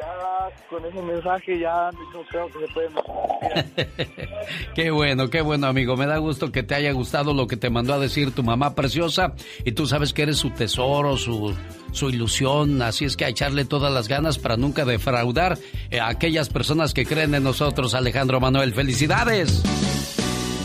[0.00, 2.88] ya con ese mensaje ya no creo que se puede
[4.74, 5.96] Qué bueno, qué bueno, amigo.
[5.96, 8.74] Me da gusto que te haya gustado lo que te mandó a decir tu mamá
[8.74, 9.34] preciosa.
[9.64, 11.54] Y tú sabes que eres su tesoro, su,
[11.92, 12.82] su ilusión.
[12.82, 15.58] Así es que a echarle todas las ganas para nunca defraudar
[16.00, 18.72] a aquellas personas que creen en nosotros, Alejandro Manuel.
[18.72, 19.62] ¡Felicidades!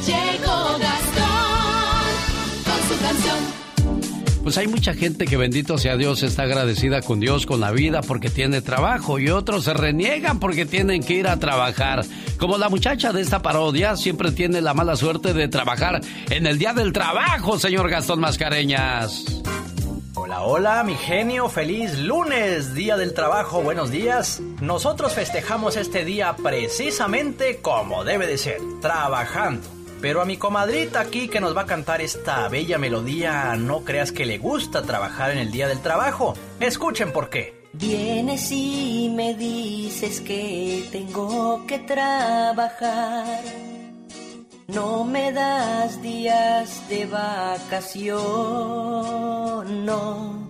[0.06, 0.78] Llegó
[4.46, 8.02] Pues hay mucha gente que bendito sea Dios está agradecida con Dios, con la vida,
[8.04, 12.06] porque tiene trabajo y otros se reniegan porque tienen que ir a trabajar.
[12.38, 16.00] Como la muchacha de esta parodia siempre tiene la mala suerte de trabajar
[16.30, 19.42] en el día del trabajo, señor Gastón Mascareñas.
[20.14, 24.44] Hola, hola, mi genio, feliz lunes, día del trabajo, buenos días.
[24.62, 29.85] Nosotros festejamos este día precisamente como debe de ser, trabajando.
[30.06, 34.12] Pero a mi comadrita aquí que nos va a cantar esta bella melodía, no creas
[34.12, 36.36] que le gusta trabajar en el día del trabajo.
[36.60, 37.64] Escuchen por qué.
[37.74, 43.42] Vienes y me dices que tengo que trabajar.
[44.68, 48.14] No me das días de vacación,
[49.88, 50.48] no.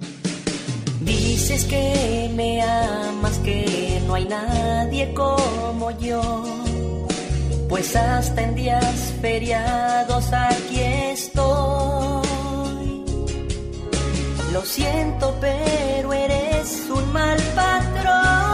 [0.99, 6.43] Dices que me amas, que no hay nadie como yo.
[7.67, 12.25] Pues hasta en días feriados aquí estoy.
[14.53, 18.44] Lo siento, pero eres un mal patrón.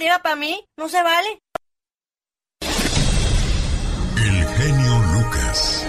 [0.00, 0.58] Friega para mí.
[0.78, 1.28] No se vale.
[4.16, 5.86] El genio Lucas.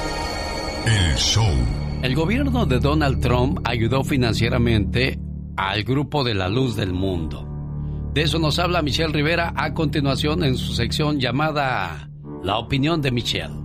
[0.86, 1.54] El show.
[2.02, 5.18] El gobierno de Donald Trump ayudó financieramente
[5.56, 7.48] al grupo de la luz del mundo.
[8.14, 12.10] De eso nos habla Michelle Rivera a continuación en su sección llamada
[12.44, 13.62] La opinión de Michelle.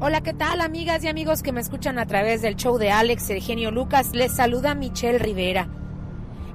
[0.00, 3.30] Hola, ¿qué tal amigas y amigos que me escuchan a través del show de Alex,
[3.30, 4.10] el genio Lucas?
[4.12, 5.68] Les saluda Michelle Rivera.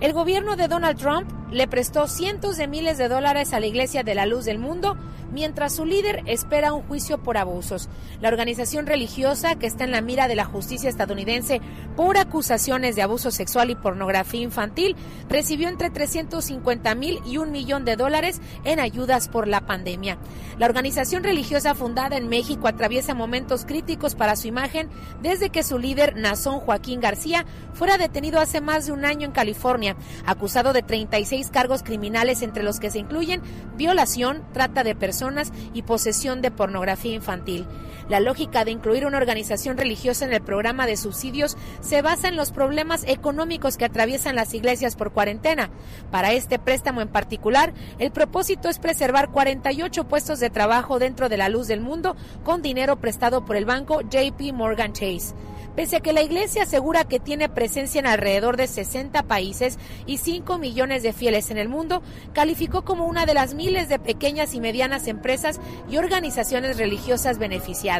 [0.02, 4.03] El gobierno de Donald Trump le prestó cientos de miles de dólares a la Iglesia
[4.03, 4.98] de la Luz del Mundo,
[5.32, 7.88] mientras su líder espera un juicio por abusos.
[8.19, 11.61] La organización religiosa, que está en la mira de la justicia estadounidense
[11.95, 14.98] por acusaciones de abuso sexual y pornografía infantil,
[15.30, 20.18] recibió entre 350 mil y un millón de dólares en ayudas por la pandemia.
[20.57, 24.90] La organización religiosa fundada en México atraviesa momentos críticos para su imagen
[25.22, 29.32] desde que su líder, Nazón Joaquín García, fuera detenido hace más de un año en
[29.32, 29.95] California,
[30.26, 33.41] acusado de 36 cargos criminales entre los que se incluyen
[33.77, 37.65] violación, trata de personas y posesión de pornografía infantil.
[38.07, 42.36] La lógica de incluir una organización religiosa en el programa de subsidios se basa en
[42.36, 45.72] los problemas económicos que atraviesan las iglesias por cuarentena.
[46.11, 51.38] Para este préstamo en particular, el propósito es preservar 48 puestos de trabajo dentro de
[51.38, 55.34] la luz del mundo con dinero prestado por el banco JP Morgan Chase.
[55.76, 60.19] Pese a que la Iglesia asegura que tiene presencia en alrededor de 60 países y
[60.19, 62.02] 5 millones de fieles en el mundo,
[62.32, 65.60] calificó como una de las miles de pequeñas y medianas empresas
[65.90, 67.94] y organizaciones religiosas beneficiadas.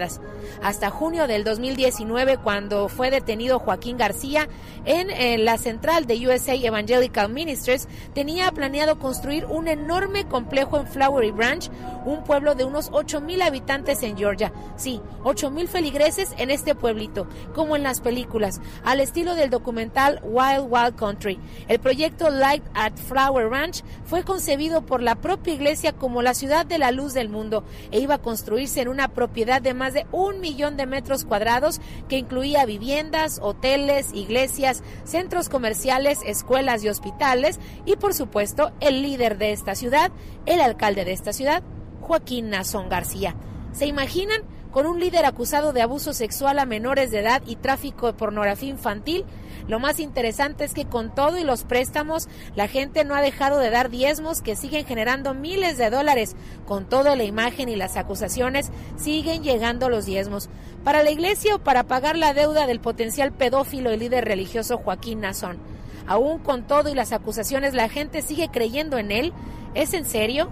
[0.62, 4.48] Hasta junio del 2019, cuando fue detenido Joaquín García
[4.86, 11.32] en, la central de USA Evangelical Ministries, tenía planeado construir un enorme complejo en Flowery
[11.32, 11.70] Branch,
[12.06, 14.52] un pueblo de unos 8 mil habitantes en Georgia.
[14.76, 20.22] Sí, 8 mil feligreses en este pueblito como en las películas, al estilo del documental
[20.24, 21.40] Wild Wild Country.
[21.68, 26.66] El proyecto Light at Flower Ranch fue concebido por la propia iglesia como la ciudad
[26.66, 30.08] de la luz del mundo e iba a construirse en una propiedad de más de
[30.12, 31.80] un millón de metros cuadrados
[32.10, 39.38] que incluía viviendas, hoteles, iglesias, centros comerciales, escuelas y hospitales y por supuesto el líder
[39.38, 40.12] de esta ciudad,
[40.46, 41.64] el alcalde de esta ciudad,
[42.02, 43.36] Joaquín Nazón García.
[43.72, 44.42] ¿Se imaginan?
[44.76, 48.68] Con un líder acusado de abuso sexual a menores de edad y tráfico de pornografía
[48.68, 49.24] infantil.
[49.70, 52.28] Lo más interesante es que con todo y los préstamos,
[52.58, 56.36] la gente no ha dejado de dar diezmos que siguen generando miles de dólares.
[56.66, 60.50] Con toda la imagen y las acusaciones, siguen llegando los diezmos.
[60.84, 65.22] Para la iglesia o para pagar la deuda del potencial pedófilo y líder religioso Joaquín
[65.22, 65.58] Nazón.
[66.06, 69.32] Aún con todo y las acusaciones, la gente sigue creyendo en él.
[69.74, 70.50] ¿Es en serio?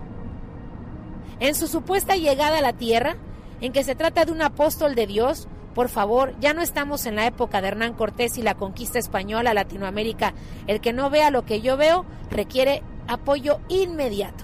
[1.41, 3.17] En su supuesta llegada a la tierra,
[3.63, 7.15] en que se trata de un apóstol de Dios, por favor, ya no estamos en
[7.15, 10.33] la época de Hernán Cortés y la conquista española a Latinoamérica.
[10.67, 14.43] El que no vea lo que yo veo requiere apoyo inmediato.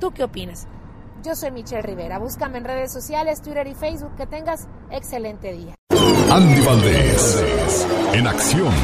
[0.00, 0.66] ¿Tú qué opinas?
[1.22, 2.18] Yo soy Michelle Rivera.
[2.18, 4.16] Búscame en redes sociales, Twitter y Facebook.
[4.16, 5.74] Que tengas excelente día.
[6.28, 8.74] Andy Valdés, en acción.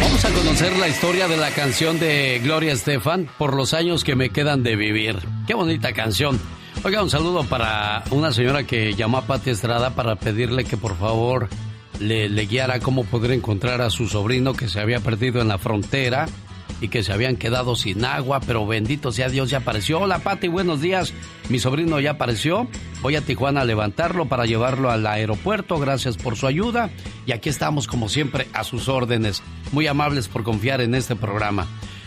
[0.00, 4.16] Vamos a conocer la historia de la canción de Gloria Estefan, Por los años que
[4.16, 5.18] me quedan de vivir.
[5.46, 6.40] Qué bonita canción.
[6.86, 10.96] Oiga, un saludo para una señora que llamó a Pati Estrada para pedirle que por
[10.96, 11.48] favor
[11.98, 16.28] le, guiara cómo poder encontrar a su sobrino que se había perdido en la frontera
[16.80, 19.98] y que se habían quedado sin agua, pero bendito sea Dios, ya apareció.
[19.98, 21.12] Hola Pati, buenos días.
[21.48, 22.68] Mi sobrino ya apareció.
[23.02, 25.80] Voy a Tijuana a levantarlo para llevarlo al aeropuerto.
[25.80, 26.90] Gracias por su ayuda.
[27.26, 29.42] Y aquí estamos, como siempre, a sus órdenes.
[29.72, 31.66] Muy amables por confiar en este programa.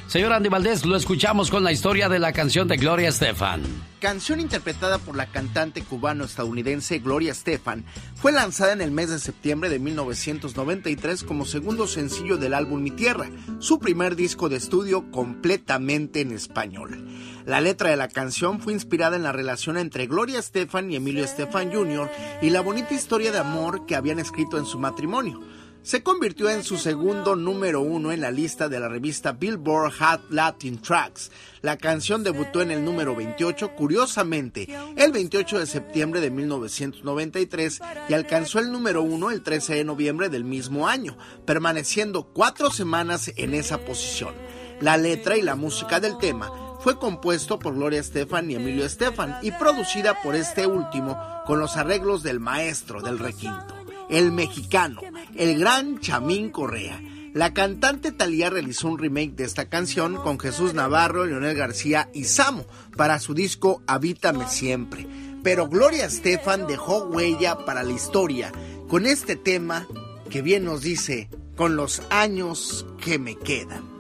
[0.09, 3.61] Señor Andy Valdés, lo escuchamos con la historia de la canción de Gloria Estefan.
[3.99, 9.69] Canción interpretada por la cantante cubano-estadounidense Gloria Estefan, fue lanzada en el mes de septiembre
[9.69, 13.29] de 1993 como segundo sencillo del álbum Mi Tierra,
[13.59, 17.07] su primer disco de estudio completamente en español.
[17.45, 21.23] La letra de la canción fue inspirada en la relación entre Gloria Estefan y Emilio
[21.23, 22.09] Estefan Jr.
[22.41, 25.39] y la bonita historia de amor que habían escrito en su matrimonio
[25.81, 30.29] se convirtió en su segundo número uno en la lista de la revista Billboard Hot
[30.29, 31.31] Latin Tracks.
[31.61, 38.13] La canción debutó en el número 28, curiosamente, el 28 de septiembre de 1993 y
[38.13, 43.53] alcanzó el número uno el 13 de noviembre del mismo año, permaneciendo cuatro semanas en
[43.53, 44.33] esa posición.
[44.81, 46.51] La letra y la música del tema
[46.81, 51.77] fue compuesto por Gloria Estefan y Emilio Estefan y producida por este último con los
[51.77, 53.78] arreglos del maestro del requinto
[54.09, 55.01] el mexicano,
[55.35, 57.01] el gran Chamín Correa.
[57.33, 62.23] La cantante Talía realizó un remake de esta canción con Jesús Navarro, Leonel García y
[62.23, 62.65] Samo
[62.97, 65.07] para su disco Habítame Siempre.
[65.43, 68.51] Pero Gloria Estefan dejó huella para la historia
[68.87, 69.87] con este tema
[70.29, 73.99] que bien nos dice, con los años que me quedan.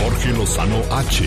[0.00, 1.24] Jorge Lozano H.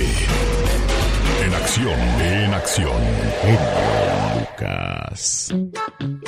[1.43, 4.18] En acción, en acción.
[4.59, 5.53] Lucas.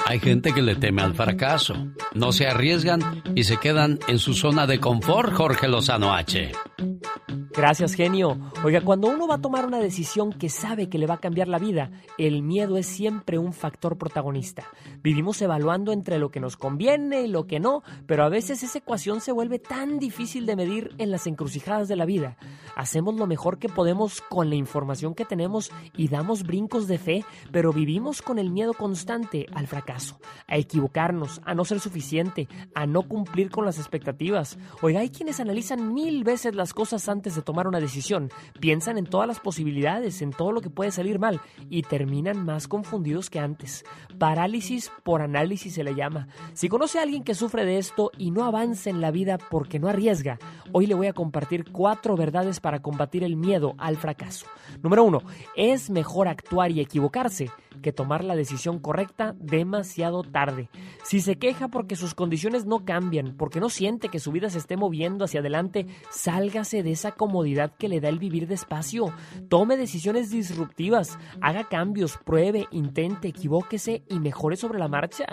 [0.06, 1.74] Hay gente que le teme al fracaso.
[2.14, 6.52] No se arriesgan y se quedan en su zona de confort, Jorge Lozano H.
[7.54, 8.40] Gracias, genio.
[8.64, 11.50] Oiga, cuando uno va a tomar una decisión que sabe que le va a cambiar
[11.50, 14.68] la vida, el miedo es siempre un factor protagonista.
[15.04, 18.78] Vivimos evaluando entre lo que nos conviene y lo que no, pero a veces esa
[18.78, 22.38] ecuación se vuelve tan difícil de medir en las encrucijadas de la vida.
[22.78, 27.26] hacemos lo mejor que podemos con la información que tenemos y damos brincos de fe,
[27.52, 32.86] pero vivimos con el miedo constante al fracaso, a equivocarnos, a no ser suficiente, a
[32.86, 34.58] no cumplir con las expectativas.
[34.82, 38.30] Oiga, hay quienes analizan mil veces las cosas antes de tomar una decisión,
[38.60, 42.68] piensan en todas las posibilidades, en todo lo que puede salir mal y terminan más
[42.68, 43.84] confundidos que antes.
[44.22, 46.28] Parálisis por análisis se le llama.
[46.54, 49.80] Si conoce a alguien que sufre de esto y no avanza en la vida porque
[49.80, 50.38] no arriesga,
[50.72, 54.46] hoy le voy a compartir cuatro verdades para combatir el miedo al fracaso.
[54.84, 55.24] Número uno,
[55.56, 57.50] es mejor actuar y equivocarse
[57.82, 60.70] que tomar la decisión correcta demasiado tarde.
[61.04, 64.60] Si se queja porque sus condiciones no cambian, porque no siente que su vida se
[64.60, 69.14] esté moviendo hacia adelante, sálgase de esa comodidad que le da el vivir despacio.
[69.50, 75.26] Tome decisiones disruptivas, haga cambios, pruebe, intente, equivóquese y mejore sobre la marcha.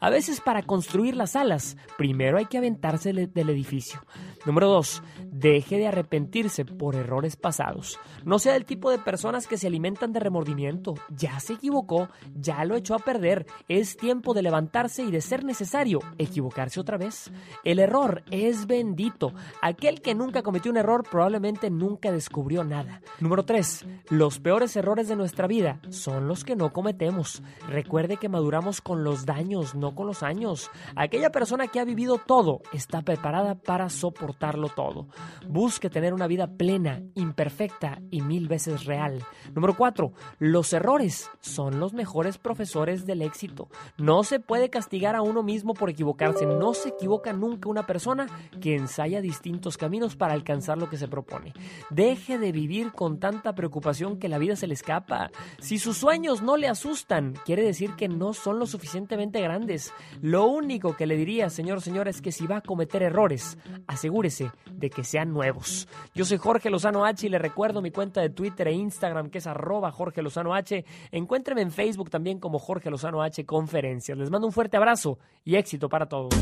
[0.00, 4.00] A veces para construir las alas, primero hay que aventarse del edificio.
[4.44, 5.02] Número 2.
[5.38, 8.00] Deje de arrepentirse por errores pasados.
[8.24, 10.94] No sea del tipo de personas que se alimentan de remordimiento.
[11.10, 13.46] Ya se equivocó, ya lo echó a perder.
[13.68, 17.30] Es tiempo de levantarse y de ser necesario equivocarse otra vez.
[17.64, 19.34] El error es bendito.
[19.60, 23.02] Aquel que nunca cometió un error probablemente nunca descubrió nada.
[23.20, 23.86] Número 3.
[24.08, 27.42] Los peores errores de nuestra vida son los que no cometemos.
[27.68, 30.70] Recuerde que maduramos con los daños, no con los años.
[30.94, 35.06] Aquella persona que ha vivido todo está preparada para soportar todo.
[35.48, 39.24] Busque tener una vida plena, imperfecta y mil veces real.
[39.54, 40.12] Número 4.
[40.38, 43.68] Los errores son los mejores profesores del éxito.
[43.98, 46.46] No se puede castigar a uno mismo por equivocarse.
[46.46, 48.26] No se equivoca nunca una persona
[48.60, 51.52] que ensaya distintos caminos para alcanzar lo que se propone.
[51.90, 55.30] Deje de vivir con tanta preocupación que la vida se le escapa.
[55.58, 59.92] Si sus sueños no le asustan, quiere decir que no son lo suficientemente grandes.
[60.20, 64.50] Lo único que le diría, señor, señora, es que si va a cometer errores, asegúrese
[64.70, 65.88] de que sean nuevos.
[66.14, 69.38] Yo soy Jorge Lozano H y le recuerdo mi cuenta de Twitter e Instagram que
[69.38, 70.84] es arroba Jorge Lozano H.
[71.10, 74.18] Encuéntreme en Facebook también como Jorge Lozano H Conferencias.
[74.18, 76.34] Les mando un fuerte abrazo y éxito para todos.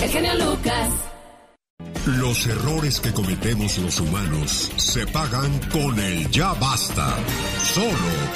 [0.00, 0.90] El genio Lucas.
[2.06, 7.16] Los errores que cometemos los humanos se pagan con el ya basta.
[7.62, 7.88] Solo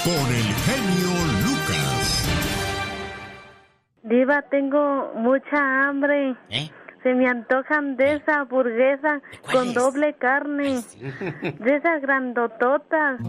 [0.03, 1.11] con el genio
[1.45, 1.88] Lucas.
[4.09, 6.35] Diva, tengo mucha hambre.
[6.49, 6.71] ¿Eh?
[7.03, 9.21] Se me antojan de esa hamburguesa
[9.53, 10.83] con doble carne.
[11.59, 13.21] De esas grandototas.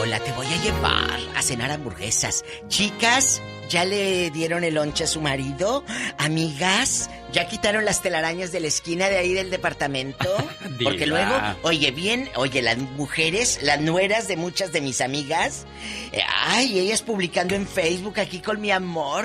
[0.00, 2.44] Hola, te voy a llevar a cenar hamburguesas.
[2.68, 5.84] Chicas, ¿ya le dieron el lonche a su marido?
[6.18, 10.28] Amigas, ¿ya quitaron las telarañas de la esquina de ahí del departamento?
[10.82, 15.66] Porque luego, oye, bien, oye, las mujeres, las nueras de muchas de mis amigas,
[16.12, 19.24] eh, ay, ellas publicando en Facebook aquí con mi amor,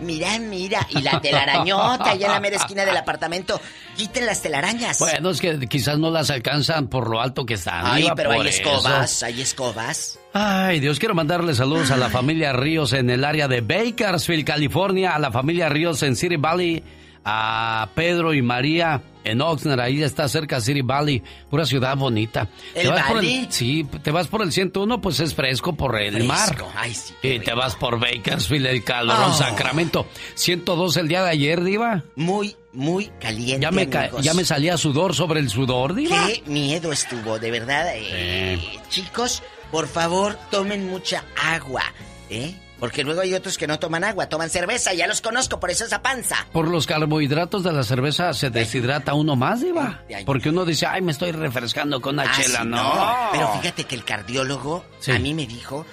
[0.00, 3.60] mira, mira, y la telarañota allá en la mera esquina del apartamento,
[3.96, 4.98] quiten las telarañas.
[4.98, 7.86] Bueno, es que quizás no las alcanzan por lo alto que están.
[7.86, 9.26] Ay, pero hay escobas, eso.
[9.26, 10.19] hay escobas.
[10.32, 15.14] Ay, Dios, quiero mandarle saludos a la familia Ríos en el área de Bakersfield, California,
[15.14, 16.84] a la familia Ríos en City Valley,
[17.24, 21.20] a Pedro y María en Oxnard, ahí está cerca City Valley,
[21.50, 22.48] pura ciudad bonita.
[22.76, 23.46] ¿El Te vas por Valley?
[23.50, 26.46] sí, te vas por el 101, pues es fresco por el mar.
[26.48, 29.34] Fresco, ay, sí, Y te vas por Bakersfield, el calorón, Oh.
[29.34, 30.06] Sacramento.
[30.36, 32.04] 102 el día de ayer, Diva.
[32.14, 33.60] Muy, muy caliente.
[33.62, 34.24] Ya me, amigos.
[34.24, 36.24] ya me salía sudor sobre el sudor, Diva.
[36.28, 37.86] Qué miedo estuvo, de verdad.
[37.96, 38.58] eh,
[38.88, 41.82] Chicos, por favor, tomen mucha agua,
[42.28, 42.54] ¿eh?
[42.78, 45.84] Porque luego hay otros que no toman agua, toman cerveza, ya los conozco, por eso
[45.84, 46.46] esa panza.
[46.50, 50.02] Por los carbohidratos de la cerveza se deshidrata uno más, Diva.
[50.24, 52.60] Porque uno dice, ay, me estoy refrescando con una Ah, chela.
[52.62, 53.08] sí, no.
[53.32, 55.10] Pero fíjate que el cardiólogo Sí.
[55.12, 55.84] a mí me dijo,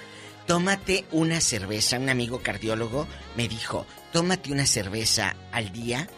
[0.46, 3.06] tómate una cerveza, un amigo cardiólogo
[3.36, 6.08] me dijo, tómate una cerveza al día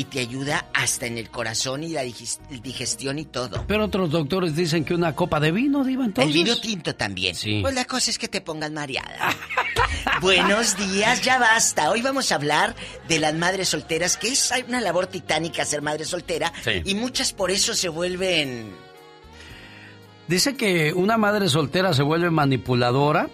[0.00, 3.66] y te ayuda hasta en el corazón y la digestión y todo.
[3.68, 6.34] Pero otros doctores dicen que una copa de vino, Diva, entonces.
[6.34, 7.34] El vino tinto también.
[7.34, 7.58] Sí.
[7.60, 9.36] Pues la cosa es que te pongan mareada.
[10.22, 11.90] Buenos días, ya basta.
[11.90, 12.74] Hoy vamos a hablar
[13.08, 16.50] de las madres solteras, que es una labor titánica ser madre soltera.
[16.64, 16.80] Sí.
[16.86, 18.72] Y muchas por eso se vuelven...
[20.28, 23.28] Dice que una madre soltera se vuelve manipuladora.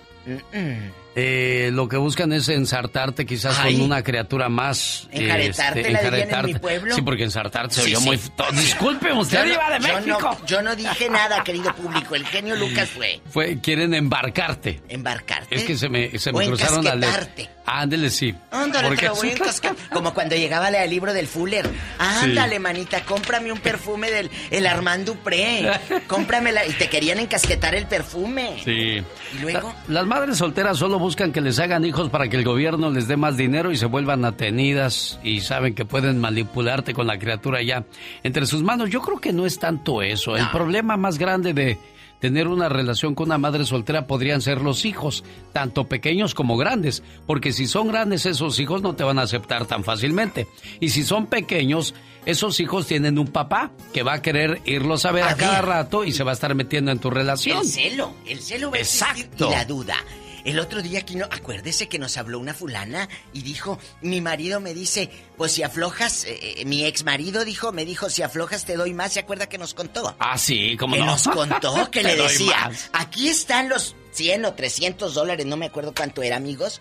[1.18, 3.74] Eh, lo que buscan es ensartarte quizás Ay.
[3.76, 5.08] con una criatura más.
[5.10, 6.52] Enjaretarte, este, la dirían en enjaretarte.
[6.52, 6.94] mi pueblo.
[6.94, 8.04] Sí, porque ensartarte se Sí, oyó sí.
[8.06, 8.20] muy.
[8.60, 10.18] Disculpe usted, Yo no- Diva de yo México.
[10.40, 12.14] no- yo no dije nada, querido público.
[12.14, 13.20] El genio Lucas fue.
[13.30, 14.82] Fue, quieren embarcarte.
[14.90, 15.54] ¿Embarcarte?
[15.54, 17.28] Es que se me, se me O cruzaron las letras.
[17.66, 18.34] Ándele, sí.
[18.52, 19.74] Ándale, Porque- te lo voy a encascar.
[19.92, 21.68] Como cuando llegaba al libro del Fuller.
[21.98, 25.68] Ándale, manita, cómprame un perfume del el Armand Dupré.
[26.06, 26.64] Cómpramela.
[26.66, 28.60] Y te querían encasquetar el perfume.
[28.64, 29.02] Sí.
[29.02, 29.74] ¿Y luego?
[29.88, 33.08] La- las madres solteras solo buscan que les hagan hijos para que el gobierno les
[33.08, 37.62] dé más dinero y se vuelvan atenidas y saben que pueden manipularte con la criatura
[37.62, 37.84] ya
[38.22, 38.90] entre sus manos.
[38.90, 40.36] Yo creo que no es tanto eso.
[40.36, 41.78] El problema más grande de
[42.20, 47.02] tener una relación con una madre soltera podrían ser los hijos, tanto pequeños como grandes,
[47.26, 50.48] porque si son grandes esos hijos no te van a aceptar tan fácilmente.
[50.80, 51.94] Y si son pequeños,
[52.24, 56.04] esos hijos tienen un papá que va a querer irlos a ver a, cada rato
[56.04, 57.58] y se va a estar metiendo en tu relación.
[57.58, 59.96] El celo, el celo va a existir y la duda.
[60.46, 64.60] El otro día aquí no, acuérdese que nos habló una fulana y dijo, mi marido
[64.60, 68.64] me dice, pues si aflojas, eh, eh, mi ex marido dijo, me dijo, si aflojas
[68.64, 70.14] te doy más, ¿se acuerda que nos contó?
[70.20, 71.04] Ah, sí, como no.
[71.04, 75.92] nos contó que le decía, aquí están los 100 o 300 dólares, no me acuerdo
[75.92, 76.80] cuánto era, amigos,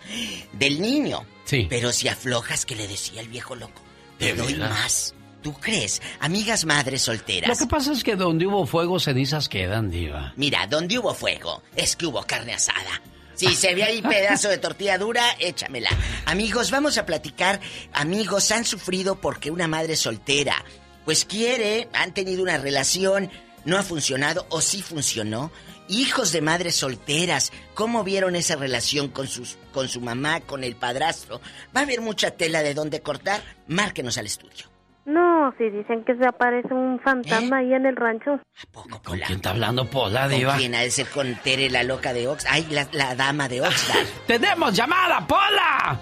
[0.52, 1.26] del niño.
[1.44, 1.66] Sí.
[1.68, 3.82] Pero si aflojas, que le decía el viejo loco,
[4.16, 5.12] te doy más.
[5.42, 6.00] ¿Tú crees?
[6.20, 7.50] Amigas madres solteras.
[7.50, 10.32] Lo que pasa es que donde hubo fuego, cenizas quedan, diva.
[10.36, 13.02] Mira, donde hubo fuego, es que hubo carne asada.
[13.36, 15.90] Si se ve ahí pedazo de tortilla dura, échamela.
[16.24, 17.60] Amigos, vamos a platicar.
[17.92, 20.64] Amigos, han sufrido porque una madre soltera,
[21.04, 23.30] pues quiere, han tenido una relación,
[23.66, 25.52] no ha funcionado o sí funcionó.
[25.88, 30.74] Hijos de madres solteras, ¿cómo vieron esa relación con, sus, con su mamá, con el
[30.74, 31.42] padrastro?
[31.76, 33.42] Va a haber mucha tela de dónde cortar.
[33.68, 34.75] Márquenos al estudio.
[35.06, 37.00] No, si dicen que se aparece un ¿Eh?
[37.02, 38.40] fantasma ahí en el rancho.
[38.72, 40.56] ¿Con quién está hablando Pola, ¿Con diva?
[40.56, 42.44] quién ha de ser con Tere, la loca de Ox?
[42.50, 44.06] Ay, la, la dama de Oxnard.
[44.26, 46.00] ¡Tenemos llamada, Pola!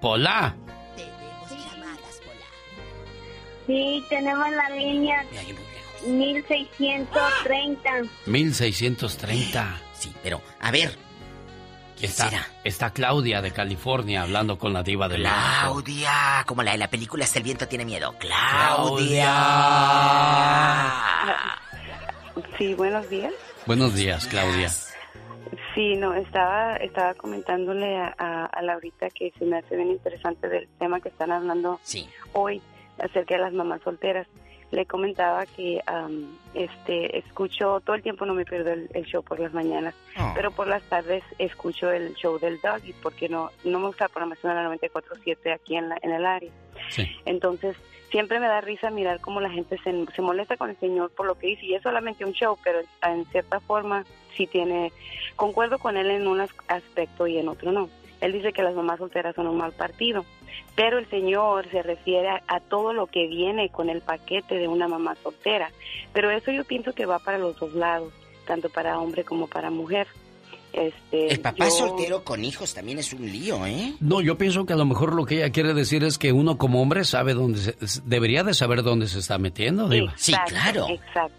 [0.00, 0.54] Pola.
[3.66, 5.24] Sí, tenemos la línea
[6.06, 7.90] 1630.
[8.26, 9.80] 1630.
[9.92, 10.96] Sí, pero, a ver.
[12.00, 12.30] Está,
[12.62, 15.82] está Claudia de California hablando con la diva del lago.
[15.82, 18.14] Claudia, como la de la película Hasta el viento tiene miedo.
[18.18, 19.32] Claudia.
[22.58, 23.32] Sí, buenos días.
[23.66, 24.68] Buenos días, Claudia.
[25.74, 30.48] Sí, no, estaba, estaba comentándole a, a, a Laurita que se me hace bien interesante
[30.48, 31.80] del tema que están hablando
[32.32, 32.62] hoy
[32.98, 34.26] acerca de las mamás solteras.
[34.72, 39.22] Le comentaba que am, este escucho todo el tiempo no me pierdo el, el show
[39.22, 40.32] por las mañanas, Ah.
[40.34, 44.08] pero por las tardes escucho el show del doggy porque no no me gusta la
[44.08, 46.50] programación de la 94.7 aquí en la, en el área.
[47.24, 47.76] Entonces,
[48.10, 51.26] siempre me da risa mirar cómo la gente se, se molesta con el Señor por
[51.26, 51.66] lo que dice.
[51.66, 54.04] Y es solamente un show, pero en cierta forma
[54.36, 54.92] sí tiene...
[55.36, 57.88] Concuerdo con él en un as- aspecto y en otro no.
[58.20, 60.24] Él dice que las mamás solteras son un mal partido.
[60.74, 64.68] Pero el Señor se refiere a, a todo lo que viene con el paquete de
[64.68, 65.70] una mamá soltera.
[66.12, 68.12] Pero eso yo pienso que va para los dos lados,
[68.46, 70.06] tanto para hombre como para mujer.
[70.72, 73.94] Este, El papá yo- soltero con hijos también es un lío, ¿eh?
[74.00, 76.58] No, yo pienso que a lo mejor lo que ella quiere decir es que uno
[76.58, 80.12] como hombre sabe dónde se, debería de saber dónde se está metiendo, diva.
[80.12, 81.34] Exacto, Exacto.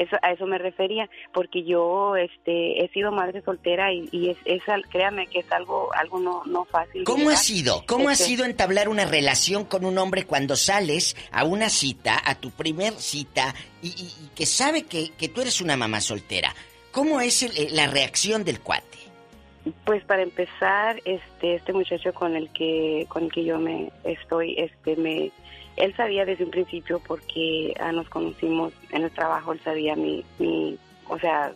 [0.00, 4.38] Eso, a eso me refería, porque yo este, he sido madre soltera y, y es,
[4.44, 7.04] es créame que es algo algo no, no fácil.
[7.04, 7.84] ¿Cómo ha sido?
[7.86, 12.20] ¿Cómo ha Este, sido entablar una relación con un hombre cuando sales a una cita,
[12.24, 16.00] a tu primer cita, y, y- y que sabe que, que tú eres una mamá
[16.00, 16.54] soltera?
[16.92, 18.86] ¿Cómo es el- eh, la reacción del cuate?
[19.84, 24.54] Pues para empezar, este este muchacho con el que con el que yo me estoy,
[24.56, 25.30] este me
[25.78, 30.24] él sabía desde un principio porque ah, nos conocimos en el trabajo, él sabía mi
[30.38, 30.78] mi,
[31.08, 31.52] o sea,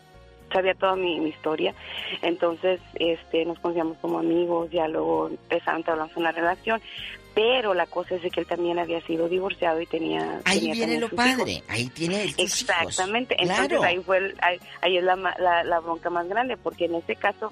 [0.53, 1.75] sabía toda mi, mi historia.
[2.23, 6.81] Entonces, este nos conocíamos como amigos, ya luego empezamos a hablar una relación,
[7.35, 10.75] pero la cosa es de que él también había sido divorciado y tenía Ahí tenía
[10.75, 11.65] viene lo padre, hijos.
[11.71, 12.39] ahí tiene hijos.
[12.39, 13.83] Exactamente, entonces Claro.
[13.85, 17.17] ahí fue el- ahí, ahí es la, la, la bronca más grande, porque en este
[17.17, 17.51] caso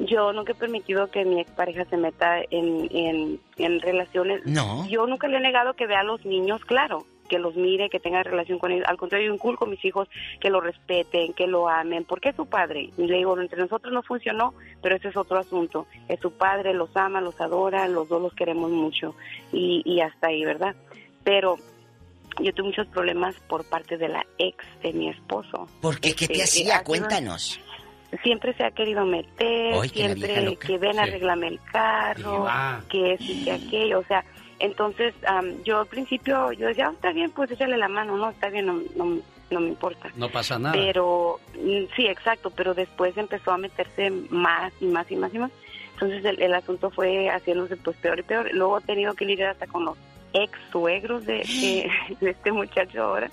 [0.00, 4.44] yo nunca he permitido que mi expareja se meta en, en, en relaciones.
[4.46, 4.86] No.
[4.88, 8.00] Yo nunca le he negado que vea a los niños, claro, que los mire, que
[8.00, 8.86] tenga relación con ellos.
[8.88, 10.08] Al contrario, yo inculco a mis hijos
[10.40, 12.90] que lo respeten, que lo amen, porque es su padre.
[12.96, 15.86] Y le digo, entre nosotros no funcionó, pero ese es otro asunto.
[16.08, 19.14] Es su padre, los ama, los adora, los dos los queremos mucho.
[19.52, 20.74] Y, y hasta ahí, ¿verdad?
[21.24, 21.56] Pero
[22.40, 25.68] yo tuve muchos problemas por parte de la ex de mi esposo.
[25.82, 26.14] ¿Por qué?
[26.14, 26.74] ¿Qué Este, te eh, hacía?
[26.76, 27.60] ha sido- Cuéntanos.
[28.22, 30.98] Siempre se ha querido meter, siempre que ven, Sí.
[30.98, 32.82] arreglame el carro, Diva.
[32.88, 34.24] que es y que aquello, o sea,
[34.58, 38.30] entonces am, yo al principio, yo decía, "Ah, está bien, pues échale la mano, no,
[38.30, 39.18] está bien, no, no,
[39.50, 40.10] no me importa.
[40.16, 40.72] No pasa nada.
[40.74, 45.38] Pero, mm, sí, exacto, pero después empezó a meterse más y más y más y
[45.38, 45.50] más.
[45.94, 48.48] Entonces el, el asunto fue haciéndose pues peor y peor.
[48.54, 49.96] Luego he tenido que lidiar hasta con los
[50.32, 51.90] ex suegros de, de,
[52.20, 53.30] de este muchacho ahora.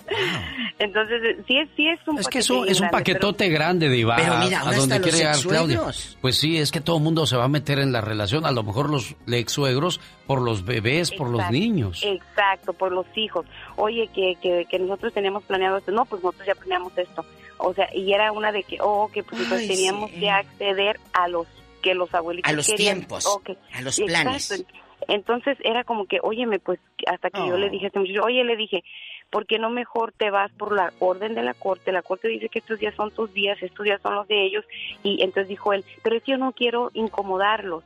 [0.78, 3.48] Entonces, eh, sí es, sí es un Es que eso es un grande, pero- paquetote
[3.48, 4.16] grande, Diva.
[4.16, 5.82] Pero mira, a donde quiere llegar Claudia.
[6.20, 8.46] Pues sí, es que todo el mundo se va a meter en la relación.
[8.46, 12.02] A lo mejor los ex suegros por los bebés, por los niños.
[12.04, 13.46] Exacto, por los hijos.
[13.76, 15.92] Oye, que, que, que nosotros teníamos planeado esto.
[15.92, 17.24] No, pues nosotros ya planeamos esto.
[17.58, 20.20] O sea, y era una de que, oh, que pues Ay, teníamos sí.
[20.20, 21.46] que acceder a los
[21.82, 22.96] que los abuelitos A los querían.
[22.98, 23.26] tiempos,
[23.72, 24.64] a los Exacto.
[25.08, 28.42] Entonces era como que, óyeme, pues hasta que yo le dije a este muchacho, oye,
[28.44, 28.82] le dije,
[29.30, 31.92] ¿por qué no mejor te vas por la orden de la corte?
[31.92, 34.64] La corte dice que estos días son tus días, estos días son los de ellos.
[35.02, 37.84] Y entonces dijo él, pero es que yo no quiero incomodarlos.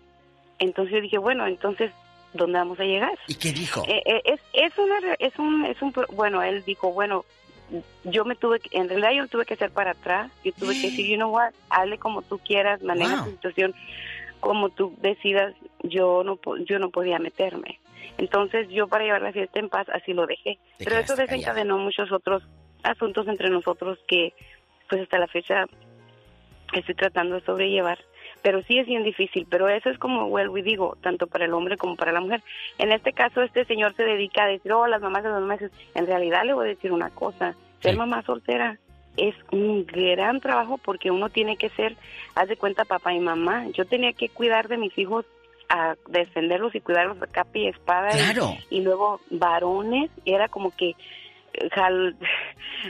[0.59, 1.91] Entonces yo dije, bueno, entonces,
[2.33, 3.19] ¿dónde vamos a llegar?
[3.27, 3.83] ¿Y qué dijo?
[3.89, 7.25] Eh, eh, es, es, una, es, un, es un, bueno, él dijo, bueno,
[8.05, 10.89] yo me tuve, que- en realidad yo tuve que hacer para atrás, yo tuve que
[10.91, 13.25] decir, you know what, hazle como tú quieras, maneja Wow.
[13.25, 13.75] tu situación
[14.41, 17.79] como tú decidas, yo no, yo no podía meterme.
[18.19, 20.59] Entonces yo para llevar la fiesta en paz así lo dejé.
[20.79, 22.43] Te Pero eso desencadenó muchos otros
[22.83, 24.35] asuntos entre nosotros que
[24.89, 25.67] pues hasta la fecha
[26.73, 27.99] estoy tratando de sobrellevar.
[28.43, 31.53] Pero sí es bien difícil, pero eso es como vuelvo y digo, tanto para el
[31.53, 32.43] hombre como para la mujer.
[32.79, 35.71] En este caso, este señor se dedica a decir, oh, las mamás de los meses.
[35.95, 38.79] En realidad le voy a decir una cosa, ser mamá soltera
[39.29, 41.97] es un gran trabajo porque uno tiene que ser,
[42.35, 43.67] haz de cuenta, papá y mamá.
[43.75, 45.25] Yo tenía que cuidar de mis hijos,
[45.69, 48.11] a defenderlos y cuidarlos a capa y espada.
[48.11, 48.55] y- Claro.
[48.71, 50.95] Y, luego varones, era como que
[51.75, 52.17] jal-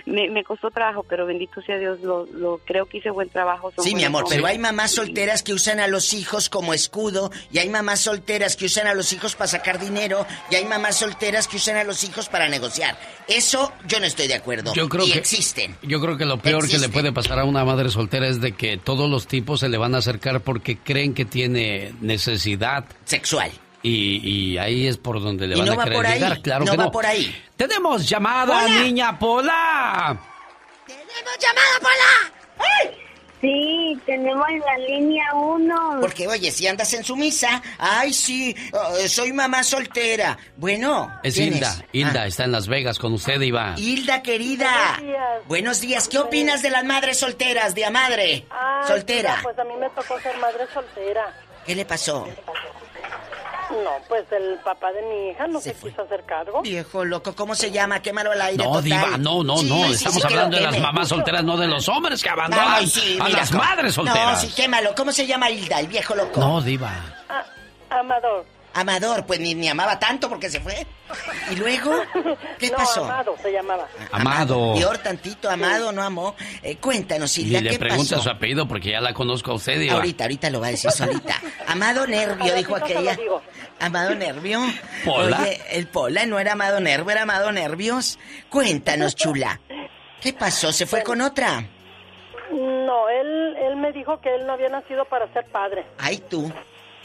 [0.07, 3.73] me, me costó trabajo, pero bendito sea Dios, lo, lo creo que hice buen trabajo.
[3.75, 7.31] son Sí, mi amor, pero hay mamás solteras que usan a los hijos como escudo
[7.51, 10.97] y hay mamás solteras que usan a los hijos para sacar dinero y hay mamás
[10.99, 12.97] solteras que usan a los hijos para negociar.
[13.27, 14.73] Eso yo no estoy de acuerdo.
[14.75, 15.77] Yo creo y que existen.
[15.83, 18.53] Yo creo que lo peor que le puede pasar a una madre soltera es de
[18.53, 23.51] que todos los tipos se le van a acercar porque creen que tiene necesidad sexual.
[23.83, 24.21] Y,
[24.53, 26.41] y ahí es por donde le van no a va querer ahí, llegar.
[26.43, 26.91] Claro no que va no.
[26.91, 27.35] por ahí.
[27.57, 28.81] Tenemos llamada, Hola.
[28.83, 30.19] niña Pola.
[30.87, 32.37] ¡Tenemos llamada, Pola!
[33.41, 35.97] Sí, tenemos la línea 1.
[36.03, 38.55] Porque, oye, si andas en su misa, ay, sí,
[39.01, 40.37] eh, soy mamá soltera.
[40.59, 41.71] Bueno, Es ¿quién Hilda.
[41.71, 41.85] es?
[41.93, 43.77] Hilda está en Las Vegas con usted, Iba.
[43.79, 44.69] Hilda, querida.
[44.99, 45.47] Buenos días.
[45.49, 46.09] Buenos días.
[46.09, 48.45] ¿Qué opinas de las madres solteras, de a madre?
[48.51, 49.31] Ay, soltera.
[49.39, 51.35] mira, pues a mí me tocó ser madre soltera.
[51.65, 52.29] ¿Qué le pasó?
[53.71, 56.61] No, pues el papá de mi hija no se, quiso hacer cargo.
[56.63, 58.03] Viejo loco, ¿cómo se llama?
[58.03, 58.83] Quémalo al aire No, total.
[58.85, 59.85] Diva, no, no, Sí, no.
[59.87, 62.87] sí, Estamos sí, hablando de las mamás solteras, no de los hombres que abandonan Ay,
[62.89, 63.63] sí, a mira, las ¿cómo?
[63.63, 64.41] madres No, solteras.
[64.41, 64.95] sí, quémalo.
[64.97, 66.41] ¿Cómo se llama Hilda, el viejo loco?
[66.41, 66.91] No, Diva.
[67.91, 68.45] Amador.
[68.73, 70.87] Amador, pues ni, ni amaba tanto porque se fue.
[71.51, 71.93] ¿Y luego?
[72.59, 73.05] ¿Qué no, pasó?
[73.05, 73.87] Amado se llamaba.
[74.13, 74.75] Amado.
[74.75, 76.37] Peor tantito, amado, no amó.
[76.63, 78.23] Eh, cuéntanos, Y Hilda, le ¿qué pregunta pasó?
[78.23, 79.95] su apellido porque ya la conozco a usted, Diva.
[79.95, 81.35] Ahorita, ahorita lo va a decir solita.
[81.67, 83.17] Amado Nervio, dijo aquella.
[83.81, 84.61] Amado Nervio.
[85.05, 85.41] ¿Pola?
[85.43, 88.19] Oye, el Pola no era Amado Nervio, era Amado Nervios.
[88.49, 89.61] Cuéntanos, chula.
[90.21, 90.73] ¿Qué pasó?
[90.73, 91.65] ¿Se fue con otra?
[92.53, 95.87] No, él, él me dijo que él no había nacido para ser padre.
[95.99, 96.53] Ay, tú.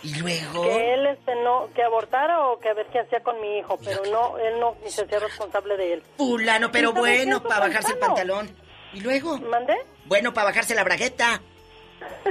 [0.05, 0.61] ¿Y luego?
[0.61, 3.79] Que él este no que abortara o que a ver qué hacía con mi hijo,
[3.83, 6.03] pero no él no ni se hacía responsable de él.
[6.15, 8.55] Fulano, pero ¿Y sabes qué bueno, para bajarse el pantalón.
[8.93, 9.39] ¿Y luego?
[9.39, 9.75] ¿Mandé?
[10.05, 11.41] Bueno, para bajarse la bragueta.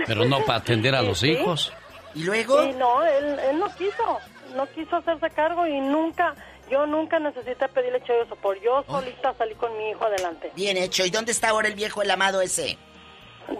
[0.07, 1.73] Pero no para atender a los Sí, hijos.
[2.15, 2.63] ¿Y luego?
[2.63, 4.21] Sí, no, él, él no quiso,
[4.55, 6.37] no quiso hacerse cargo y nunca,
[6.71, 10.53] yo nunca necesité pedirle hecho eso, por yo solita salí con mi hijo adelante.
[10.55, 11.05] Bien hecho.
[11.05, 12.79] ¿Y dónde está ahora el viejo, el amado ese?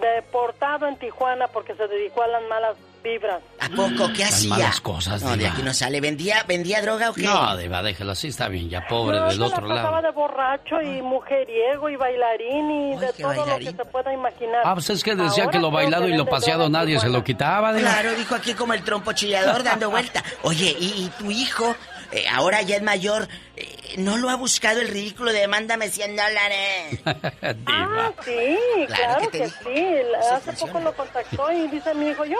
[0.01, 3.41] Deportado en Tijuana porque se dedicó a las malas vibras.
[3.59, 4.11] ¿A poco?
[4.13, 4.49] ¿Qué hacía?
[4.49, 6.01] malas cosas, No, de aquí no sale.
[6.01, 7.21] ¿Vendía, vendía droga o qué?
[7.23, 10.01] No, Diva, déjelo así, está bien, ya pobre No, del la otro pasaba lado.
[10.01, 13.65] de borracho y mujeriego y bailarín y de todo bailarín.
[13.65, 14.61] lo que se pueda imaginar.
[14.65, 17.23] Ah, pues es que decía Ahora que lo bailado y lo paseado nadie se lo
[17.23, 17.89] quitaba, Diva.
[17.91, 20.23] Claro, dijo aquí como el trompo chillador dando vuelta.
[20.41, 21.75] Oye, ¿y, y tu hijo,
[22.11, 26.15] eh, ahora ya es mayor, eh, no lo ha buscado el ridículo de mándame 100
[26.15, 26.99] dólares?
[27.67, 28.57] Ah, sí,
[28.87, 29.95] Claro claro, que sí.
[30.31, 32.37] Hace poco lo contactó y dice mi hijo, yo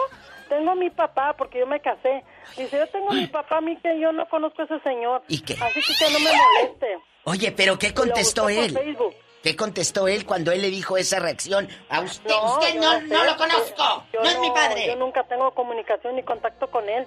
[0.50, 2.24] tengo a mi papá porque yo me casé.
[2.58, 5.24] Dice, yo tengo a mi papá, a mí que yo no conozco a ese señor.
[5.28, 5.54] ¿Y qué?
[5.54, 6.98] Así que que no me moleste.
[7.26, 8.72] Oye, pero ¿qué contestó él?
[8.74, 9.16] Facebook.
[9.46, 11.70] ¿Qué contestó él cuando él le dijo esa reacción?
[11.90, 14.88] A usted, No, usted no, sé, no lo conozco, yo no es mi padre.
[14.88, 17.06] Yo nunca tengo comunicación ni contacto con él.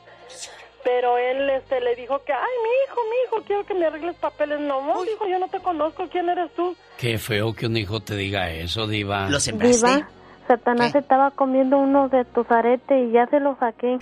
[0.85, 4.15] Pero él este, le dijo que, ay, mi hijo, mi hijo, quiero que me arregles
[4.17, 4.61] papeles.
[4.61, 6.77] No, no, dijo, yo no te conozco, ¿quién eres tú?
[6.97, 9.29] Qué feo que un hijo te diga eso, Diva.
[9.29, 9.87] ¿Lo sembraste?
[9.89, 10.09] Diva,
[10.49, 13.99] Satanás estaba comiendo uno de tus aretes y ya se lo saqué.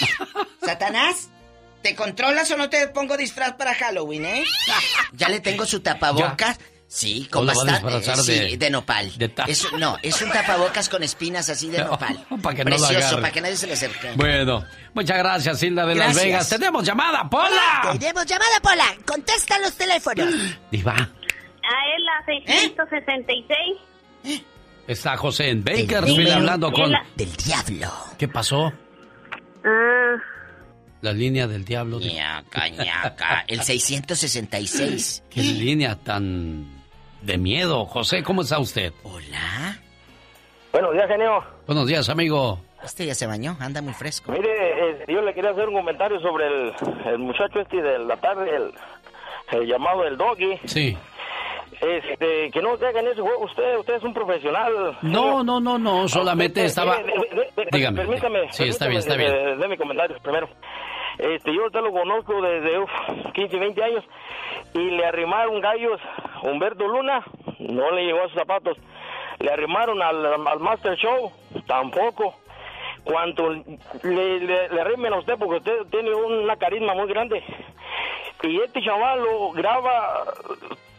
[0.64, 1.30] ¿Satanás?
[1.82, 4.44] ¿Te controlas o no te pongo disfraz para Halloween, eh?
[5.12, 6.58] Ya le tengo su tapabocas.
[6.88, 7.88] Sí, ¿O como lo va a está.
[7.90, 9.12] disfrazar sí, de- de, nopal.
[9.18, 12.24] de Es- no, es un tapabocas con espinas así de No, nopal.
[12.42, 14.12] para que no lo Precioso, para que nadie se le acerque.
[14.14, 16.14] Bueno, muchas gracias, Hilda de Las.
[16.16, 16.48] Vegas.
[16.48, 17.92] Tenemos llamada, Pola.
[17.98, 18.84] Tenemos llamada, Pola.
[19.04, 20.28] Contesta los teléfonos.
[20.70, 24.42] Diva, A él la 666.
[24.86, 26.92] Está José en El Bakersfield hablando con...
[27.16, 27.90] Del diablo.
[28.18, 28.72] ¿Qué pasó?
[29.64, 30.16] Ah,
[31.00, 31.98] La línea del diablo.
[31.98, 32.14] Diva.
[32.14, 33.44] Ñaca, ñaca.
[33.48, 35.24] El 666.
[35.30, 36.66] Qué línea tan
[37.22, 37.86] de miedo.
[37.86, 38.92] José, ¿cómo está usted?
[39.02, 39.78] Hola.
[40.72, 41.44] Buenos días, genio.
[41.66, 42.60] Buenos días, amigo.
[42.84, 44.30] Este ya se bañó, anda muy fresco.
[44.30, 44.50] Mire,
[44.90, 46.72] eh, yo le quería hacer un comentario sobre el,
[47.06, 48.70] el muchacho este de la tarde, el,
[49.58, 50.60] el llamado el doggy.
[50.66, 50.96] Sí.
[51.80, 53.44] Este, que no ese juego.
[53.44, 54.96] Usted, usted es un profesional.
[55.02, 56.08] No, no, no, no.
[56.08, 56.98] Solamente Eh, estaba.
[56.98, 57.98] mire, de- de- Dígame.
[57.98, 58.52] Permítame.
[58.52, 59.30] Sí, está bien, está bien.
[59.32, 60.48] De, de mi comentario primero.
[61.18, 62.90] Este, yo usted lo conozco desde uf,
[63.32, 64.04] 15, 20 años
[64.74, 65.98] y le arrimaron gallos
[66.42, 67.24] Humberto Luna,
[67.58, 68.76] no le llegó a sus zapatos.
[69.38, 71.32] Le arrimaron al, al Master Show,
[71.66, 72.34] tampoco.
[73.04, 77.42] Cuanto le, le, le arrimen a usted, porque usted tiene una carisma muy grande.
[78.42, 80.24] Y este chaval lo graba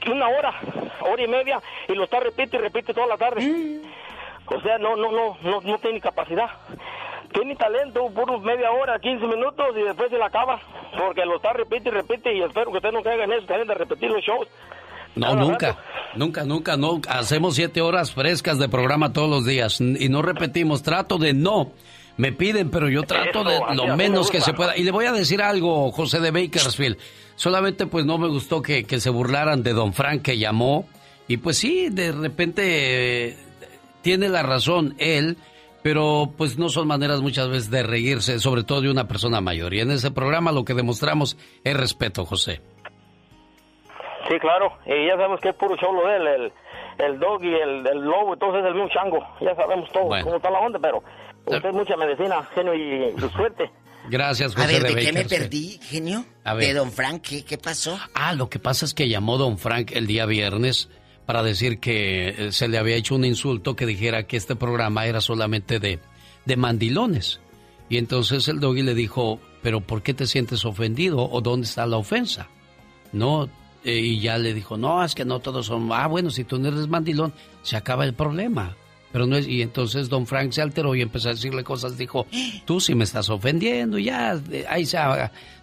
[0.05, 0.53] una hora,
[1.01, 3.81] hora y media, y lo está repite y repite toda la tarde.
[4.45, 6.49] O sea, no, no, no, no, no tiene capacidad.
[7.33, 10.59] Tiene talento por media hora, 15 minutos y después se la acaba.
[10.97, 13.67] Porque lo está repite y repite y espero que usted no caiga en eso, también
[13.67, 14.47] de repetir los shows.
[15.15, 15.77] No, nunca,
[16.15, 17.01] nunca, nunca, no.
[17.09, 20.83] Hacemos siete horas frescas de programa todos los días y no repetimos.
[20.83, 21.71] Trato de no.
[22.17, 24.75] Me piden, pero yo trato Eso, de lo menos que se pueda.
[24.75, 26.97] Y le voy a decir algo, José de Bakersfield.
[27.37, 30.85] Solamente pues no me gustó que, que se burlaran de Don Frank que llamó.
[31.29, 33.37] Y pues sí, de repente eh,
[34.01, 35.37] tiene la razón él,
[35.83, 39.73] pero pues no son maneras muchas veces de reírse, sobre todo de una persona mayor.
[39.73, 42.59] Y en ese programa lo que demostramos es respeto, José.
[44.29, 44.73] Sí, claro.
[44.85, 46.53] Y ya sabemos que es puro show lo de él, el,
[47.05, 49.19] el dog y el, el lobo eso es el mismo chango.
[49.41, 50.25] Ya sabemos todo Bueno.
[50.25, 51.03] cómo está la onda, pero
[51.45, 53.69] usted es mucha medicina, genio y, y suerte.
[54.09, 56.25] Gracias, José A ver, de ¿de qué me perdí, genio?
[56.43, 56.67] A ver.
[56.67, 57.21] ¿De don Frank?
[57.21, 57.99] ¿Qué, qué pasó?
[58.13, 60.89] Ah, lo que pasa es que llamó don Frank el día viernes
[61.25, 65.05] para decir que eh, se le había hecho un insulto que dijera que este programa
[65.05, 65.99] era solamente de,
[66.45, 67.41] de mandilones.
[67.89, 71.85] Y entonces el doggy le dijo, pero ¿por qué te sientes ofendido o dónde está
[71.85, 72.47] la ofensa?
[73.11, 73.49] No,
[73.83, 76.59] eh, y ya le dijo, no, es que no todos son, ah, bueno, si tú
[76.59, 78.75] no eres mandilón, se acaba el problema.
[79.11, 82.27] Pero no es, y entonces don Frank se alteró y empezó a decirle cosas, dijo,
[82.65, 84.97] tú sí me estás ofendiendo, ya, eh, ahí se,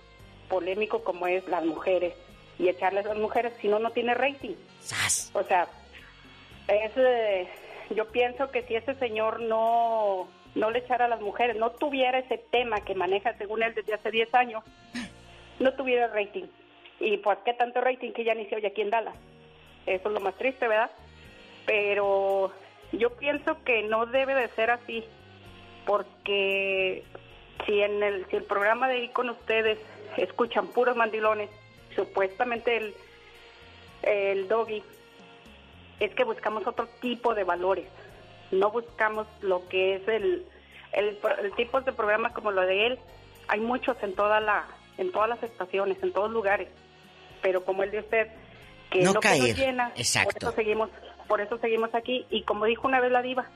[0.49, 2.15] polémico como es las mujeres
[2.59, 4.55] y echarles a las mujeres, si no, no tiene rating.
[5.35, 5.67] O sea,
[6.69, 7.49] es, eh,
[7.95, 12.19] yo pienso que si ese señor no, no le echara a las mujeres, no tuviera
[12.19, 14.65] ese tema que maneja según él desde hace 10 años,
[15.59, 16.45] no tuviera rating.
[17.01, 19.17] Y pues qué tanto rating que ya ni se oye aquí en Dallas.
[19.87, 20.91] Eso es lo más triste, ¿verdad?
[21.67, 22.53] Pero
[22.93, 25.05] yo pienso que no debe de ser así,
[25.87, 27.05] porque
[27.67, 29.79] si en el si el programa de ahí con ustedes
[30.17, 31.51] escuchan puros mandilones,
[31.95, 32.95] supuestamente el
[34.03, 34.83] el doggy
[36.01, 37.87] es que buscamos otro tipo de valores,
[38.51, 40.47] no buscamos lo que es el
[40.93, 42.99] el, el tipo de programa como lo de él,
[43.49, 44.67] hay muchos en toda la
[44.99, 46.69] en todas las estaciones, en todos lugares,
[47.41, 48.29] pero como el de usted
[48.91, 50.33] que No es lo que nos llena, exacto.
[50.33, 50.91] por eso seguimos
[51.27, 52.27] por eso seguimos aquí.
[52.31, 53.47] Y como dijo una vez la diva,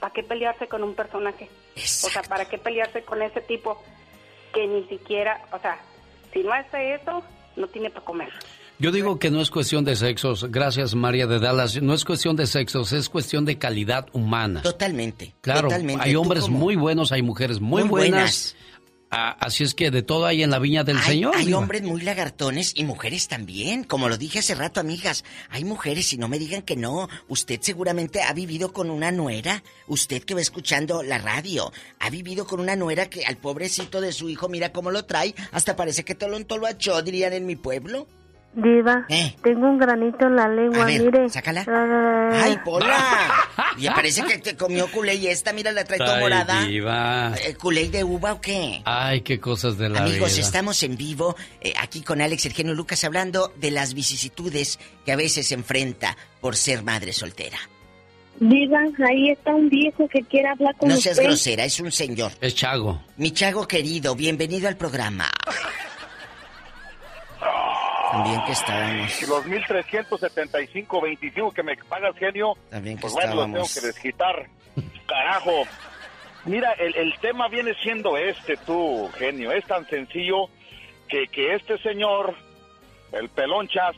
[0.00, 1.48] ¿para qué pelearse con un personaje?
[1.76, 3.82] O sea, ¿para qué pelearse con ese tipo
[4.52, 5.78] que ni siquiera, o sea,
[6.32, 7.22] si no hace eso,
[7.56, 8.28] no tiene para comer.
[8.78, 12.36] Yo digo que no es cuestión de sexos, gracias María de Dallas, no es cuestión
[12.36, 14.60] de sexos, es cuestión de calidad humana.
[14.62, 15.34] Totalmente.
[15.40, 16.02] Claro, totalmente.
[16.04, 18.10] hay ¿Tú hombres muy buenos, hay mujeres muy, Muy buenas.
[18.10, 18.56] buenas.
[19.08, 21.36] Ah, así es que de todo hay en la viña del Hay, Señor.
[21.36, 21.58] hay Diva.
[21.58, 23.84] hombres muy lagartones y mujeres también.
[23.84, 25.24] Como lo dije hace rato, amigas.
[25.48, 27.08] Hay mujeres y no me digan que no.
[27.28, 29.62] Usted seguramente ha vivido con una nuera.
[29.86, 31.72] Usted que va escuchando la radio.
[32.00, 35.34] Ha vivido con una nuera que al pobrecito de su hijo, mira cómo lo trae.
[35.52, 38.08] Hasta parece que tolón toloachó, dirían en mi pueblo.
[38.58, 39.06] Diva,
[39.42, 40.96] tengo un granito en la lengua, Eh.
[40.96, 41.28] A ver, mire.
[41.28, 41.62] sácala.
[41.68, 43.30] Ah, ¡Ay, Pola!
[43.78, 46.64] Y parece que te comió culé y esta, mira, la trae toda Ay, morada.
[46.64, 47.34] diva.
[47.44, 48.80] Eh, ¿Culé de uva o qué?
[48.86, 50.40] Ay, qué cosas de la Amigos, vida.
[50.46, 55.16] estamos en vivo eh, aquí con Alex Eugenio Lucas hablando de las vicisitudes que a
[55.16, 57.58] veces se enfrenta por ser madre soltera.
[58.40, 61.12] Diva, ahí está un viejo que quiere hablar con No usted.
[61.12, 62.32] seas grosera, es un señor.
[62.40, 63.02] Es Chago.
[63.18, 65.30] Mi Chago querido, bienvenido al programa.
[68.22, 69.22] También que estábamos.
[69.22, 74.46] Y los 1375.25 que me pagas, genio, También que pues bueno, los tengo que desquitar.
[75.06, 75.64] Carajo.
[76.44, 79.52] Mira, el, el tema viene siendo este, tú, genio.
[79.52, 80.48] Es tan sencillo
[81.08, 82.34] que, que este señor,
[83.12, 83.96] el pelonchas,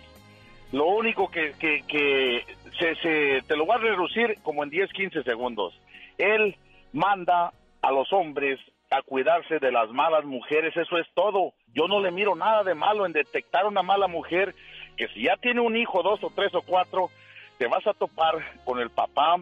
[0.72, 2.44] lo único que, que, que
[2.78, 5.78] se, se- te lo va a reducir como en 10, 15 segundos.
[6.16, 6.56] Él
[6.92, 8.58] manda a los hombres
[8.90, 11.52] a cuidarse de las malas mujeres, eso es todo.
[11.74, 14.55] Yo no le miro nada de malo en detectar una mala mujer
[14.97, 17.10] que si ya tiene un hijo, dos o tres o cuatro,
[17.59, 18.35] te vas a topar
[18.65, 19.36] con el papá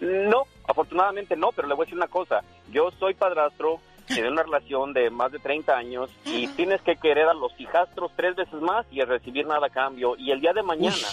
[0.00, 2.42] No, afortunadamente no, pero le voy a decir una cosa.
[2.70, 7.28] Yo soy padrastro de una relación de más de 30 años y tienes que querer
[7.28, 10.14] a los hijastros tres veces más y recibir nada a cambio.
[10.18, 11.08] Y el día de mañana,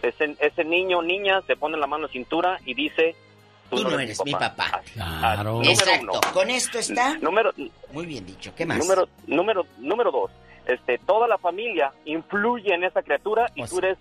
[0.00, 3.14] ese, ese niño o niña se pone la mano en la cintura y dice...
[3.70, 4.80] Tú no eres mi papá.
[4.92, 5.52] Claro.
[5.52, 6.20] Número Exacto, uno.
[6.32, 7.52] con esto está Número,
[7.92, 8.52] muy bien dicho.
[8.54, 8.78] ¿Qué más?
[8.78, 10.30] Número, número, número dos,
[10.66, 13.98] este, toda la familia influye en esa criatura y tú eres,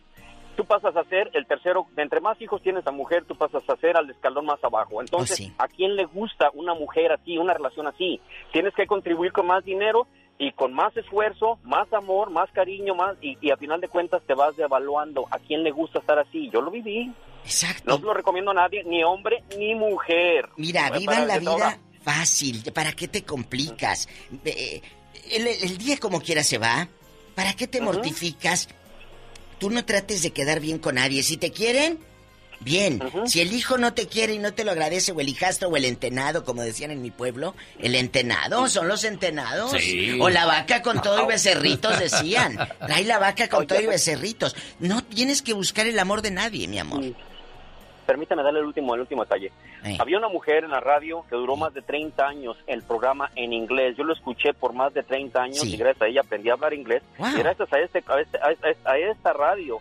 [0.56, 3.64] tú pasas a ser el tercero, de entre más hijos tienes a mujer, tú pasas
[3.70, 5.02] a ser al escalón más abajo.
[5.02, 8.20] Entonces, ¿a quién le gusta una mujer así, una relación así?
[8.52, 13.16] Tienes que contribuir con más dinero y con más esfuerzo, más amor, más cariño, más,
[13.22, 15.26] y, y a final de cuentas te vas devaluando.
[15.32, 16.49] ¿A quién le gusta estar así?
[16.52, 17.12] Yo lo viví.
[17.45, 17.98] Exacto.
[17.99, 20.49] No lo recomiendo a nadie, ni hombre ni mujer.
[20.57, 22.64] Mira, Para vivan la toda- vida fácil.
[22.74, 24.10] ¿Para qué te complicas?
[24.44, 24.82] Eh,
[25.32, 26.88] El, el día como quiera se va.
[27.36, 28.68] ¿Para qué te mortificas?
[29.60, 31.24] Tú no trates de quedar bien con nadie.
[31.24, 31.99] Si te quieren,
[32.60, 33.02] bien.
[33.26, 35.77] Si el hijo no te quiere y no te lo agradece, o el hijastro o
[35.77, 39.72] el entenado, como decían en mi pueblo, el entenado, son los entenados.
[39.80, 40.18] Sí.
[40.22, 42.57] O la vaca con todo y becerritos, decían.
[42.86, 44.56] Trae la vaca con todo y becerritos.
[44.80, 47.03] No tienes que buscar el amor de nadie, mi amor.
[48.06, 49.52] Permítame darle el último, el último detalle.
[49.84, 49.98] Eh.
[49.99, 53.52] Había una mujer en la radio que duró más de 30 años el programa en
[53.52, 53.95] inglés.
[53.98, 55.73] Yo lo escuché por más de 30 años Sí.
[55.73, 57.02] y gracias a ella aprendí a hablar inglés.
[57.18, 57.30] Wow.
[57.30, 59.80] Y gracias a, este, a, este- a a esta radio,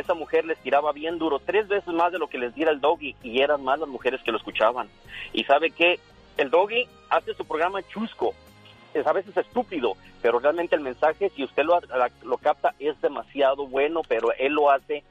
[0.00, 2.80] esa mujer les tiraba bien duro, tres veces más de lo que les diera el
[2.80, 4.88] doggy y eran más las mujeres que lo escuchaban.
[5.32, 5.98] Y sabe que
[6.36, 8.34] el doggy hace su programa chusco.
[8.94, 11.78] es a veces estúpido, pero realmente el mensaje, si usted lo,
[12.22, 15.02] lo capta, es demasiado bueno, pero él lo hace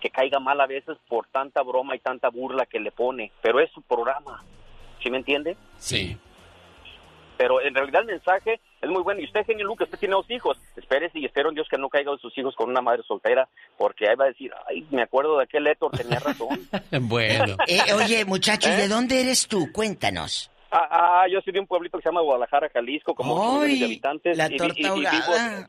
[0.00, 3.60] que caiga mal a veces por tanta broma y tanta burla que le pone, pero
[3.60, 4.42] es su programa,
[5.00, 5.56] ¿sí me entiende?
[5.76, 6.16] Sí.
[7.36, 9.20] Pero en realidad el mensaje es muy bueno.
[9.20, 10.58] Y usted, genio Lucas, usted tiene dos hijos.
[10.76, 13.48] Espérese y espero en Dios que no caiga de sus hijos con una madre soltera,
[13.78, 16.48] porque ahí va a decir, ay, me acuerdo de aquel Héctor, tenía razón.
[17.02, 17.56] bueno.
[17.66, 18.76] Eh, oye, muchacho, ¿y ¿Eh?
[18.76, 19.70] de dónde eres tú?
[19.72, 20.50] Cuéntanos.
[20.74, 20.88] Ah,
[21.22, 23.84] ah, yo soy de un pueblito que se llama Guadalajara, Jalisco, como ocho millones de
[23.84, 24.36] habitantes.
[24.38, 25.66] la y- y- torta y- y vivo-.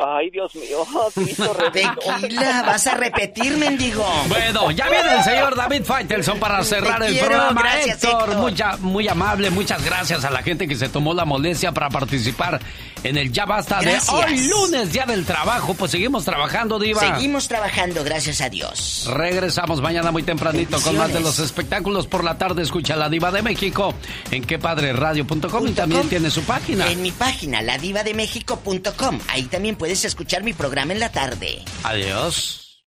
[0.00, 0.86] Ay, Dios mío,
[1.54, 2.20] redentor.
[2.20, 4.04] Tequila, vas a repetir, mendigo.
[4.28, 7.60] Bueno, ya viene el señor David Faitelson para cerrar Te el quiero, programa.
[7.62, 8.36] gracias, Héctor, Héctor.
[8.38, 12.60] Mucha, muy amable, muchas gracias a la gente que se tomó la molestia para participar
[13.04, 14.06] en el Ya Basta Gracias.
[14.06, 15.74] de hoy lunes, día del trabajo.
[15.74, 17.00] Pues seguimos trabajando, Diva.
[17.00, 19.08] Seguimos trabajando, gracias a Dios.
[19.12, 22.62] Regresamos mañana muy tempranito con más de los espectáculos por la tarde.
[22.62, 23.92] Escucha la Diva de México
[24.30, 26.88] en quepadreradio.com y también tiene su página.
[26.90, 29.18] En mi página, ladivademexico.com.
[29.28, 31.60] Ahí también puedes escuchar mi programa en la tarde.
[31.82, 32.84] Adiós.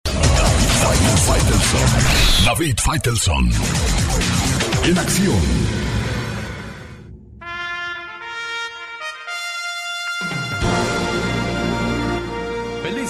[2.45, 3.51] David Faitelson.
[4.83, 5.62] En acción.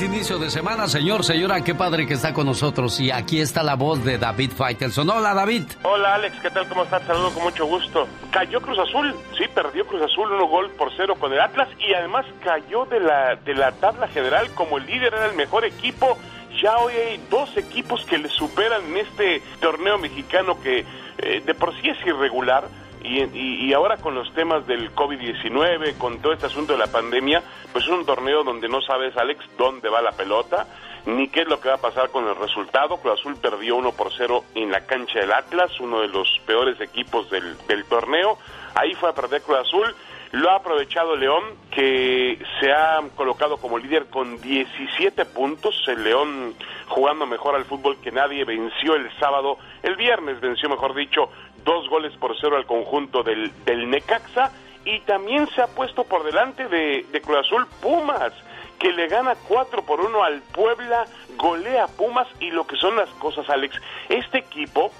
[0.04, 1.64] Inicio de semana, señor, señora.
[1.64, 3.00] Qué padre que está con nosotros.
[3.00, 5.10] Y aquí está la voz de David Faitelson.
[5.10, 5.64] Hola, David.
[5.84, 6.68] Hola Alex, ¿qué tal?
[6.68, 7.04] ¿Cómo estás?
[7.04, 8.08] Saludo con mucho gusto.
[8.32, 11.94] Cayó Cruz Azul, sí, perdió Cruz Azul uno gol por cero con el Atlas y
[11.94, 16.18] además cayó de la, de la tabla general como el líder, era el mejor equipo.
[16.62, 20.86] Ya hoy hay dos equipos que le superan en este torneo mexicano que
[21.18, 22.66] eh, de por sí es irregular.
[23.04, 26.88] Y, y- y ahora con los temas del COVID-19, con todo este asunto de la
[26.88, 30.68] pandemia, pues es un torneo donde no sabes, Alex, dónde va la pelota,
[31.06, 32.98] ni qué es lo que va a pasar con el resultado.
[32.98, 36.80] Cruz Azul perdió 1 por 0 en la cancha del Atlas, uno de los peores
[36.80, 38.38] equipos del, del torneo.
[38.76, 39.94] Ahí fue a perder Cruz Azul.
[40.32, 45.76] Lo ha aprovechado León, que se ha colocado como líder con 17 puntos.
[45.88, 46.56] El León
[46.88, 51.30] jugando mejor al fútbol que nadie, venció el sábado, el viernes venció, mejor dicho,
[51.64, 54.52] dos goles por cero al conjunto del, del Necaxa.
[54.86, 58.34] Y también se ha puesto por delante de, de Cruz Azul Pumas,
[58.80, 61.06] que le gana 4 por 1 al Puebla,
[61.38, 63.80] golea Pumas y lo que son las cosas, Alex.
[64.10, 64.92] Este equipo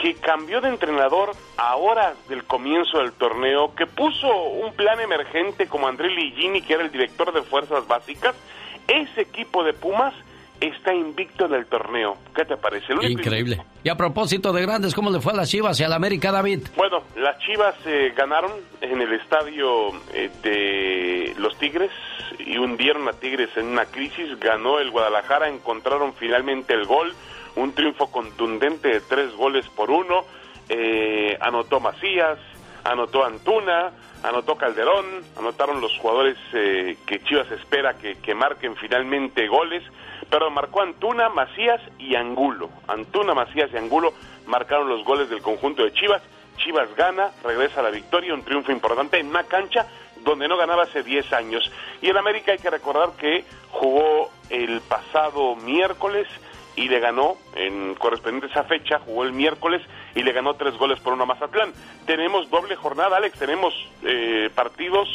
[0.00, 5.68] que cambió de entrenador a horas del comienzo del torneo, que puso un plan emergente
[5.68, 8.34] como André Ligini, que era el director de fuerzas básicas,
[8.88, 10.14] ese equipo de Pumas
[10.60, 12.16] está invicto en el torneo.
[12.34, 12.92] ¿Qué te parece?
[13.02, 13.62] Increíble.
[13.82, 16.30] Y a propósito de grandes, ¿cómo le fue a las Chivas y a la América,
[16.30, 16.68] David?
[16.76, 21.90] Bueno, las Chivas eh, ganaron en el estadio eh, de los Tigres
[22.38, 24.38] y hundieron a Tigres en una crisis.
[24.38, 27.14] Ganó el Guadalajara, encontraron finalmente el gol,
[27.56, 30.24] un triunfo contundente de tres goles por uno.
[30.68, 32.38] Eh, anotó Macías,
[32.84, 33.92] anotó Antuna,
[34.22, 35.06] anotó Calderón,
[35.38, 39.82] anotaron los jugadores eh, que Chivas espera que, que marquen finalmente goles,
[40.30, 42.70] pero marcó Antuna, Macías y Angulo.
[42.86, 44.14] Antuna, Macías y Angulo
[44.46, 46.22] marcaron los goles del conjunto de Chivas.
[46.56, 49.86] Chivas gana, regresa a la victoria, un triunfo importante en una cancha
[50.22, 51.70] donde no ganaba hace 10 años.
[52.00, 56.28] Y el América hay que recordar que jugó el pasado miércoles
[56.76, 59.82] y le ganó, en correspondiente a esa fecha, jugó el miércoles
[60.14, 61.72] y le ganó tres goles por uno a Mazatlán.
[62.06, 65.08] Tenemos doble jornada, Alex, tenemos eh, partidos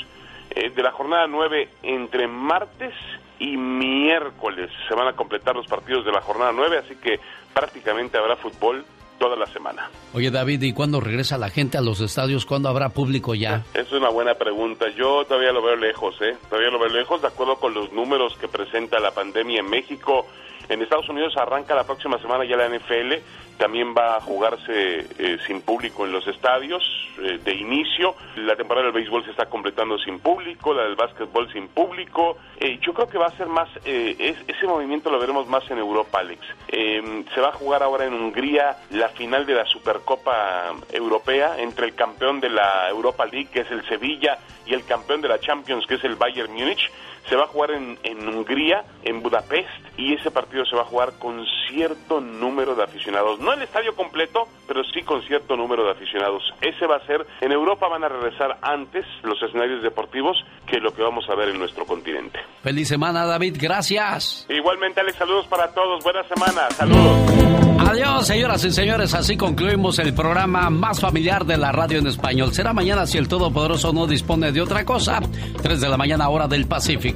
[0.50, 2.94] eh, de la jornada 9 entre martes
[3.40, 4.70] y miércoles.
[4.88, 7.20] Se van a completar los partidos de la jornada 9, así que
[7.54, 8.86] prácticamente habrá fútbol
[9.18, 9.90] toda la semana.
[10.14, 12.46] Oye, David, ¿y cuándo regresa la gente a los estadios?
[12.46, 13.64] ¿Cuándo habrá público ya?
[13.74, 14.88] Es una buena pregunta.
[14.90, 16.36] Yo todavía lo veo lejos, ¿eh?
[16.50, 20.26] Todavía lo veo lejos, de acuerdo con los números que presenta la pandemia en México.
[20.68, 23.14] En Estados Unidos arranca la próxima semana ya la NFL.
[23.58, 26.84] También va a jugarse eh, sin público en los estadios
[27.22, 28.16] eh, de inicio.
[28.36, 32.38] La temporada del béisbol se está completando sin público, la del básquetbol sin público.
[32.60, 35.70] Eh, yo creo que va a ser más, eh, es- ese movimiento lo veremos más
[35.72, 36.42] en Europa, Alex.
[36.68, 41.86] Eh, se va a jugar ahora en Hungría la final de la Supercopa Europea entre
[41.88, 45.40] el campeón de la Europa League, que es el Sevilla, y el campeón de la
[45.40, 46.92] Champions, que es el Bayern Múnich.
[47.30, 50.86] Se va a jugar en, en Hungría, en Budapest, y ese partido se va a
[50.86, 53.40] jugar con cierto número de aficionados.
[53.40, 56.44] No el estadio completo, pero sí con cierto número de aficionados.
[56.62, 60.38] Ese va a ser, en Europa van a regresar antes los escenarios deportivos
[60.68, 62.40] que lo que vamos a ver en nuestro continente.
[62.64, 63.58] Feliz semana, David.
[63.60, 64.46] Gracias.
[64.50, 66.04] Igualmente, Alex, saludos para todos.
[66.04, 66.70] Buena semana.
[66.72, 67.46] Saludos.
[67.78, 69.14] Adiós, señoras y señores.
[69.14, 72.54] Así concluimos el programa más familiar de la radio en español.
[72.54, 75.22] Será mañana si el Todopoderoso no dispone de otra cosa.
[75.62, 77.15] 3 de la mañana, hora del Pacífico.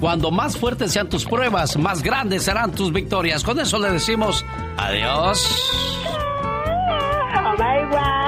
[0.00, 3.42] Cuando más fuertes sean tus pruebas, más grandes serán tus victorias.
[3.42, 4.44] Con eso le decimos
[4.76, 5.48] adiós.
[7.56, 8.24] Bye bye.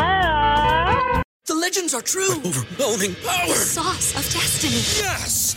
[1.66, 2.30] legends are true.
[2.44, 3.54] overwhelming power!
[3.54, 4.76] Sauce of destiny.
[5.02, 5.56] Yes!